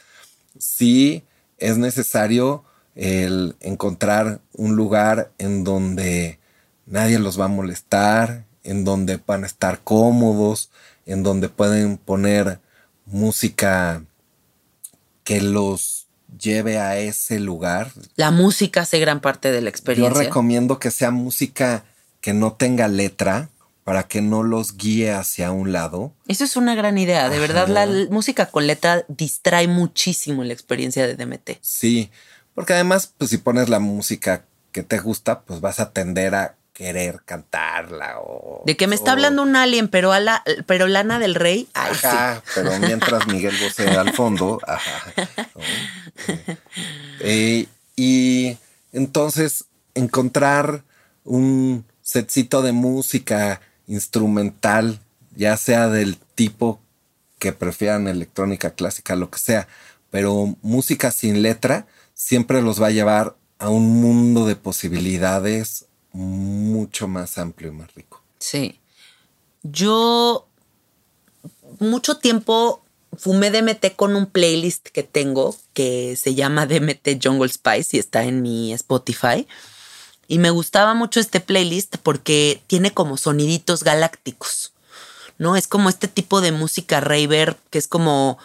sí 0.59 1.25
es 1.59 1.79
necesario 1.79 2.65
el 2.95 3.57
encontrar 3.61 4.41
un 4.53 4.77
lugar 4.77 5.33
en 5.39 5.65
donde 5.65 6.39
nadie 6.87 7.19
los 7.19 7.39
va 7.39 7.47
a 7.47 7.49
molestar, 7.49 8.45
en 8.65 8.85
donde 8.85 9.21
van 9.25 9.45
a 9.45 9.47
estar 9.47 9.81
cómodos, 9.83 10.71
en 11.07 11.23
donde 11.23 11.49
pueden 11.49 11.97
poner 11.97 12.61
música 13.07 14.03
que 15.25 15.41
los 15.41 16.07
lleve 16.39 16.79
a 16.79 16.99
ese 16.99 17.39
lugar. 17.39 17.93
La 18.17 18.31
música 18.31 18.83
hace 18.83 18.99
gran 18.99 19.21
parte 19.21 19.51
de 19.51 19.61
la 19.61 19.71
experiencia. 19.71 20.15
Yo 20.15 20.21
recomiendo 20.21 20.79
que 20.79 20.91
sea 20.91 21.11
música 21.11 21.85
que 22.21 22.35
no 22.35 22.53
tenga 22.53 22.89
letra, 22.89 23.49
para 23.89 24.03
que 24.03 24.21
no 24.21 24.43
los 24.43 24.77
guíe 24.77 25.13
hacia 25.13 25.51
un 25.51 25.73
lado. 25.73 26.13
Eso 26.27 26.45
es 26.45 26.57
una 26.57 26.75
gran 26.75 26.99
idea. 26.99 27.31
De 27.31 27.39
verdad, 27.39 27.69
la 27.69 27.87
música 28.11 28.45
con 28.45 28.67
letra 28.67 29.07
distrae 29.09 29.67
muchísimo 29.67 30.45
la 30.45 30.53
experiencia 30.53 31.07
de 31.07 31.15
DMT. 31.15 31.53
Sí, 31.63 32.11
porque 32.55 32.75
además, 32.75 33.15
pues 33.17 33.31
si 33.31 33.39
pones 33.39 33.71
la 33.71 33.79
música 33.79 34.45
que 34.73 34.83
te 34.83 34.99
gusta, 34.99 35.41
pues 35.41 35.63
vas 35.63 35.81
a 35.81 35.91
tender 35.93 36.35
a 36.35 36.57
querer 36.75 37.23
cantarla 37.25 38.19
o... 38.21 38.63
De 38.67 38.77
que 38.77 38.87
me 38.87 38.95
está 38.95 39.13
hablando 39.13 39.43
un 39.43 39.57
alien, 39.57 39.89
pero, 39.89 40.13
a 40.13 40.21
la, 40.21 40.45
pero 40.67 40.87
Lana 40.87 41.19
del 41.19 41.35
Rey, 41.35 41.67
ajá, 41.73 42.43
pero 42.55 42.79
mientras 42.81 43.27
Miguel 43.27 43.57
Bosé 43.59 43.89
al 43.89 44.13
fondo, 44.13 44.61
ajá. 44.67 45.15
Eh, 47.21 47.67
y 47.97 48.59
entonces 48.93 49.65
encontrar 49.95 50.83
un 51.25 51.87
setcito 52.03 52.61
de 52.61 52.73
música 52.73 53.63
instrumental, 53.89 55.01
ya 55.35 55.57
sea 55.57 55.89
del 55.89 56.17
tipo 56.17 56.81
que 57.39 57.53
prefieran 57.53 58.07
electrónica 58.07 58.71
clásica, 58.71 59.17
lo 59.17 59.31
que 59.31 59.39
sea, 59.39 59.69
pero 60.11 60.57
música 60.63 61.11
sin 61.11 61.43
letra 61.43 61.87
siempre 62.15 62.63
los 62.63 62.81
va 62.81 62.89
a 62.89 62.93
llevar 62.93 63.37
a 63.59 63.71
un 63.71 64.01
mundo 64.01 64.47
de 64.47 64.57
posibilidades 64.57 65.87
mucho 66.13 67.09
más 67.09 67.39
amplio 67.39 67.71
y 67.71 67.73
más 67.73 67.95
rico. 67.95 68.23
Sí. 68.39 68.81
Yo 69.63 70.49
mucho 71.81 72.19
tiempo 72.19 72.83
fumé 73.17 73.51
DMT 73.51 73.97
con 73.97 74.17
un 74.17 74.27
playlist 74.27 74.89
que 74.89 75.03
tengo 75.03 75.57
que 75.73 76.17
se 76.17 76.35
llama 76.35 76.67
DMT 76.67 77.23
Jungle 77.23 77.49
Spice 77.49 77.97
y 77.97 78.01
está 78.01 78.25
en 78.25 78.43
mi 78.43 78.73
Spotify. 78.73 79.47
Y 80.29 80.39
me 80.39 80.51
gustaba 80.51 80.95
mucho 80.95 81.21
este 81.21 81.41
playlist 81.41 81.97
porque 81.97 82.63
tiene 82.67 82.93
como 82.93 83.17
soniditos 83.17 83.83
galácticos, 83.83 84.75
¿no? 85.39 85.57
Es 85.57 85.67
como 85.67 85.89
este 85.89 86.07
tipo 86.07 86.43
de 86.43 86.53
música 86.53 87.01
raver 87.01 87.57
que 87.71 87.79
es 87.79 87.89
como 87.89 88.39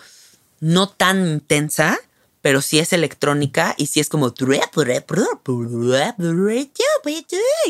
no 0.61 0.87
tan 0.87 1.27
intensa, 1.27 1.99
pero 2.41 2.61
sí 2.61 2.79
es 2.79 2.93
electrónica 2.93 3.75
y 3.77 3.87
sí 3.87 3.99
es 3.99 4.07
como 4.07 4.33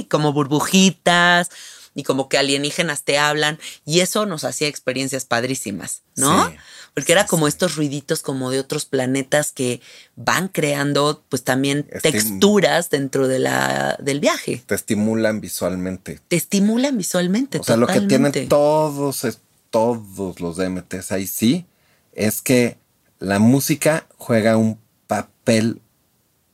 como 0.06 0.32
burbujitas 0.32 1.50
y 1.96 2.04
como 2.04 2.30
que 2.30 2.38
alienígenas 2.38 3.04
te 3.04 3.18
hablan 3.18 3.60
y 3.86 4.00
eso 4.00 4.26
nos 4.26 4.44
hacía 4.44 4.68
experiencias 4.68 5.26
padrísimas, 5.26 6.02
¿no? 6.16 6.50
Sí. 6.50 6.56
Porque 6.94 7.12
era 7.12 7.26
como 7.26 7.48
estos 7.48 7.76
ruiditos 7.76 8.22
como 8.22 8.52
de 8.52 8.60
otros 8.60 8.86
planetas 8.86 9.52
que 9.52 9.82
van 10.16 10.48
creando 10.48 11.24
pues 11.30 11.44
también 11.44 11.88
Estim- 11.90 12.02
texturas 12.02 12.90
dentro 12.92 13.28
de 13.28 13.40
la, 13.40 13.98
del 14.00 14.20
viaje. 14.20 14.62
Te 14.66 14.76
estimulan 14.76 15.42
visualmente. 15.42 16.20
Te 16.28 16.36
estimulan 16.36 16.96
visualmente. 16.98 17.58
O 17.60 17.64
sea, 17.64 17.78
lo 17.78 17.88
que 17.88 18.02
tienen 18.02 18.48
todos, 18.48 19.26
todos 19.72 20.40
los 20.40 20.58
DMTs 20.58 21.12
ahí 21.12 21.26
sí, 21.26 21.66
es 22.14 22.42
que 22.44 22.78
la 23.20 23.40
música 23.40 24.06
juega 24.18 24.58
un 24.58 24.80
papel 25.08 25.82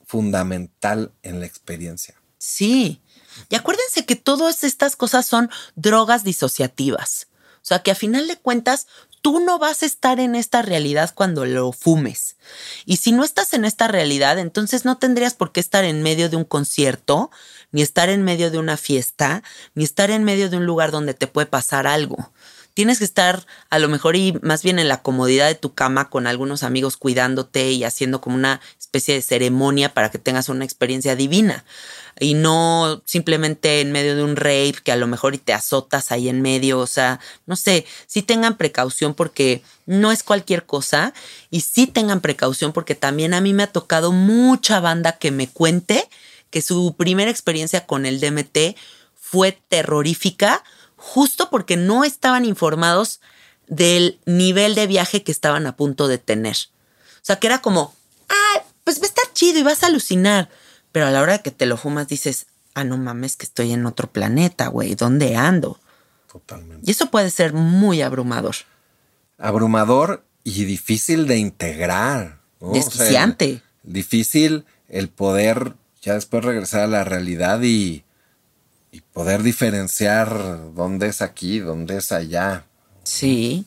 fundamental 0.05 1.11
en 1.23 1.39
la 1.39 1.45
experiencia. 1.45 2.15
Sí. 2.37 3.01
Y 3.49 3.55
acuérdense 3.55 4.05
que 4.05 4.15
todas 4.15 4.63
estas 4.63 4.95
cosas 4.95 5.25
son 5.25 5.49
drogas 5.75 6.23
disociativas. 6.23 7.27
O 7.61 7.65
sea, 7.69 7.79
que 7.79 7.91
a 7.91 7.95
final 7.95 8.27
de 8.27 8.37
cuentas, 8.37 8.87
tú 9.21 9.39
no 9.39 9.59
vas 9.59 9.83
a 9.83 9.85
estar 9.85 10.19
en 10.19 10.35
esta 10.35 10.61
realidad 10.61 11.11
cuando 11.13 11.45
lo 11.45 11.71
fumes. 11.71 12.37
Y 12.85 12.97
si 12.97 13.11
no 13.11 13.23
estás 13.23 13.53
en 13.53 13.65
esta 13.65 13.87
realidad, 13.87 14.39
entonces 14.39 14.85
no 14.85 14.97
tendrías 14.97 15.33
por 15.33 15.51
qué 15.51 15.59
estar 15.59 15.83
en 15.83 16.01
medio 16.01 16.29
de 16.29 16.37
un 16.37 16.45
concierto, 16.45 17.31
ni 17.71 17.81
estar 17.81 18.09
en 18.09 18.23
medio 18.23 18.49
de 18.49 18.57
una 18.57 18.77
fiesta, 18.77 19.43
ni 19.75 19.83
estar 19.83 20.09
en 20.11 20.23
medio 20.23 20.49
de 20.49 20.57
un 20.57 20.65
lugar 20.65 20.91
donde 20.91 21.13
te 21.13 21.27
puede 21.27 21.47
pasar 21.47 21.85
algo. 21.85 22.31
Tienes 22.73 22.99
que 22.99 23.05
estar 23.05 23.45
a 23.69 23.79
lo 23.79 23.89
mejor 23.89 24.15
y 24.15 24.39
más 24.41 24.63
bien 24.63 24.79
en 24.79 24.87
la 24.87 25.01
comodidad 25.01 25.47
de 25.47 25.55
tu 25.55 25.73
cama 25.73 26.09
con 26.09 26.27
algunos 26.27 26.63
amigos 26.63 26.95
cuidándote 26.95 27.71
y 27.71 27.83
haciendo 27.83 28.21
como 28.21 28.37
una 28.37 28.61
especie 28.89 29.13
de 29.13 29.21
ceremonia 29.21 29.93
para 29.93 30.09
que 30.09 30.17
tengas 30.17 30.49
una 30.49 30.65
experiencia 30.65 31.15
divina 31.15 31.63
y 32.19 32.33
no 32.33 33.03
simplemente 33.05 33.81
en 33.81 33.91
medio 33.91 34.15
de 34.15 34.23
un 34.23 34.35
rave 34.35 34.73
que 34.83 34.91
a 34.91 34.95
lo 34.95 35.05
mejor 35.05 35.35
y 35.35 35.37
te 35.37 35.53
azotas 35.53 36.11
ahí 36.11 36.27
en 36.27 36.41
medio, 36.41 36.79
o 36.79 36.87
sea, 36.87 37.19
no 37.45 37.55
sé, 37.55 37.85
sí 38.07 38.23
tengan 38.23 38.57
precaución 38.57 39.13
porque 39.13 39.61
no 39.85 40.11
es 40.11 40.23
cualquier 40.23 40.65
cosa 40.65 41.13
y 41.51 41.61
sí 41.61 41.85
tengan 41.85 42.19
precaución 42.19 42.73
porque 42.73 42.95
también 42.95 43.35
a 43.35 43.41
mí 43.41 43.53
me 43.53 43.63
ha 43.63 43.71
tocado 43.71 44.11
mucha 44.11 44.79
banda 44.79 45.13
que 45.13 45.29
me 45.29 45.47
cuente 45.47 46.09
que 46.49 46.63
su 46.63 46.95
primera 46.97 47.29
experiencia 47.29 47.85
con 47.85 48.07
el 48.07 48.19
DMT 48.19 48.75
fue 49.13 49.51
terrorífica 49.69 50.63
justo 50.95 51.51
porque 51.51 51.77
no 51.77 52.03
estaban 52.03 52.43
informados 52.43 53.21
del 53.67 54.19
nivel 54.25 54.73
de 54.73 54.87
viaje 54.87 55.21
que 55.21 55.31
estaban 55.31 55.67
a 55.67 55.77
punto 55.77 56.07
de 56.07 56.17
tener. 56.17 56.57
O 57.17 57.21
sea, 57.21 57.37
que 57.37 57.45
era 57.45 57.61
como, 57.61 57.93
ah, 58.29 58.63
pues 58.83 58.99
va 58.99 59.03
a 59.03 59.07
estar 59.07 59.28
chido 59.39 59.59
y 59.59 59.63
vas 59.63 59.83
a 59.83 59.87
alucinar. 59.87 60.49
Pero 60.91 61.05
a 61.07 61.11
la 61.11 61.21
hora 61.21 61.33
de 61.33 61.41
que 61.41 61.51
te 61.51 61.65
lo 61.65 61.77
fumas 61.77 62.07
dices, 62.07 62.47
ah, 62.73 62.83
no 62.83 62.97
mames, 62.97 63.35
que 63.35 63.45
estoy 63.45 63.71
en 63.71 63.85
otro 63.85 64.11
planeta, 64.11 64.67
güey, 64.67 64.95
¿dónde 64.95 65.35
ando? 65.35 65.79
Totalmente. 66.31 66.83
Y 66.85 66.91
eso 66.91 67.09
puede 67.09 67.29
ser 67.31 67.53
muy 67.53 68.01
abrumador, 68.01 68.55
Abrumador 69.37 70.25
y 70.43 70.65
difícil 70.65 71.25
de 71.25 71.37
integrar. 71.37 72.39
¿no? 72.59 72.71
O 72.71 72.73
sea, 72.73 72.83
desquiciante. 72.83 73.61
difícil 73.83 74.65
el 74.89 75.07
poder 75.07 75.75
ya 76.01 76.15
después 76.15 76.43
regresar 76.43 76.81
a 76.81 76.87
la 76.87 77.03
realidad 77.05 77.61
y, 77.61 78.03
y 78.91 79.01
poder 79.01 79.43
diferenciar 79.43 80.73
dónde 80.73 81.07
es 81.07 81.21
aquí, 81.21 81.59
dónde 81.59 81.97
es 81.97 82.11
allá. 82.11 82.65
Sí. 83.03 83.65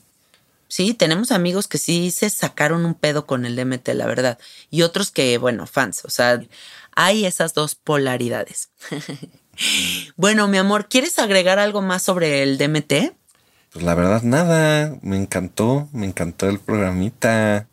Sí, 0.72 0.94
tenemos 0.94 1.32
amigos 1.32 1.68
que 1.68 1.76
sí 1.76 2.10
se 2.10 2.30
sacaron 2.30 2.86
un 2.86 2.94
pedo 2.94 3.26
con 3.26 3.44
el 3.44 3.56
DMT, 3.56 3.88
la 3.88 4.06
verdad. 4.06 4.38
Y 4.70 4.80
otros 4.80 5.10
que, 5.10 5.36
bueno, 5.36 5.66
fans. 5.66 6.02
O 6.06 6.08
sea, 6.08 6.42
hay 6.96 7.26
esas 7.26 7.52
dos 7.52 7.74
polaridades. 7.74 8.70
bueno, 10.16 10.48
mi 10.48 10.56
amor, 10.56 10.88
¿quieres 10.88 11.18
agregar 11.18 11.58
algo 11.58 11.82
más 11.82 12.02
sobre 12.02 12.42
el 12.42 12.56
DMT? 12.56 13.12
Pues 13.70 13.84
la 13.84 13.94
verdad, 13.94 14.22
nada. 14.22 14.96
Me 15.02 15.18
encantó, 15.18 15.90
me 15.92 16.06
encantó 16.06 16.48
el 16.48 16.58
programita. 16.58 17.68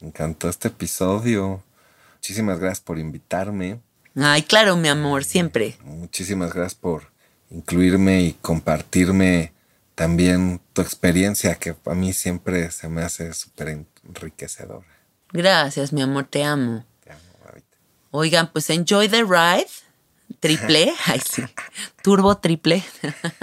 Me 0.00 0.08
encantó 0.08 0.50
este 0.50 0.68
episodio. 0.68 1.62
Muchísimas 2.16 2.58
gracias 2.58 2.82
por 2.82 2.98
invitarme. 2.98 3.80
Ay, 4.14 4.42
claro, 4.42 4.76
mi 4.76 4.88
amor, 4.88 5.24
siempre. 5.24 5.78
Muchísimas 5.84 6.52
gracias 6.52 6.74
por 6.74 7.04
incluirme 7.48 8.20
y 8.20 8.32
compartirme 8.42 9.54
también 9.94 10.60
tu 10.72 10.82
experiencia, 10.82 11.54
que 11.56 11.76
a 11.84 11.94
mí 11.94 12.12
siempre 12.12 12.70
se 12.70 12.88
me 12.88 13.02
hace 13.02 13.32
súper 13.34 13.86
enriquecedora. 14.04 14.86
Gracias, 15.32 15.92
mi 15.92 16.02
amor, 16.02 16.24
te 16.24 16.44
amo. 16.44 16.84
Te 17.04 17.12
amo, 17.12 17.22
babita. 17.44 17.76
Oigan, 18.10 18.52
pues 18.52 18.68
enjoy 18.70 19.08
the 19.08 19.22
ride. 19.22 19.68
Triple, 20.40 20.92
ay 21.06 21.20
sí, 21.20 21.42
turbo 22.02 22.38
triple. 22.38 22.82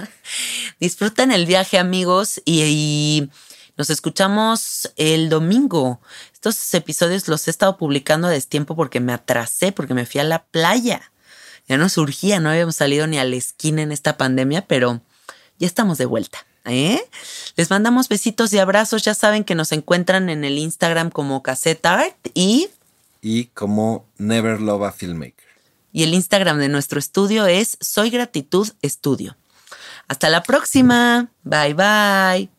Disfruten 0.79 1.31
el 1.31 1.45
viaje, 1.45 1.77
amigos, 1.77 2.41
y, 2.45 2.63
y 2.63 3.29
nos 3.77 3.89
escuchamos 3.89 4.91
el 4.95 5.29
domingo. 5.29 6.01
Estos 6.33 6.73
episodios 6.73 7.27
los 7.27 7.47
he 7.47 7.51
estado 7.51 7.77
publicando 7.77 8.27
a 8.27 8.31
destiempo 8.31 8.75
porque 8.75 8.99
me 8.99 9.13
atrasé, 9.13 9.71
porque 9.71 9.93
me 9.93 10.05
fui 10.05 10.19
a 10.19 10.23
la 10.23 10.45
playa. 10.45 11.11
Ya 11.67 11.77
no 11.77 11.87
surgía, 11.87 12.39
no 12.39 12.49
habíamos 12.49 12.75
salido 12.75 13.05
ni 13.05 13.19
a 13.19 13.23
la 13.23 13.35
esquina 13.35 13.83
en 13.83 13.91
esta 13.91 14.17
pandemia, 14.17 14.65
pero 14.67 15.01
ya 15.59 15.67
estamos 15.67 15.97
de 15.97 16.05
vuelta. 16.05 16.39
¿eh? 16.65 17.01
Les 17.55 17.69
mandamos 17.69 18.09
besitos 18.09 18.51
y 18.53 18.59
abrazos. 18.59 19.03
Ya 19.03 19.13
saben 19.13 19.43
que 19.43 19.55
nos 19.55 19.71
encuentran 19.71 20.29
en 20.29 20.43
el 20.43 20.57
Instagram 20.57 21.09
como 21.11 21.43
Cassette 21.43 21.85
Art 21.85 22.15
y 22.33 22.69
Y 23.21 23.45
como 23.47 24.05
Never 24.17 24.59
Love 24.61 24.83
a 24.83 24.91
Filmmaker. 24.91 25.47
y 25.91 26.03
el 26.03 26.13
Instagram 26.13 26.59
de 26.59 26.69
nuestro 26.69 26.99
estudio 26.99 27.45
es 27.47 27.77
Soy 27.81 28.09
Gratitud 28.09 28.69
Estudio. 28.81 29.35
Hasta 30.07 30.29
la 30.29 30.41
próxima. 30.43 31.29
Bye 31.43 31.73
bye. 31.73 32.58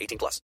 18 0.01 0.17
plus. 0.17 0.41